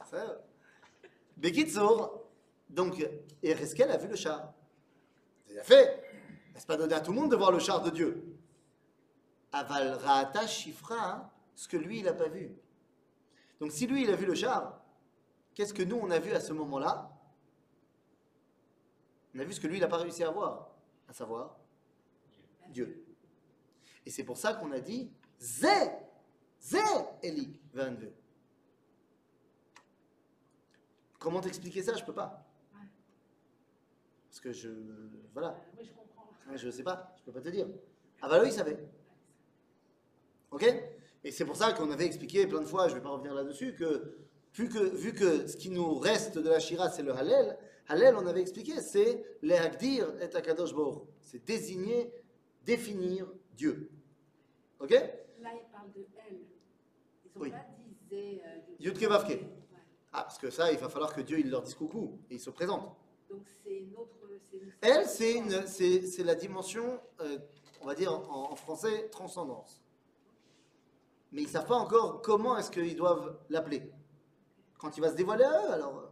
Ça, 0.10 0.42
Bekitsour, 1.38 2.24
donc, 2.70 3.04
Ereskel 3.42 3.90
a 3.90 3.98
vu 3.98 4.08
le 4.08 4.16
char. 4.16 4.54
A 5.58 5.64
fait. 5.64 6.04
N'est-ce 6.54 6.68
pas 6.68 6.78
donné 6.78 6.94
à 6.94 7.00
tout 7.00 7.12
le 7.12 7.20
monde 7.20 7.32
de 7.32 7.36
voir 7.36 7.52
le 7.52 7.60
char 7.60 7.82
de 7.82 7.90
Dieu? 7.90 8.24
Aval 9.52 9.94
Raata 9.94 10.46
Shifra, 10.46 10.96
hein, 10.96 11.30
ce 11.60 11.68
que 11.68 11.76
lui, 11.76 12.00
il 12.00 12.06
n'a 12.06 12.14
pas 12.14 12.30
vu. 12.30 12.56
Donc, 13.60 13.74
si 13.74 13.86
lui, 13.86 14.04
il 14.04 14.10
a 14.10 14.16
vu 14.16 14.26
le 14.26 14.34
char, 14.34 14.82
qu'est-ce 15.54 15.74
que 15.74 15.84
nous, 15.84 15.98
on 15.98 16.10
a 16.10 16.18
vu 16.18 16.32
à 16.32 16.40
ce 16.40 16.54
moment-là? 16.54 17.12
On 19.36 19.40
a 19.40 19.44
vu 19.44 19.52
ce 19.52 19.60
que 19.60 19.68
lui, 19.68 19.76
il 19.76 19.82
n'a 19.82 19.90
pas 19.90 19.98
réussi 19.98 20.24
à 20.24 20.32
voir, 20.32 20.74
à 21.10 21.12
savoir 21.12 21.60
Dieu. 22.70 23.06
Et 24.06 24.10
c'est 24.10 24.24
pour 24.24 24.38
ça 24.38 24.54
qu'on 24.54 24.72
a 24.72 24.80
dit 24.80 25.12
Zé, 25.38 25.68
Zé, 26.62 26.80
Eli, 27.22 27.60
Vanve. 27.74 28.10
Comment 31.20 31.42
t'expliquer 31.42 31.84
ça? 31.84 31.94
Je 31.98 32.06
peux 32.06 32.14
pas. 32.14 32.48
Parce 34.30 34.40
que 34.40 34.54
je. 34.54 34.70
Voilà. 35.34 35.60
Oui, 35.78 35.84
je 35.84 35.92
comprends. 35.92 36.30
Je 36.56 36.70
sais 36.70 36.84
pas, 36.84 37.14
je 37.18 37.24
peux 37.24 37.34
pas 37.34 37.42
te 37.42 37.50
dire. 37.50 37.68
Ah 38.22 38.30
bah 38.30 38.38
là, 38.38 38.46
il 38.46 38.54
savait. 38.54 38.80
Ok? 40.52 40.66
Et 41.24 41.32
c'est 41.32 41.46
pour 41.46 41.56
ça 41.56 41.74
qu'on 41.74 41.92
avait 41.92 42.06
expliqué 42.06 42.48
plein 42.48 42.62
de 42.62 42.66
fois, 42.66 42.88
je 42.88 42.96
vais 42.96 43.02
pas 43.02 43.10
revenir 43.10 43.34
là-dessus, 43.34 43.76
que 43.76 44.16
vu, 44.54 44.70
que 44.70 44.80
vu 44.80 45.14
que 45.14 45.48
ce 45.48 45.58
qui 45.58 45.70
nous 45.70 45.96
reste 45.96 46.38
de 46.38 46.50
la 46.50 46.60
Shira, 46.60 46.90
c'est 46.90 47.04
le 47.04 47.14
Hallel, 47.14 47.58
Hallel, 47.88 48.16
on 48.16 48.26
avait 48.28 48.42
expliqué, 48.42 48.80
c'est 48.82 49.24
le 49.42 49.56
Hagdir 49.56 50.14
et 50.22 50.34
Akadosh 50.36 50.74
Baruch. 50.74 51.04
C'est 51.22 51.44
désigner, 51.44 52.12
définir 52.64 53.28
Dieu. 53.56 53.90
Ok? 54.80 54.92
Là, 54.92 55.00
ils 55.56 55.72
parlent 55.72 55.92
de 55.96 56.06
elle. 56.28 56.36
Ils 57.26 57.32
n'ont 57.36 57.42
Oui. 57.44 57.50
pas 57.52 57.66
dit 58.12 58.40
euh, 58.46 58.58
Yudke 58.80 59.04
Vavke. 59.04 59.40
Ah, 60.14 60.24
parce 60.24 60.38
que 60.38 60.50
ça, 60.50 60.72
il 60.72 60.78
va 60.78 60.88
falloir 60.90 61.14
que 61.14 61.22
Dieu 61.22 61.40
il 61.40 61.50
leur 61.50 61.62
dise 61.64 61.76
coucou 61.76 62.20
et 62.30 62.36
il 62.36 62.40
se 62.40 62.50
présente. 62.50 62.96
Donc 63.30 63.44
c'est 63.64 63.76
une 63.78 63.96
autre. 63.96 64.16
une- 64.54 64.72
Elle, 64.82 65.06
c'est 65.08 66.24
la 66.24 66.36
dimension, 66.36 67.00
euh, 67.22 67.38
on 67.82 67.86
va 67.86 67.94
dire 67.96 68.12
en, 68.14 68.52
en 68.52 68.56
français, 68.56 69.08
transcendance. 69.10 69.82
Mais 71.32 71.42
ils 71.42 71.48
ne 71.48 71.52
savent 71.52 71.68
pas 71.68 71.76
encore 71.76 72.22
comment 72.22 72.58
est-ce 72.58 72.72
qu'ils 72.72 72.96
doivent 72.96 73.38
l'appeler. 73.50 73.92
Quand 74.78 74.96
il 74.98 75.02
va 75.02 75.10
se 75.10 75.16
dévoiler 75.16 75.44
à 75.44 75.66
eux, 75.66 75.72
alors 75.74 75.98
euh, 75.98 76.10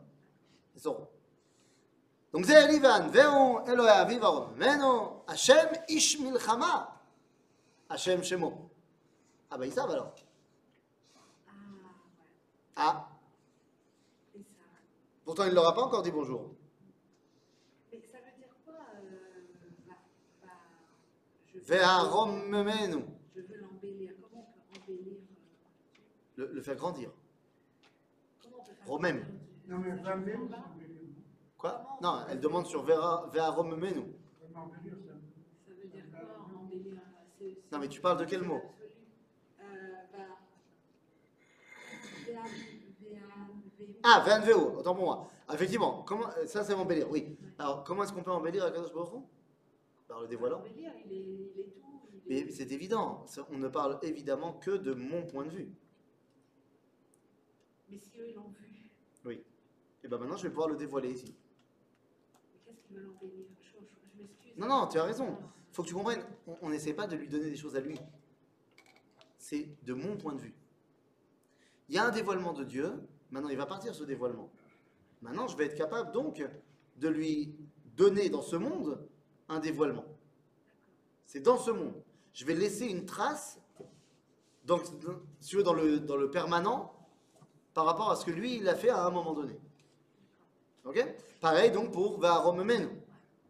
ils 0.75 0.81
sauront. 0.81 1.07
Donc 2.33 2.45
c'est 2.45 2.65
Elivan, 2.65 3.07
Veon, 3.07 3.65
Eloya, 3.65 4.03
Vivarom, 4.05 4.55
Meno, 4.57 5.23
Hachem, 5.27 5.69
Ish 5.87 6.19
Milchama, 6.19 7.01
Hachem 7.89 8.23
Shemo. 8.23 8.69
Ah 9.49 9.57
bah 9.57 9.65
ils 9.65 9.71
savent 9.73 9.91
alors. 9.91 10.13
Ah. 12.75 12.77
Ah, 12.79 13.09
pourtant 15.25 15.45
il 15.45 15.49
ne 15.49 15.55
leur 15.55 15.67
a 15.67 15.73
pas 15.73 15.81
encore 15.81 16.03
dit 16.03 16.11
bonjour. 16.11 16.51
Mais 17.91 18.01
ça 18.01 18.17
veut 18.17 18.37
dire 18.37 18.49
quoi 18.65 18.75
euh, 18.75 19.47
bah, 19.87 19.95
bah, 20.43 20.49
je, 21.47 21.57
veux, 21.57 21.63
Ve'arom 21.65 22.49
Menu, 22.49 23.05
je 23.35 23.41
veux 23.41 23.57
l'embellir. 23.61 24.11
Comment 24.21 24.47
on 24.47 24.51
peut 24.51 24.79
embellir 24.79 25.15
euh, 25.15 26.26
le, 26.37 26.47
le 26.53 26.61
faire 26.61 26.75
grandir. 26.75 27.11
Romem. 28.85 29.25
Quoi 31.57 31.85
Non, 32.01 32.19
elle 32.29 32.39
demande 32.39 32.65
sur 32.67 32.83
Vera- 32.85 33.29
Ve'arom 33.33 33.75
Menu. 33.75 34.03
Vraiment 34.41 34.65
embellir, 34.65 34.93
ça. 35.05 35.13
Ça 35.65 35.73
veut 35.81 35.87
dire 35.89 36.03
quoi 36.11 36.59
embellir 36.61 36.93
euh, 37.41 37.45
Non, 37.71 37.79
mais 37.79 37.87
tu 37.89 37.99
parles 37.99 38.19
de 38.19 38.25
quel 38.25 38.43
mot. 38.43 38.61
Euh, 39.59 39.63
bah, 40.13 40.19
Ah, 44.03 44.23
Ve'anveo, 44.25 44.77
autant 44.79 44.95
pour 44.95 45.05
moi. 45.05 45.29
Effectivement, 45.53 46.03
comment, 46.03 46.27
ça 46.45 46.63
c'est 46.63 46.73
embellir, 46.73 47.09
oui. 47.09 47.37
Alors, 47.57 47.83
comment 47.83 48.03
est-ce 48.03 48.13
qu'on 48.13 48.23
peut 48.23 48.31
embellir 48.31 48.63
à 48.65 48.71
Kadosh 48.71 48.93
Baruch 48.93 49.23
Par 50.07 50.21
le 50.21 50.27
dévoilant. 50.27 50.61
Mais 52.29 52.49
c'est 52.51 52.71
évident, 52.71 53.25
on 53.51 53.57
ne 53.57 53.67
parle 53.69 53.97
évidemment 54.03 54.53
que 54.53 54.71
de 54.71 54.93
mon 54.93 55.23
point 55.25 55.45
de 55.45 55.49
vue. 55.49 55.69
Mais 57.89 57.97
si 57.99 58.19
eux, 58.19 58.29
ils 58.29 58.35
l'ont 58.35 58.49
vu, 58.49 58.89
Oui. 59.25 59.43
Et 60.03 60.07
ben 60.07 60.17
maintenant, 60.17 60.37
je 60.37 60.43
vais 60.43 60.49
pouvoir 60.49 60.69
le 60.69 60.75
dévoiler 60.77 61.11
ici. 61.11 61.35
mais 62.53 62.59
qu'est-ce 62.65 62.81
qu'ils 62.87 62.97
veulent 62.97 63.09
embellir 63.09 63.45
Je, 63.61 63.67
je- 63.67 64.13
je 64.13 64.17
m'excuse. 64.21 64.53
Non, 64.57 64.67
non, 64.67 64.87
tu 64.87 64.97
as 64.97 65.03
raison. 65.03 65.37
faut 65.71 65.83
que 65.83 65.87
tu 65.89 65.93
comprennes, 65.93 66.23
on 66.61 66.69
n'essaie 66.69 66.93
pas 66.93 67.05
de 67.07 67.15
lui 67.15 67.27
donner 67.27 67.49
des 67.49 67.55
choses 67.55 67.75
à 67.75 67.79
lui. 67.79 67.99
C'est 69.37 69.69
de 69.83 69.93
mon 69.93 70.17
point 70.17 70.33
de 70.33 70.41
vue. 70.41 70.55
Il 71.89 71.95
y 71.95 71.97
a 71.97 72.05
un 72.05 72.09
dévoilement 72.11 72.51
de 72.53 72.63
Dieu, 72.63 72.91
maintenant 73.31 73.49
il 73.49 73.57
va 73.57 73.65
partir 73.65 73.93
ce 73.95 74.03
dévoilement. 74.03 74.49
Maintenant, 75.21 75.47
je 75.47 75.55
vais 75.55 75.65
être 75.65 75.75
capable 75.77 76.11
donc 76.11 76.43
de 76.97 77.07
lui 77.07 77.55
donner 77.95 78.29
dans 78.29 78.41
ce 78.41 78.55
monde 78.55 79.07
un 79.49 79.59
dévoilement. 79.59 80.05
C'est 81.25 81.39
dans 81.41 81.57
ce 81.57 81.71
monde. 81.71 81.93
Je 82.33 82.45
vais 82.45 82.53
laisser 82.55 82.87
une 82.87 83.05
trace 83.05 83.59
donc, 84.65 84.83
si 85.39 85.49
tu 85.49 85.55
veux, 85.57 85.63
dans, 85.63 85.73
le, 85.73 85.99
dans 85.99 86.17
le 86.17 86.29
permanent 86.29 86.93
par 87.77 87.85
rapport 87.85 88.09
à 88.09 88.15
ce 88.15 88.25
que 88.25 88.31
lui, 88.31 88.55
il 88.55 88.67
a 88.67 88.75
fait 88.75 88.89
à 88.89 89.05
un 89.05 89.11
moment 89.11 89.35
donné. 89.35 89.55
Ok? 90.83 90.97
Pareil 91.39 91.69
donc 91.69 91.91
pour 91.91 92.19
Vaharomemenu, 92.19 92.89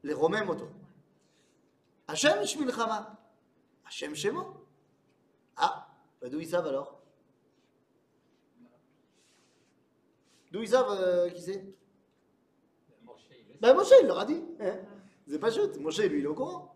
les 0.04 0.14
Romains 0.14 0.44
moto. 0.44 0.68
Hachem 2.10 2.46
Shmilchama. 2.46 3.18
Hachem 3.86 4.14
Shemo. 4.14 4.68
Ah, 5.56 5.88
bah 6.20 6.28
d'où 6.28 6.42
ils 6.42 6.50
savent 6.50 6.68
alors? 6.68 7.02
D'où 10.52 10.62
ils 10.62 10.68
savent 10.68 10.92
euh, 11.00 11.30
qui 11.30 11.42
c'est? 11.42 11.64
Ben 13.62 13.74
Moshe, 13.74 13.94
il 14.02 14.08
leur 14.08 14.20
a 14.20 14.26
dit. 14.26 14.44
Hein? 14.60 14.78
C'est 15.26 15.40
pas 15.40 15.52
chute. 15.52 15.80
Moshe, 15.80 16.00
lui, 16.00 16.20
il 16.20 16.26
est 16.26 16.28
au 16.28 16.36
courant. 16.36 16.76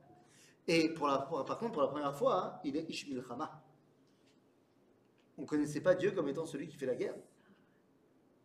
Et 0.70 0.88
pour 0.94 1.08
la, 1.10 1.18
par 1.18 1.58
contre, 1.58 1.74
pour 1.74 1.82
la 1.82 1.90
première 1.90 2.16
fois, 2.16 2.46
hein, 2.46 2.60
il 2.64 2.78
est 2.78 2.90
Ishmilchama. 2.90 3.62
On 5.38 5.42
ne 5.42 5.48
connaissait 5.48 5.82
pas 5.82 5.96
Dieu 5.96 6.12
comme 6.12 6.30
étant 6.30 6.46
celui 6.46 6.70
qui 6.70 6.78
fait 6.78 6.86
la 6.86 6.96
guerre. 6.96 7.16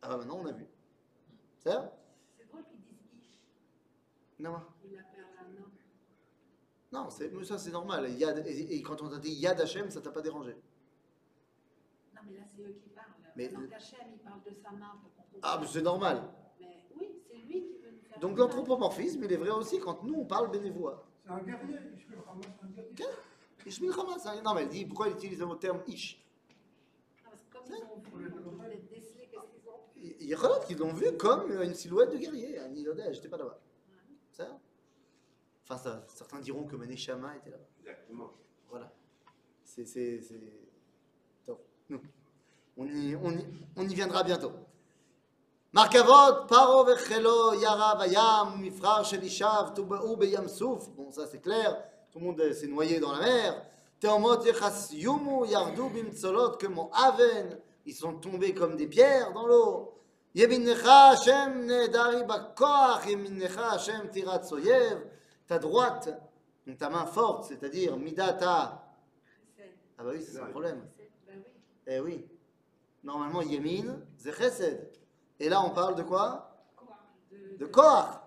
Ah 0.02 0.08
bah 0.08 0.16
maintenant, 0.18 0.38
on 0.42 0.46
a 0.46 0.52
vu. 0.52 0.66
C'est 1.58 1.70
ça 1.70 1.92
C'est 2.38 2.46
drôle 2.48 2.64
qu'ils 2.64 2.78
disent 2.80 3.02
Ish. 3.18 3.38
Non. 4.38 4.60
Il 4.84 4.92
l'appelle 4.94 5.24
un 5.40 5.62
homme. 5.62 5.70
Non, 6.92 7.08
mais 7.38 7.44
ça 7.44 7.58
c'est 7.58 7.70
normal. 7.70 8.10
Yad, 8.12 8.46
et, 8.46 8.76
et 8.76 8.82
quand 8.82 9.02
on 9.02 9.08
t'a 9.08 9.18
dit 9.18 9.32
Yad 9.32 9.60
Hashem, 9.60 9.90
ça 9.90 10.00
t'a 10.00 10.10
pas 10.10 10.22
dérangé. 10.22 10.56
mais 12.26 12.34
là, 12.38 12.42
c'est 12.54 12.62
eux 12.62 12.76
qui 12.82 12.88
parlent. 12.90 13.06
Mais- 13.36 13.48
Donc 13.48 13.72
Hachem, 13.72 13.98
il 14.12 14.18
parle 14.20 14.42
de 14.44 14.50
sa 14.62 14.70
main 14.70 14.92
pour 15.02 15.12
qu'on 15.14 15.22
comprenne. 15.22 15.40
Ah, 15.42 15.58
mais 15.60 15.66
c'est 15.66 15.82
normal. 15.82 16.22
Mais 16.60 16.82
oui, 16.98 17.08
c'est 17.28 17.36
lui 17.38 17.62
qui 17.66 17.78
veut 17.78 17.90
nous 17.92 18.00
faire. 18.08 18.18
Donc 18.20 18.38
l'anthropomorphisme, 18.38 19.24
il 19.24 19.32
est 19.32 19.36
vrai 19.36 19.50
aussi 19.50 19.78
quand 19.78 20.02
nous, 20.04 20.14
on 20.14 20.24
parle 20.24 20.50
bénévoie. 20.50 21.06
C'est 21.24 21.30
un 21.32 21.38
guerrier, 21.40 21.78
Ishmael 21.96 22.20
Hamas, 22.28 22.46
c'est 22.60 22.64
un 22.64 22.68
guerrier. 22.70 23.06
Ish 23.66 23.80
milchama, 23.80 24.18
ça- 24.18 24.40
Non, 24.42 24.54
mais 24.54 24.62
elle 24.62 24.68
dit, 24.68 24.86
pourquoi 24.86 25.08
elle 25.08 25.14
utilise 25.14 25.40
le 25.40 25.46
mot 25.46 25.56
terme 25.56 25.82
ish 25.88 26.22
Non, 27.24 27.30
parce 27.30 27.42
que 27.42 27.52
comme 27.52 27.66
ils 27.76 27.82
ont 27.84 28.18
vu, 28.18 28.32
ils 28.32 28.46
ont 28.48 28.52
peut-être 28.56 28.88
décelé 28.88 29.28
qu'est-ce 29.30 29.50
qu'ils 29.60 29.68
ont. 29.68 29.80
Il 30.26 30.30
y 30.30 30.34
a 30.34 30.38
d'autres 30.38 30.66
qui 30.66 30.74
l'ont 30.74 30.92
vu 30.92 31.16
comme 31.16 31.52
une 31.62 31.72
silhouette 31.72 32.10
de 32.10 32.16
guerrier. 32.18 32.58
Un 32.58 32.66
Nilodé, 32.70 33.04
j'étais 33.12 33.28
pas 33.28 33.36
là-bas. 33.36 33.60
Ça 34.32 34.58
Enfin, 35.62 35.78
ça- 35.78 36.04
certains 36.08 36.40
diront 36.40 36.64
que 36.64 36.74
Maneshama 36.74 37.36
était 37.36 37.50
là-bas. 37.50 37.62
Exactement. 37.80 38.32
Voilà. 38.68 38.92
C'est. 39.62 39.86
c'est. 39.86 40.20
On 42.76 42.86
y, 42.86 43.14
on, 43.16 43.30
y, 43.30 43.46
on 43.76 43.88
y 43.88 43.94
viendra 43.94 44.24
bientôt. 44.24 44.50
Markavot, 45.72 46.46
Paro 46.48 46.84
vechelo, 46.84 47.54
Yara 47.54 47.94
vayam, 47.94 48.60
Mifrar 48.60 49.04
shelishav, 49.04 49.74
Tuba'u 49.74 50.16
beyam 50.16 50.48
souf. 50.48 50.90
Bon, 50.90 51.08
ça 51.12 51.26
c'est 51.28 51.40
clair. 51.40 51.82
Tout 52.10 52.18
le 52.18 52.24
monde 52.26 52.40
euh, 52.40 52.52
s'est 52.52 52.66
noyé 52.66 52.98
dans 52.98 53.12
la 53.12 53.20
mer. 53.20 53.62
Teomot 54.00 54.42
yechas 54.44 54.88
yumu, 54.92 55.46
Yardu 55.46 55.88
bimtzolot, 55.88 56.56
que 56.56 56.66
mon 56.66 56.90
Aven. 56.92 57.60
Ils 57.86 57.94
sont 57.94 58.14
tombés 58.14 58.52
comme 58.52 58.76
des 58.76 58.88
pierres 58.88 59.32
dans 59.32 59.46
l'eau. 59.46 59.92
Yeminnecha 60.36 61.12
Hashem 61.12 61.66
nedari 61.66 62.22
bakoach, 62.28 63.06
Yeminnecha 63.06 63.70
Hashem 63.70 64.10
tirat 64.10 64.44
soyev. 64.44 64.98
Ta 65.48 65.58
droite, 65.58 66.10
donc 66.66 66.76
ta 66.76 66.90
main 66.90 67.06
forte, 67.06 67.46
c'est-à-dire 67.46 67.96
midata. 67.96 68.82
Ah 69.96 70.04
bah 70.04 70.10
oui, 70.12 70.22
c'est 70.22 70.38
un 70.38 70.46
problème. 70.46 70.82
Eh 71.86 72.00
oui. 72.00 72.26
Normalement, 73.02 73.40
Yemin, 73.40 74.02
c'est 74.18 74.32
Chesed. 74.32 74.92
Et 75.38 75.48
là, 75.48 75.62
on 75.62 75.70
parle 75.70 75.94
de 75.94 76.02
quoi? 76.02 76.66
De, 77.58 77.64
Koach. 77.66 78.20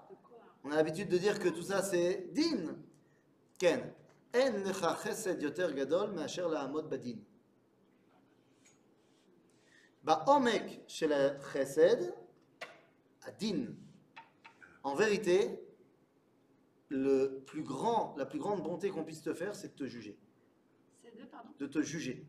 On 0.63 0.71
a 0.71 0.77
l'habitude 0.77 1.09
de 1.09 1.17
dire 1.17 1.37
que 1.37 1.49
tout 1.49 1.61
ça, 1.61 1.83
c'est 1.83 2.29
Din. 2.31 2.75
Ken. 3.59 3.93
En 4.33 4.51
lecha 4.65 4.97
Chesed 5.03 5.41
yoter 5.43 5.73
gadol 5.75 6.11
me'asher 6.13 6.47
la'amod 6.49 6.89
badin. 6.89 7.17
Ba'omek 10.09 10.81
shel 10.87 11.39
Chesed, 11.53 12.15
Adin. 13.27 13.75
En 14.81 14.95
vérité, 14.95 15.59
le 16.87 17.43
plus 17.45 17.61
grand, 17.61 18.15
la 18.17 18.25
plus 18.25 18.39
grande 18.39 18.63
bonté 18.63 18.89
qu'on 18.89 19.03
puisse 19.03 19.21
te 19.21 19.35
faire, 19.35 19.53
c'est 19.53 19.67
de 19.67 19.75
te 19.75 19.85
juger. 19.85 20.17
Pardon? 21.31 21.49
de 21.59 21.67
te 21.67 21.83
juger. 21.83 22.25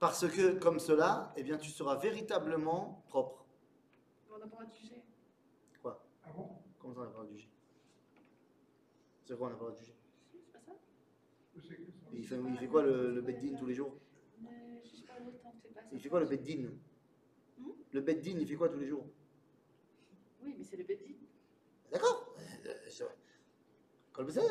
Parce 0.00 0.26
que 0.28 0.58
comme 0.58 0.80
cela, 0.80 1.32
eh 1.36 1.44
bien, 1.44 1.58
tu 1.58 1.70
seras 1.70 1.94
véritablement 1.94 3.04
propre. 3.06 3.46
On 4.28 4.32
n'a 4.32 4.38
pas 4.38 4.44
le 4.46 4.50
droit 4.50 4.64
de 4.64 4.74
juger? 4.74 5.04
Quoi? 5.80 6.04
Ah 6.24 6.32
bon? 6.34 6.48
Comment 6.80 6.94
ça, 6.94 7.00
on 7.02 7.04
n'a 7.04 7.10
pas 7.10 7.20
le 7.20 7.24
droit 7.24 7.24
de 7.26 7.30
juger? 7.30 7.50
C'est 9.26 9.38
quoi, 9.38 9.46
on 9.46 9.50
n'a 9.50 9.56
pas 9.56 9.64
le 9.66 9.70
droit 9.70 9.78
de 9.78 9.84
juger? 9.84 9.96
C'est 10.32 10.52
pas 10.52 10.58
ça 10.58 10.72
il 11.54 11.62
fait, 12.26 12.40
il 12.50 12.58
fait 12.58 12.66
quoi 12.66 12.82
le, 12.82 13.14
le 13.14 13.20
beddin 13.20 13.54
tous 13.56 13.66
les 13.66 13.74
jours? 13.74 13.94
Il 15.92 16.00
fait 16.00 16.08
quoi 16.08 16.20
le 16.20 16.26
beddin? 16.26 16.68
Hmm? 17.58 17.70
Le 17.92 18.00
beddin, 18.00 18.36
il 18.38 18.46
fait 18.46 18.54
quoi 18.56 18.68
tous 18.68 18.78
les 18.78 18.86
jours? 18.86 19.06
Oui, 20.42 20.54
mais 20.58 20.64
c'est 20.64 20.76
le 20.76 20.84
petit. 20.84 21.16
D'accord 21.92 22.34
Euh, 22.66 22.72
c'est 22.88 23.04
vrai. 23.04 23.14
Kol 24.12 24.26
Beseder. 24.26 24.46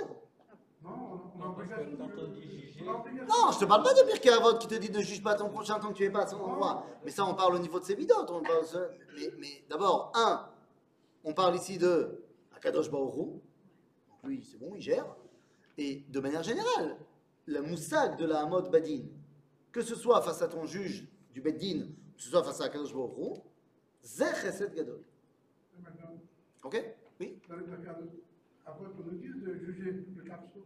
Non, 0.82 0.90
on 0.92 1.42
a- 1.42 1.46
Non, 1.46 1.52
obligation 1.52 3.48
de- 3.48 3.54
je 3.54 3.60
te 3.60 3.66
parle 3.66 3.84
pas 3.84 3.94
de 3.94 4.04
Pirkei 4.08 4.30
Avot 4.30 4.58
qui 4.58 4.68
te 4.68 4.76
dit 4.76 4.90
ne 4.92 5.02
juge 5.02 5.22
pas 5.22 5.36
ton 5.36 5.50
prochain 5.50 5.80
tant 5.80 5.90
que 5.90 5.94
tu 5.98 6.04
es 6.06 6.10
pas 6.10 6.24
à 6.24 6.28
son 6.28 6.38
endroit. 6.38 6.86
Mais 7.04 7.12
ça, 7.12 7.26
on 7.26 7.36
parle 7.36 7.56
au 7.56 7.60
niveau 7.60 7.80
de 7.80 7.86
ses 7.86 7.96
bidotes. 7.96 8.30
On 8.30 8.42
parle 8.42 8.64
de- 8.64 8.90
Mais, 9.16 9.30
mais 9.38 9.64
d'abord, 9.70 10.12
un, 10.16 10.50
on 11.24 11.34
parle 11.34 11.56
ici 11.56 11.78
de 11.78 12.24
Akadosh. 12.56 12.90
Donc 12.90 13.42
lui, 14.24 14.44
c'est 14.44 14.58
bon, 14.58 14.74
il 14.76 14.82
gère. 14.82 15.06
Et 15.78 16.04
de 16.10 16.20
manière 16.20 16.44
générale, 16.44 16.98
la 17.48 17.62
moussag 17.62 18.18
de 18.18 18.26
la 18.26 18.42
Hamod 18.42 18.70
Badin, 18.72 19.04
que 19.73 19.83
ce 19.83 19.95
soit 19.95 20.23
face 20.23 20.43
à 20.43 20.49
ton 20.49 20.65
juge 20.65 21.07
du 21.33 21.41
Beddin, 21.41 21.87
que 22.17 22.23
ce 22.23 22.31
soit 22.31 22.45
face 22.45 22.61
à 22.61 22.65
Akadosh 22.65 22.95
Baruch 22.95 23.17
Hu, 23.19 23.41
Zeh 24.03 24.35
Chesed 24.41 24.75
Gadol. 24.75 25.03
Et 25.77 25.83
maintenant, 25.83 26.19
Ok 26.63 26.83
Oui 27.21 27.39
dans 27.49 27.57
le 27.57 27.65
placard, 27.65 27.97
après 28.67 28.85
qu'on 28.85 29.03
nous 29.03 29.19
dise 29.19 29.37
de 29.43 29.55
juger 29.55 30.05
le 30.17 30.23
capsule. 30.23 30.63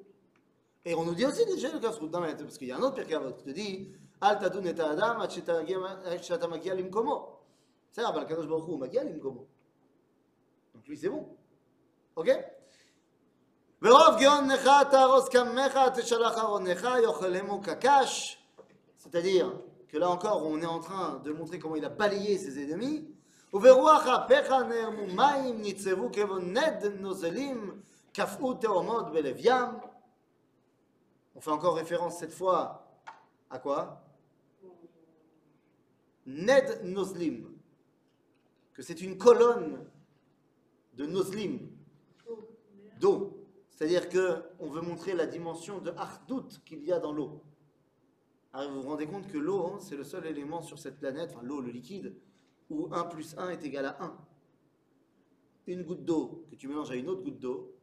Et 0.84 0.94
on 0.94 1.04
nous 1.04 1.14
dit 1.14 1.26
aussi 1.26 1.44
de 1.44 1.52
juger 1.52 1.72
le 1.72 1.80
Kasrut. 1.80 2.10
Non, 2.10 2.20
mais 2.20 2.34
parce 2.36 2.56
qu'il 2.56 2.68
y 2.68 2.72
a 2.72 2.76
un 2.76 2.82
autre 2.82 2.94
Pirkei 2.94 3.14
Avot 3.14 3.32
qui 3.32 3.44
te 3.44 3.50
dit 3.50 3.92
Al 4.20 4.38
tadun 4.38 4.64
et 4.64 4.80
adam 4.80 5.20
ad 5.20 5.30
sheta 5.30 6.48
magia 6.48 6.74
limkomo. 6.74 7.38
C'est 7.92 8.04
אבל 8.04 8.22
הקדוש 8.22 8.46
ברוך 8.46 8.64
הוא 8.64 8.80
מגיע 8.80 9.04
למקומו. 9.04 9.44
Donc 10.74 10.86
lui 10.86 10.96
c'est 10.96 11.08
bon. 11.08 11.24
Ok 12.16 12.30
ברוב 13.82 14.20
גאונך 14.20 14.68
תארוז 14.90 15.28
קמך 15.28 15.78
תשלח 15.94 16.38
ארונך 16.38 16.88
יאכלמו 17.02 17.60
קקש. 17.62 18.38
C'est-à-dire 19.03 19.51
que 19.89 19.97
là 19.97 20.09
encore, 20.09 20.45
on 20.45 20.61
est 20.61 20.65
en 20.65 20.79
train 20.79 21.19
de 21.25 21.33
montrer 21.33 21.59
comment 21.59 21.75
il 21.75 21.83
a 21.83 21.89
balayé 21.89 22.37
ses 22.37 22.63
ennemis. 22.63 23.05
On 23.51 23.59
fait 23.59 23.69
encore 31.51 31.75
référence 31.75 32.17
cette 32.17 32.31
fois 32.31 32.87
à 33.49 33.59
quoi? 33.59 34.05
Ned 36.25 36.85
noslim, 36.85 37.51
que 38.71 38.81
c'est 38.81 39.01
une 39.01 39.17
colonne 39.17 39.85
de 40.93 41.05
noslim 41.05 41.59
d'eau. 43.01 43.45
C'est-à-dire 43.69 44.07
qu'on 44.07 44.69
veut 44.69 44.81
montrer 44.81 45.13
la 45.13 45.25
dimension 45.25 45.79
de 45.79 45.91
Ardout 45.91 46.47
qu'il 46.63 46.85
y 46.85 46.93
a 46.93 46.99
dans 46.99 47.11
l'eau. 47.11 47.43
Alors 48.53 48.71
vous 48.71 48.81
vous 48.83 48.89
rendez 48.89 49.07
compte 49.07 49.27
que 49.27 49.37
l'eau, 49.37 49.65
hein, 49.65 49.79
c'est 49.79 49.95
le 49.95 50.03
seul 50.03 50.25
élément 50.27 50.61
sur 50.61 50.77
cette 50.77 50.99
planète, 50.99 51.31
enfin 51.33 51.41
l'eau, 51.43 51.59
le 51.59 51.71
liquide, 51.71 52.15
où 52.69 52.87
1 52.93 53.05
plus 53.05 53.35
1 53.37 53.49
est 53.49 53.63
égal 53.65 53.85
à 53.85 54.03
1. 54.03 54.17
Une 55.67 55.83
goutte 55.83 56.03
d'eau 56.05 56.45
que 56.51 56.55
tu 56.55 56.67
mélanges 56.67 56.91
à 56.91 56.95
une 56.95 57.09
autre 57.09 57.23
goutte 57.23 57.39
d'eau, 57.39 57.73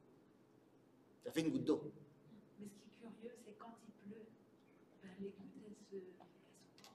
ça 1.25 1.31
fait 1.33 1.41
une 1.41 1.51
goutte 1.51 1.65
d'eau. 1.65 1.93
Mais 2.61 2.67
ce 2.69 2.73
qui 2.79 2.87
est 2.87 3.01
curieux, 3.01 3.35
c'est 3.45 3.53
quand 3.59 3.73
il 3.85 3.93
pleut, 4.11 4.27
ben, 5.03 5.11
les 5.19 5.29
gouttes, 5.31 5.35
elles 5.67 5.75
se, 5.75 5.97
elles 5.97 6.05
se, 6.79 6.83
se 6.85 6.89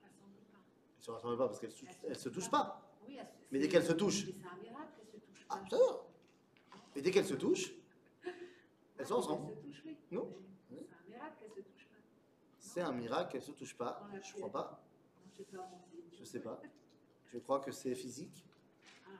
rassemblent 0.00 0.46
pas. 0.48 0.58
Elles 0.96 0.98
ne 1.00 1.04
se 1.04 1.10
rassemblent 1.10 1.36
pas 1.38 1.46
parce 1.48 1.60
qu'elles 1.60 2.08
ne 2.08 2.14
se 2.14 2.28
touchent 2.30 2.50
pas. 2.50 2.90
Oui, 3.06 3.16
elles 3.18 3.26
Mais 3.50 3.58
c'est- 3.58 3.66
dès 3.66 3.68
qu'elles 3.68 3.84
se 3.84 3.92
touchent. 3.92 4.26
mais 4.26 4.32
C'est 4.32 4.46
un 4.48 4.56
miracle 4.62 4.92
qu'elles 4.96 5.20
se 5.20 5.26
touchent 5.26 5.46
Ah, 5.50 5.58
pas. 5.58 5.68
ça 5.68 5.76
va. 5.76 6.06
Et 6.96 7.02
dès 7.02 7.10
qu'elles 7.10 7.26
se 7.26 7.34
touchent, 7.34 7.74
elles 8.98 9.06
sont 9.06 9.16
Ah, 9.16 9.18
ensemble. 9.18 9.48
Elles 9.50 9.56
se 9.56 9.66
touchent, 9.66 9.82
oui. 9.84 9.96
Non. 10.12 10.32
Mais 10.70 10.78
C'est 10.88 10.94
un 10.94 11.10
miracle 11.10 11.36
qu'elles 11.40 11.50
se 11.50 11.60
touchent 11.60 11.88
pas 11.88 11.94
C'est 12.73 12.81
un 12.81 12.91
miracle 12.91 13.31
qu'elles 13.31 13.41
ne 13.41 13.45
se 13.45 13.51
touchent 13.51 13.77
pas. 13.77 14.01
Je 14.23 14.33
crois 14.33 14.51
pas. 14.51 14.81
Non, 14.81 14.81
je 15.31 15.37
sais 15.37 15.43
pas. 15.51 15.61
bon, 15.71 15.79
c'est- 16.11 16.17
Je 16.19 16.23
sais 16.23 16.39
pas. 16.39 16.61
Je 17.31 17.37
crois 17.39 17.59
que 17.59 17.71
c'est 17.71 17.95
physique. 17.95 18.45
Ah, 19.07 19.11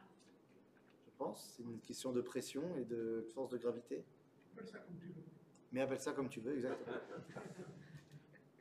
Je 1.06 1.12
pense. 1.18 1.54
C'est 1.56 1.64
une 1.64 1.80
question 1.80 2.12
de 2.12 2.22
pression 2.22 2.64
et 2.78 2.84
de 2.86 3.26
force 3.34 3.50
de 3.50 3.58
gravité. 3.58 4.04
Appelle 4.54 4.68
ça 4.68 4.80
comme 4.80 4.98
tu 5.00 5.08
veux. 5.08 5.24
Mais 5.72 5.82
appelle 5.82 6.00
ça 6.00 6.12
comme 6.14 6.30
tu 6.30 6.40
veux, 6.42 6.56
exactement. 6.56 6.98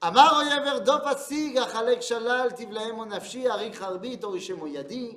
אמר 0.05 0.29
אויב 0.37 0.63
ארדוף 0.67 1.03
השיג, 1.07 1.57
החלק 1.59 2.01
שלל, 2.01 2.49
תבלעם 2.57 2.99
או 2.99 3.05
נפשי, 3.05 3.49
אריק 3.51 3.75
חרבי, 3.75 4.17
תורישם 4.17 4.61
או 4.61 4.67
ידי. 4.67 5.17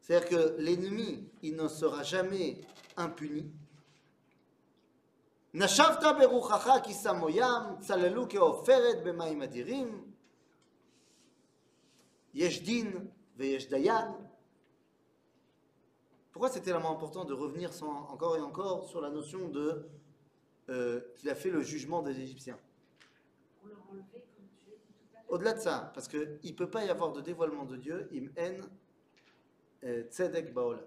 C'est-à-dire 0.00 0.28
que 0.28 0.54
l'ennemi, 0.58 1.28
il 1.42 1.56
ne 1.56 1.68
sera 1.68 2.02
jamais 2.02 2.60
impuni. 2.96 3.44
נשבת 5.54 6.02
ברוחך 6.18 6.70
כי 6.82 6.94
שמו 6.94 7.28
ים, 7.28 7.80
צללו 7.80 8.28
כעופרת 8.28 9.04
במים 9.04 9.42
אדירים. 9.42 10.04
יש 12.34 12.62
דין 12.62 13.06
ויש 13.36 13.68
דיין. 13.68 14.12
Pourquoi 16.32 16.48
c'est 16.48 16.62
tellement 16.62 16.90
important 16.90 17.24
de 17.24 17.32
revenir 17.32 17.72
sans, 17.72 18.10
encore 18.10 18.36
et 18.36 18.40
encore 18.40 18.88
sur 18.88 19.00
la 19.00 19.08
notion 19.08 19.48
de 19.50 19.88
euh, 20.68 21.00
qu'il 21.14 21.30
a 21.30 21.36
fait 21.36 21.50
le 21.50 21.62
jugement 21.62 22.02
des 22.02 22.18
Égyptiens 22.18 22.58
pour 23.60 23.68
leur 23.68 23.78
enlever, 23.88 24.24
comme 24.34 24.48
tu 24.60 24.68
as 24.68 24.74
dit 24.74 24.82
tout 24.88 25.10
à 25.14 25.20
l'heure. 25.20 25.24
Au-delà 25.28 25.52
de 25.52 25.60
ça, 25.60 25.92
parce 25.94 26.08
qu'il 26.08 26.40
ne 26.42 26.56
peut 26.56 26.68
pas 26.68 26.84
y 26.84 26.90
avoir 26.90 27.12
de 27.12 27.20
dévoilement 27.20 27.64
de 27.64 27.76
Dieu, 27.76 28.08
im 28.12 28.26
en 28.36 28.66
euh, 29.84 30.02
tzedek 30.10 30.52
baolam. 30.52 30.84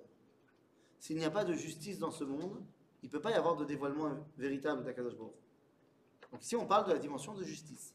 S'il 0.99 1.15
n'y 1.15 1.23
a 1.23 1.31
pas 1.31 1.45
de 1.45 1.53
justice 1.53 1.97
dans 1.97 2.11
ce 2.11 2.25
monde, 2.25 2.61
il 3.01 3.07
ne 3.07 3.11
peut 3.11 3.21
pas 3.21 3.31
y 3.31 3.35
avoir 3.35 3.55
de 3.55 3.65
dévoilement 3.65 4.11
véritable 4.37 4.83
d'Akadosh 4.83 5.15
Baruch. 5.15 5.33
Donc 6.31 6.43
ici, 6.43 6.55
on 6.55 6.65
parle 6.65 6.87
de 6.87 6.93
la 6.93 6.99
dimension 6.99 7.33
de 7.33 7.43
justice. 7.43 7.93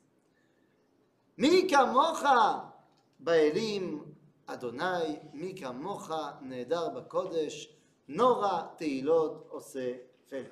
Mi 1.36 1.66
kamocha 1.66 2.72
baelim 3.18 4.02
Adonai, 4.46 5.20
mi 5.34 5.54
kamocha 5.54 6.40
nehedar 6.42 6.92
bakodesh, 6.94 7.68
nora 8.08 8.74
teilot 8.78 9.48
ose 9.52 10.00
fel. 10.28 10.46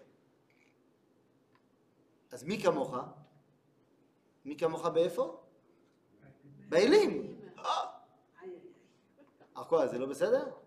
אז 2.33 2.45
מי 2.45 2.63
כמוך? 2.63 2.95
מי 4.45 4.57
כמוך 4.57 4.87
באיפה? 4.87 5.41
Baïlim. 6.71 7.13
Aïe, 7.57 7.89
aïe, 8.43 8.61
aïe. 9.57 9.57
Alors 9.57 10.63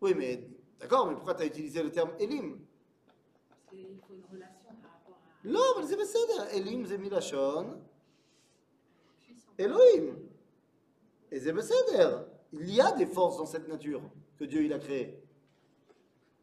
Oui, 0.00 0.14
mais 0.14 0.48
d'accord, 0.78 1.06
mais 1.06 1.14
pourquoi 1.14 1.34
tu 1.34 1.42
as 1.42 1.46
utilisé 1.46 1.82
le 1.82 1.90
terme 1.90 2.12
Elim? 2.18 2.58
Parce 3.48 3.62
qu'il 3.70 3.98
faut 4.06 4.14
une 4.14 4.24
relation 4.32 4.70
par 4.82 4.92
rapport 4.92 5.18
à 5.18 5.48
Non, 5.48 5.60
mais 5.78 5.86
c'est. 5.86 6.56
Elim, 6.56 6.84
puissance. 9.18 9.54
Elohim. 9.58 10.16
Et 11.30 11.40
c'est. 11.40 11.54
Il 12.52 12.74
y 12.74 12.80
a 12.80 12.92
des 12.92 13.06
forces 13.06 13.36
dans 13.38 13.46
cette 13.46 13.68
nature 13.68 14.02
que 14.38 14.44
Dieu 14.44 14.64
il 14.64 14.72
a 14.72 14.78
créées. 14.78 15.22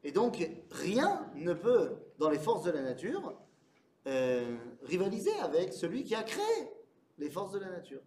Et 0.03 0.11
donc, 0.11 0.37
rien 0.71 1.29
ne 1.35 1.53
peut, 1.53 1.95
dans 2.17 2.29
les 2.29 2.39
forces 2.39 2.63
de 2.63 2.71
la 2.71 2.81
nature, 2.81 3.35
euh, 4.05 4.55
rivaliser 4.83 5.37
avec 5.41 5.73
celui 5.73 6.03
qui 6.03 6.15
a 6.15 6.23
créé 6.23 6.69
les 7.17 7.29
forces 7.29 7.51
de 7.51 7.59
la 7.59 7.69
nature. 7.69 8.01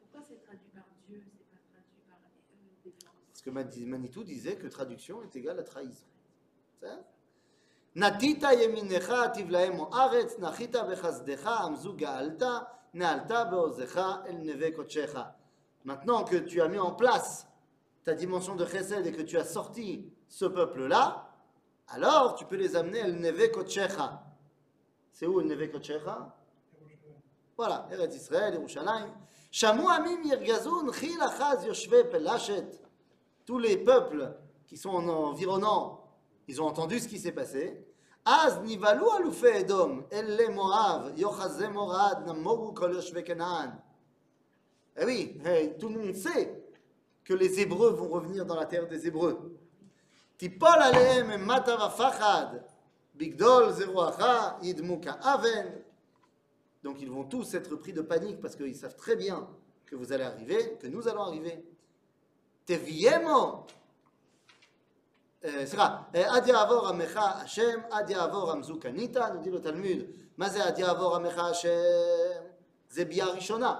Pourquoi 0.00 0.26
c'est 0.26 0.42
traduit 0.42 0.68
par 0.74 0.84
Dieu, 1.06 1.22
c'est 1.30 1.46
pas 1.48 1.62
traduit 1.70 2.00
par 2.08 2.16
euh, 2.16 2.82
des 2.82 2.90
forces 2.90 3.14
Parce 3.28 3.33
que 3.43 3.49
Mani- 3.49 3.85
Manitou 3.85 4.23
disait 4.23 4.55
que 4.55 4.67
traduction 4.67 5.23
est 5.23 5.35
égale 5.35 5.59
à 5.59 5.63
trahison. 5.63 6.05
C'est 6.79 6.87
ça 6.87 6.99
נטית 7.95 8.43
ימינך 8.59 9.13
תיב 9.33 9.49
להם 9.49 9.73
הארץ, 9.81 10.39
נחית 10.39 10.75
בחסדך, 10.75 11.47
עמזו 11.47 11.93
גאלת, 11.95 12.43
נעלת 12.93 13.31
בעוזך 13.51 13.97
אל 14.25 14.35
נווה 14.37 14.71
קודשך. 14.75 15.15
Maintenant 15.85 16.23
que 16.23 16.35
tu 16.35 16.61
as 16.61 16.67
mis 16.67 16.79
en 16.79 16.91
place 16.91 17.47
ta 18.03 18.13
dimension 18.13 18.55
de 18.55 18.65
chesed 18.65 19.05
et 19.07 19.11
que 19.11 19.21
tu 19.23 19.37
as 19.37 19.45
sorti 19.45 20.05
ce 20.27 20.45
peuple-là, 20.45 21.29
alors 21.87 22.35
tu 22.35 22.45
peux 22.45 22.57
les 22.57 22.75
amener 22.75 23.01
à 23.01 23.07
Neve 23.07 23.49
Kodshecha. 23.51 24.21
C'est 25.11 25.25
où 25.25 25.39
le 25.39 25.45
Neve 25.45 25.71
Kodshecha 25.71 26.35
Voilà, 27.57 27.87
Eretz 27.91 28.15
Israël, 28.15 28.53
Yerushalayim. 28.53 29.11
Shamu 29.51 29.85
Amim 29.87 30.23
Yirgazun, 30.23 30.91
Chil 30.93 31.19
Achaz 31.19 31.65
Yoshve 31.65 32.09
Pelashet. 32.09 32.79
tous 33.44 33.58
les 33.58 33.76
peuples 33.76 34.34
qui 34.66 34.76
sont 34.76 34.90
en 34.90 35.06
environnant, 35.08 36.04
ils 36.48 36.60
ont 36.62 36.66
entendu 36.66 36.98
ce 36.98 37.08
qui 37.08 37.18
s'est 37.18 37.32
passé. 37.32 37.86
Canaan. 43.22 43.72
Eh 44.96 45.04
oui, 45.04 45.38
tout 45.78 45.88
le 45.88 45.98
monde 45.98 46.14
sait 46.14 46.64
que 47.24 47.34
les 47.34 47.60
Hébreux 47.60 47.90
vont 47.90 48.08
revenir 48.08 48.46
dans 48.46 48.56
la 48.56 48.66
terre 48.66 48.86
des 48.86 49.06
Hébreux. 49.06 49.58
Donc 56.82 57.00
ils 57.00 57.10
vont 57.10 57.24
tous 57.24 57.54
être 57.54 57.76
pris 57.76 57.92
de 57.92 58.02
panique 58.02 58.40
parce 58.40 58.56
qu'ils 58.56 58.76
savent 58.76 58.96
très 58.96 59.16
bien 59.16 59.48
que 59.86 59.96
vous 59.96 60.12
allez 60.12 60.24
arriver, 60.24 60.76
que 60.80 60.86
nous 60.86 61.08
allons 61.08 61.22
arriver. 61.22 61.64
Teviemo. 62.65 63.65
Euh, 65.43 65.65
סליחה, 65.65 66.01
אה, 66.15 66.35
עד 66.35 66.47
יעבור 66.47 66.87
עמך 66.87 67.17
השם, 67.17 67.79
עד 67.91 68.09
יעבור 68.09 68.51
עמזו 68.51 68.79
קנית, 68.79 69.17
nous 69.17 69.41
dit 69.43 69.51
le 69.51 69.59
Talmud. 69.61 70.03
מה 70.37 70.49
זה 70.49 70.63
עד 70.65 70.79
יעבור 70.79 71.15
עמך 71.15 71.37
השם? 71.37 71.69
זה 72.89 73.05
ביאה 73.05 73.27
ראשונה. 73.27 73.75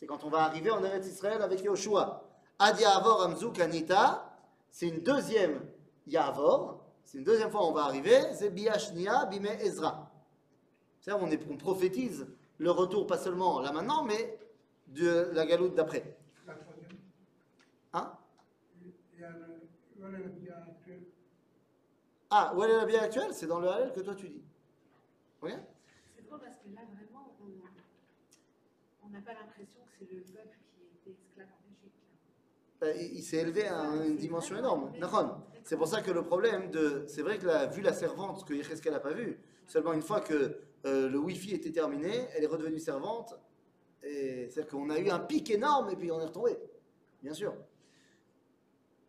C'est 0.00 0.06
quand 0.06 0.24
on 0.24 0.30
va 0.30 0.44
arriver 0.44 0.70
en 0.70 0.82
Eretz 0.84 1.06
Israël 1.06 1.42
avec 1.42 1.60
Yoshua. 1.62 2.22
Ad 2.58 2.78
Ya'avor 2.78 3.22
Amzu 3.22 3.50
Kanita, 3.52 4.30
c'est 4.70 4.86
une 4.88 5.00
deuxième 5.00 5.60
Ya'avor, 6.06 6.80
c'est 7.04 7.18
une 7.18 7.24
deuxième 7.24 7.50
fois 7.50 7.64
on 7.66 7.72
va 7.72 7.82
arriver, 7.84 8.20
c'est 8.34 8.50
Biya 8.50 8.78
Shnia 8.78 9.26
Bime 9.26 9.46
Ezra. 9.46 10.10
C'est-à-dire 11.00 11.24
on, 11.24 11.30
est- 11.30 11.40
on 11.50 11.56
prophétise 11.56 12.26
le 12.58 12.70
retour 12.70 13.06
pas 13.06 13.18
seulement 13.18 13.60
là 13.60 13.72
maintenant, 13.72 14.02
mais 14.04 14.38
de 14.86 15.30
la 15.32 15.44
galoute 15.46 15.74
d'après. 15.74 16.16
La 16.46 16.54
troisième. 16.54 16.90
Hein 17.94 18.12
Il 18.25 18.25
y 18.25 18.25
a 18.25 18.25
Ah, 22.29 22.53
où 22.55 22.63
est 22.63 22.67
la 22.67 22.85
Biya 22.85 23.03
actuelle? 23.03 23.33
C'est 23.33 23.47
dans 23.47 23.59
le 23.59 23.69
Hallel 23.69 23.93
que 23.93 24.01
toi 24.01 24.15
tu 24.15 24.29
dis. 24.29 24.43
Oui 25.41 25.51
C'est 26.15 26.25
drôle 26.25 26.39
parce 26.39 26.57
que 26.57 26.75
là, 26.75 26.81
vraiment, 26.93 27.33
on- 29.03 29.09
n'a 29.09 29.21
pas 29.21 29.33
l'impression 29.33 29.79
que 29.85 30.05
c'est 30.05 30.13
le 30.13 30.21
peuple 30.21 30.57
qui 30.75 31.09
était 31.09 31.17
esclave 31.17 31.47
en 31.47 31.71
Égypte. 31.71 31.95
Euh, 32.83 32.93
il 32.95 33.19
il 33.19 33.23
s'est 33.23 33.37
élevé 33.37 33.67
à 33.67 33.83
une 34.05 34.17
dimension 34.17 34.57
énorme. 34.57 34.91
C'est 35.63 35.77
pour 35.77 35.87
ça 35.87 36.01
que 36.01 36.11
le 36.11 36.23
problème 36.23 36.69
de. 36.71 37.05
C'est 37.07 37.21
vrai 37.21 37.37
que 37.39 37.45
la, 37.45 37.65
vu 37.67 37.81
la 37.81 37.93
servante 37.93 38.45
que 38.45 38.53
Yecheskel 38.53 38.91
n'a 38.93 38.99
pas 38.99 39.13
vue, 39.13 39.39
seulement 39.65 39.93
une 39.93 40.01
fois 40.01 40.19
que 40.21 40.59
euh, 40.85 41.09
le 41.09 41.17
Wi-Fi 41.17 41.53
était 41.55 41.71
terminé, 41.71 42.27
elle 42.35 42.43
est 42.43 42.47
redevenue 42.47 42.79
servante. 42.79 43.33
Et 44.03 44.49
c'est-à-dire 44.49 44.71
qu'on 44.71 44.89
a 44.89 44.99
eu 44.99 45.09
un 45.09 45.19
pic 45.19 45.49
énorme 45.49 45.89
et 45.89 45.95
puis 45.95 46.11
on 46.11 46.19
est 46.19 46.25
retombé. 46.25 46.57
Bien 47.23 47.33
sûr. 47.33 47.53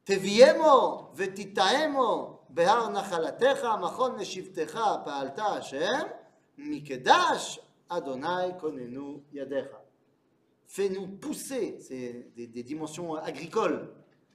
תביאמו 0.08 1.12
ותטעמו 1.16 2.40
בהר 2.50 2.90
נחלתך, 2.90 3.68
מכון 3.82 4.20
לשבטך, 4.20 4.80
פעלת 5.06 5.40
השם, 5.40 6.00
מקדש 6.58 7.60
אדוני 7.90 8.60
כוננו 8.60 9.20
ידיך. 9.34 9.68
Fais-nous 10.68 11.08
pousser, 11.22 11.78
c'est 11.82 12.32
des, 12.36 12.48
des 12.48 12.64
dimensions 12.64 13.14
agricoles, 13.14 13.94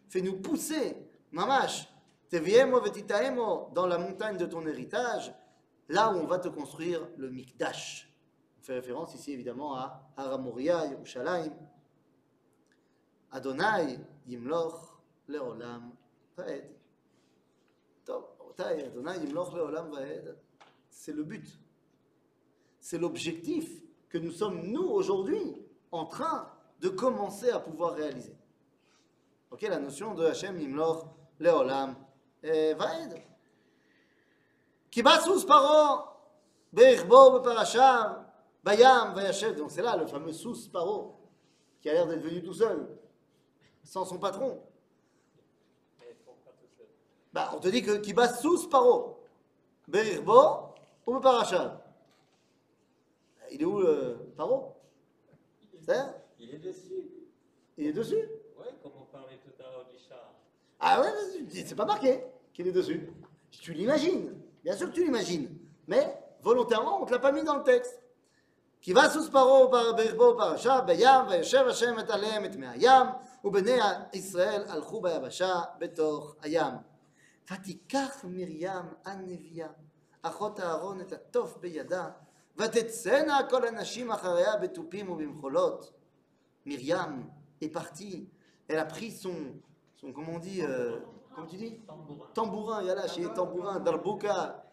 fais-nous 0.08 0.36
pousser, 0.36 0.96
mamash, 1.32 1.88
teviemo 2.28 2.80
vetitaemo, 2.80 3.70
dans 3.74 3.86
la 3.88 3.98
montagne 3.98 4.36
de 4.36 4.46
ton 4.46 4.64
héritage, 4.64 5.34
là 5.88 6.12
où 6.12 6.18
on 6.18 6.26
va 6.26 6.38
te 6.38 6.48
construire 6.48 7.08
le 7.16 7.30
Mikdash. 7.30 8.08
On 8.60 8.62
fait 8.62 8.74
référence 8.74 9.14
ici 9.14 9.32
évidemment 9.32 9.74
à 9.74 10.12
Haramoria, 10.16 10.86
Yerushalayim. 10.86 11.54
Adonai 13.32 13.98
yimloch 14.26 14.91
leolam 15.28 15.92
vaed. 16.36 16.64
Top, 18.04 18.38
רבותיי, 18.40 18.86
Adonai 18.86 19.18
yimloch 19.18 19.52
leolam 19.54 19.90
vaed, 19.90 20.36
c'est 20.90 21.12
le 21.12 21.24
but. 21.24 21.46
C'est 22.80 22.98
l'objectif 22.98 23.82
que 24.08 24.18
nous 24.18 24.30
sommes, 24.32 24.66
nous, 24.66 24.84
aujourd'hui, 24.84 25.56
en 25.92 26.06
train 26.06 26.50
de 26.80 26.88
commencer 26.88 27.50
à 27.50 27.60
pouvoir 27.60 27.94
réaliser. 27.94 28.36
Ok, 29.50 29.62
la 29.62 29.78
notion 29.78 30.14
de 30.14 30.26
Hachem 30.26 30.58
Yimloch 30.60 31.06
Leolam 31.40 31.96
eh, 32.42 32.74
Vaed. 32.74 33.22
Kibasus 34.90 35.44
Paro, 35.46 36.04
Beichbo 36.72 37.38
Beparasham, 37.38 38.26
Bayam 38.62 39.14
Vayashev. 39.14 39.56
Donc 39.56 39.70
c'est 39.70 39.82
là 39.82 39.96
le 39.96 40.06
fameux 40.06 40.32
Sous 40.32 40.68
Paro, 40.70 41.16
qui 41.80 41.88
a 41.88 41.94
l'air 41.94 42.06
d'être 42.06 42.22
venu 42.22 42.42
tout 42.42 42.54
seul, 42.54 42.88
sans 43.82 44.04
son 44.04 44.18
patron. 44.18 44.62
Bah, 47.32 47.50
on 47.54 47.60
te 47.60 47.68
dit 47.68 47.82
que 47.82 47.98
Kibasus 47.98 48.68
Paro, 48.70 49.20
Beichbo 49.86 50.74
ou 51.06 51.14
Beparasham. 51.14 51.78
Il 53.50 53.62
est 53.62 53.64
où 53.64 53.78
le 53.80 54.32
Paro 54.36 54.76
C'est 55.80 55.96
Il 56.38 56.54
est 56.54 56.58
dessus. 56.58 57.08
Il 57.76 57.86
est 57.86 57.92
dessus 57.92 58.28
Oui, 58.58 58.66
comme 58.82 58.92
on 59.00 59.04
parlait 59.04 59.38
tout 59.42 59.62
à 59.62 59.70
l'heure 59.70 59.86
du 59.86 59.98
char. 60.08 60.34
Ah 60.80 61.00
ouais, 61.00 61.10
vas-y, 61.10 61.66
c'est 61.66 61.74
pas 61.74 61.84
marqué 61.84 62.24
qu'il 62.52 62.66
est 62.66 62.72
dessus. 62.72 63.10
Tu 63.50 63.72
l'imagines, 63.72 64.34
bien 64.62 64.76
sûr 64.76 64.88
que 64.88 64.94
tu 64.94 65.04
l'imagines, 65.04 65.48
mais 65.86 66.18
volontairement 66.42 67.02
on 67.02 67.06
te 67.06 67.12
l'a 67.12 67.18
pas 67.18 67.32
mis 67.32 67.42
dans 67.42 67.56
le 67.56 67.62
texte. 67.62 68.00
כי 68.80 68.94
בסוס 68.94 69.28
פרעה 69.28 69.66
ברכבו 69.66 70.36
פרשה 70.38 70.80
בים, 70.80 71.28
וישב 71.28 71.64
השם 71.68 71.98
את 71.98 72.10
עליהם 72.10 72.44
את 72.44 72.56
מי 72.56 72.66
הים, 72.68 73.06
ובני 73.44 73.78
ישראל 74.12 74.62
הלכו 74.68 75.00
ביבשה 75.00 75.60
בתוך 75.78 76.36
הים. 76.42 76.74
ותיקח 77.52 78.24
מרים 78.24 78.86
הנביאה, 79.04 79.68
אחות 80.22 80.60
אהרון 80.60 81.00
את 81.00 81.12
התוף 81.12 81.56
בידה, 81.56 82.10
ותצאנה 82.56 83.38
כל 83.50 83.66
הנשים 83.68 84.10
אחריה 84.10 84.56
בתופים 84.56 85.10
ובמחולות. 85.10 85.92
Myriam 86.66 87.24
est 87.62 87.70
partie, 87.70 88.28
elle 88.68 88.78
a 88.78 88.84
pris 88.84 89.10
son, 89.10 89.34
son 89.96 90.12
comment 90.12 90.34
on 90.34 90.38
dit, 90.38 90.60
euh, 90.62 90.98
comment 91.34 91.46
tu 91.46 91.56
dis 91.56 91.80
Tambourin. 91.86 92.26
Tambourin, 92.34 92.82
yalla, 92.82 93.08
chez 93.08 93.22
les 93.22 93.32
tambourins, 93.32 93.80
darbouka. 93.80 94.64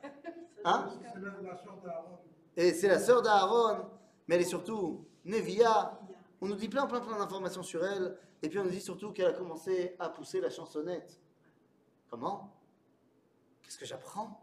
Hein 0.65 0.89
C'est 1.13 1.19
la, 1.21 1.31
la 1.41 1.57
sœur 1.57 1.77
d'Aaron. 1.81 2.17
Et 2.57 2.73
c'est 2.73 2.87
la 2.87 2.99
sœur 2.99 3.21
d'Aaron, 3.21 3.85
mais 4.27 4.35
elle 4.35 4.41
est 4.41 4.45
surtout 4.45 5.05
Nevia. 5.23 5.97
On 6.41 6.47
nous 6.47 6.55
dit 6.55 6.67
plein, 6.67 6.85
plein, 6.85 6.99
plein 6.99 7.17
d'informations 7.17 7.63
sur 7.63 7.85
elle, 7.85 8.17
et 8.41 8.49
puis 8.49 8.59
on 8.59 8.65
nous 8.65 8.71
dit 8.71 8.81
surtout 8.81 9.13
qu'elle 9.13 9.27
a 9.27 9.33
commencé 9.33 9.95
à 9.99 10.09
pousser 10.09 10.41
la 10.41 10.49
chansonnette. 10.49 11.17
Comment 12.09 12.51
Qu'est-ce 13.70 13.78
que 13.78 13.86
j'apprends? 13.86 14.42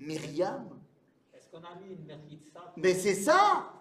Myriam. 0.00 0.68
Est-ce 1.32 1.46
qu'on 1.48 1.64
a 1.64 1.76
mis 1.76 1.94
une 1.94 2.04
Merkitsa 2.06 2.72
Mais 2.76 2.92
c'est 2.92 3.14
ça! 3.14 3.72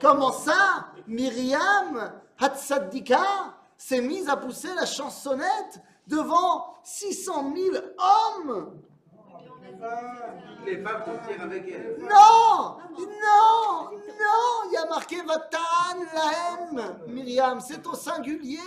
Comment 0.00 0.32
ça? 0.32 0.88
Myriam 1.06 2.12
Hatsadika 2.40 3.54
s'est 3.76 4.00
mise 4.00 4.28
à 4.28 4.36
pousser 4.36 4.74
la 4.74 4.84
chansonnette 4.84 5.80
devant 6.08 6.74
600 6.82 7.54
000 7.54 7.76
hommes! 7.98 8.82
Les 10.66 10.82
femmes 10.82 11.04
sortirent 11.04 11.42
avec 11.42 11.68
elle. 11.68 11.98
Non! 12.00 12.78
Non! 12.98 13.90
Non! 13.92 14.62
Il 14.66 14.72
y 14.72 14.76
a 14.76 14.86
marqué 14.86 15.22
Vatan 15.22 15.58
Lahem, 16.12 16.96
Myriam, 17.06 17.60
c'est 17.60 17.86
au 17.86 17.94
singulier. 17.94 18.58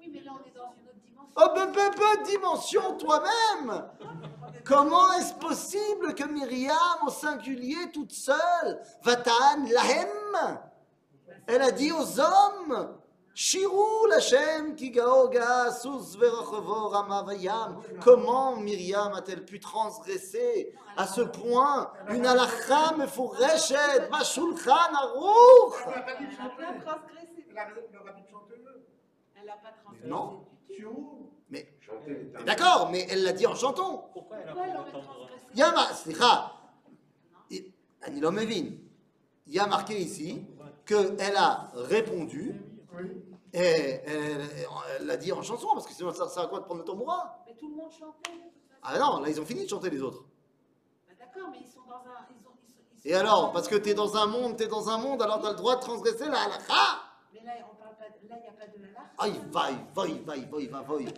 Oui, 0.00 0.10
mais 0.12 0.20
là, 0.22 0.32
on 0.34 0.44
est 0.44 0.50
dans 0.50 0.72
une 0.72 0.88
autre 0.88 0.98
dimension. 1.00 1.32
Oh, 1.36 1.48
peu, 1.54 1.70
peu, 1.70 1.90
peu, 1.92 2.24
dimension 2.24 2.96
toi-même. 2.96 3.84
Comment 4.64 5.12
est-ce 5.14 5.34
possible 5.34 6.14
que 6.14 6.24
Myriam, 6.24 6.76
au 7.06 7.10
singulier, 7.10 7.90
toute 7.92 8.12
seule, 8.12 8.80
Vatan 9.02 9.64
Lahem, 9.70 10.60
elle 11.46 11.62
a 11.62 11.70
dit 11.70 11.92
aux 11.92 12.20
hommes, 12.20 12.96
Shirou 13.34 14.06
Lachem 14.10 14.76
ki 14.76 14.90
gaoga 14.90 15.72
sus 15.72 16.16
verochovo 16.16 16.90
rama 16.90 17.22
vayam. 17.22 17.80
Comment 18.02 18.56
Myriam 18.56 19.14
a-t-elle 19.14 19.44
pu 19.46 19.58
transgresser 19.58 20.74
à 20.98 21.06
ce 21.06 21.22
point 21.22 21.90
une 22.10 22.26
halakha 22.26 22.94
mefureshet 22.98 24.10
bashulchan 24.10 24.92
aruch 24.94 25.74
Elle 25.86 25.94
n'a 25.94 26.48
pas 26.50 26.84
transgressé. 26.84 27.46
Elle 27.48 27.54
n'a 29.46 29.54
pas 29.54 29.72
transgressé. 29.82 30.08
Non. 30.08 30.44
du 30.68 30.86
D'accord, 32.44 32.88
mais 32.90 33.06
elle 33.10 33.22
l'a 33.22 33.32
dit 33.32 33.46
en 33.46 33.54
chantant. 33.54 34.10
Pourquoi 34.12 34.38
elle 34.38 34.48
a 34.48 34.84
Il 35.52 35.58
y 35.58 35.62
a 35.62 35.72
marqué, 35.72 36.12
Il 39.46 39.52
y 39.52 39.58
a 39.58 39.66
marqué 39.66 40.00
ici 40.00 40.44
qu'elle 40.86 41.36
a 41.36 41.70
répondu 41.74 42.60
et 43.52 44.00
elle 44.06 45.06
l'a 45.06 45.16
dit 45.16 45.32
en 45.32 45.42
chanson, 45.42 45.68
parce 45.74 45.86
que 45.86 45.92
sinon 45.92 46.12
ça 46.12 46.28
sert 46.28 46.44
à 46.44 46.46
quoi 46.46 46.60
de 46.60 46.64
prendre 46.64 46.80
le 46.80 46.86
tambourin? 46.86 47.30
Mais 47.46 47.54
tout 47.54 47.68
le 47.68 47.76
monde 47.76 47.92
chantait. 47.92 48.30
Ah 48.82 48.98
non, 48.98 49.20
là 49.20 49.28
ils 49.28 49.40
ont 49.40 49.44
fini 49.44 49.64
de 49.64 49.68
chanter 49.68 49.90
les 49.90 50.00
autres. 50.02 50.24
Bah, 51.06 51.12
d'accord, 51.18 51.50
mais 51.50 51.58
ils 51.60 51.68
sont 51.68 51.82
dans 51.86 51.96
un. 51.96 52.26
Et 53.04 53.14
alors, 53.14 53.52
parce 53.52 53.66
que 53.66 53.74
tu 53.74 53.90
es 53.90 53.94
dans 53.94 54.16
un 54.16 54.26
monde, 54.26 54.56
tu 54.56 54.62
es 54.62 54.68
dans 54.68 54.88
un 54.88 54.96
monde, 54.98 55.20
alors 55.22 55.40
tu 55.40 55.46
as 55.46 55.50
le 55.50 55.56
droit 55.56 55.74
de 55.76 55.80
transgresser 55.80 56.26
la 56.28 56.42
halakha. 56.42 56.74
Mais 57.34 57.40
là, 57.42 57.52
on 57.70 57.74
parle 57.74 57.96
pas 57.96 58.04
là, 58.04 58.14
il 58.20 58.26
n'y 58.28 58.48
a 58.48 58.52
pas 58.52 58.66
de 58.66 58.78
halakha. 58.78 59.10
Ah, 59.18 59.28
il 59.28 59.40
va, 59.50 59.70
il 59.70 59.78
va, 59.94 60.06
il 60.06 60.22
va, 60.22 60.34
va, 60.70 60.82
va, 60.82 60.96
va. 60.96 61.10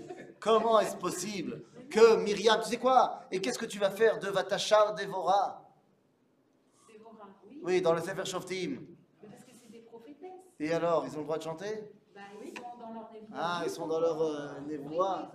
Comment 0.44 0.78
est-ce 0.78 0.96
possible 0.96 1.62
que 1.90 2.16
Myriam, 2.16 2.60
tu 2.62 2.68
sais 2.68 2.76
quoi? 2.76 3.22
Et 3.32 3.40
qu'est-ce 3.40 3.58
que 3.58 3.64
tu 3.64 3.78
vas 3.78 3.90
faire 3.90 4.18
de 4.18 4.28
Vatachar 4.28 4.94
Devora 4.94 5.66
C'est 6.86 6.98
Vora, 6.98 7.30
oui. 7.48 7.60
Oui, 7.62 7.80
dans 7.80 7.94
le 7.94 8.02
Sefer 8.02 8.26
Shoftim. 8.26 8.76
Parce 9.22 9.42
que 9.42 9.52
c'est 9.58 9.72
des 9.72 9.78
prophétesses. 9.78 10.30
Et 10.60 10.70
alors, 10.70 11.06
ils 11.06 11.14
ont 11.16 11.20
le 11.20 11.24
droit 11.24 11.38
de 11.38 11.44
chanter? 11.44 11.88
Bah, 12.14 12.20
ils 12.44 12.50
sont 12.54 12.76
dans 12.78 12.92
leur 12.92 13.10
névoie. 13.10 13.28
Ah, 13.34 13.62
ils 13.64 13.70
sont 13.70 13.86
dans 13.86 14.00
leur 14.00 14.20
euh, 14.20 14.60
névoie. 14.68 15.32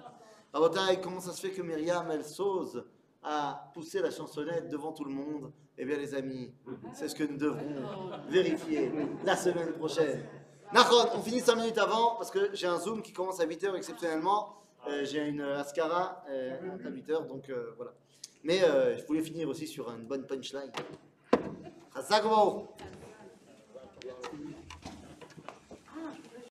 Rabotai, 0.53 1.01
comment 1.01 1.19
ça 1.19 1.31
se 1.31 1.41
fait 1.41 1.53
que 1.53 1.63
Myriam, 1.63 2.07
elle 2.11 2.23
s'ose 2.23 2.85
à 3.23 3.71
pousser 3.73 4.01
la 4.01 4.11
chansonnette 4.11 4.69
devant 4.69 4.91
tout 4.91 5.05
le 5.05 5.11
monde? 5.11 5.51
Eh 5.75 5.85
bien, 5.85 5.97
les 5.97 6.13
amis, 6.13 6.53
c'est 6.93 7.09
ce 7.09 7.15
que 7.15 7.23
nous 7.23 7.37
devrons 7.37 8.11
vérifier 8.27 8.91
la 9.25 9.35
semaine 9.35 9.73
prochaine. 9.73 10.23
Nahon, 10.71 11.07
on 11.15 11.21
finit 11.23 11.39
5 11.39 11.55
minutes 11.55 11.79
avant 11.79 12.15
parce 12.15 12.29
que 12.29 12.51
j'ai 12.53 12.67
un 12.67 12.77
Zoom 12.77 13.01
qui 13.01 13.11
commence 13.11 13.39
à 13.39 13.47
8h 13.47 13.75
exceptionnellement. 13.75 14.58
Euh, 14.87 15.05
j'ai 15.05 15.27
une 15.27 15.41
Ascara 15.41 16.23
à 16.27 16.89
8h, 16.89 17.27
donc 17.27 17.49
euh, 17.49 17.73
voilà. 17.77 17.91
Mais 18.43 18.63
euh, 18.63 18.97
je 18.97 19.05
voulais 19.05 19.21
finir 19.21 19.49
aussi 19.49 19.67
sur 19.67 19.89
une 19.91 20.05
bonne 20.05 20.25
punchline. 20.25 20.71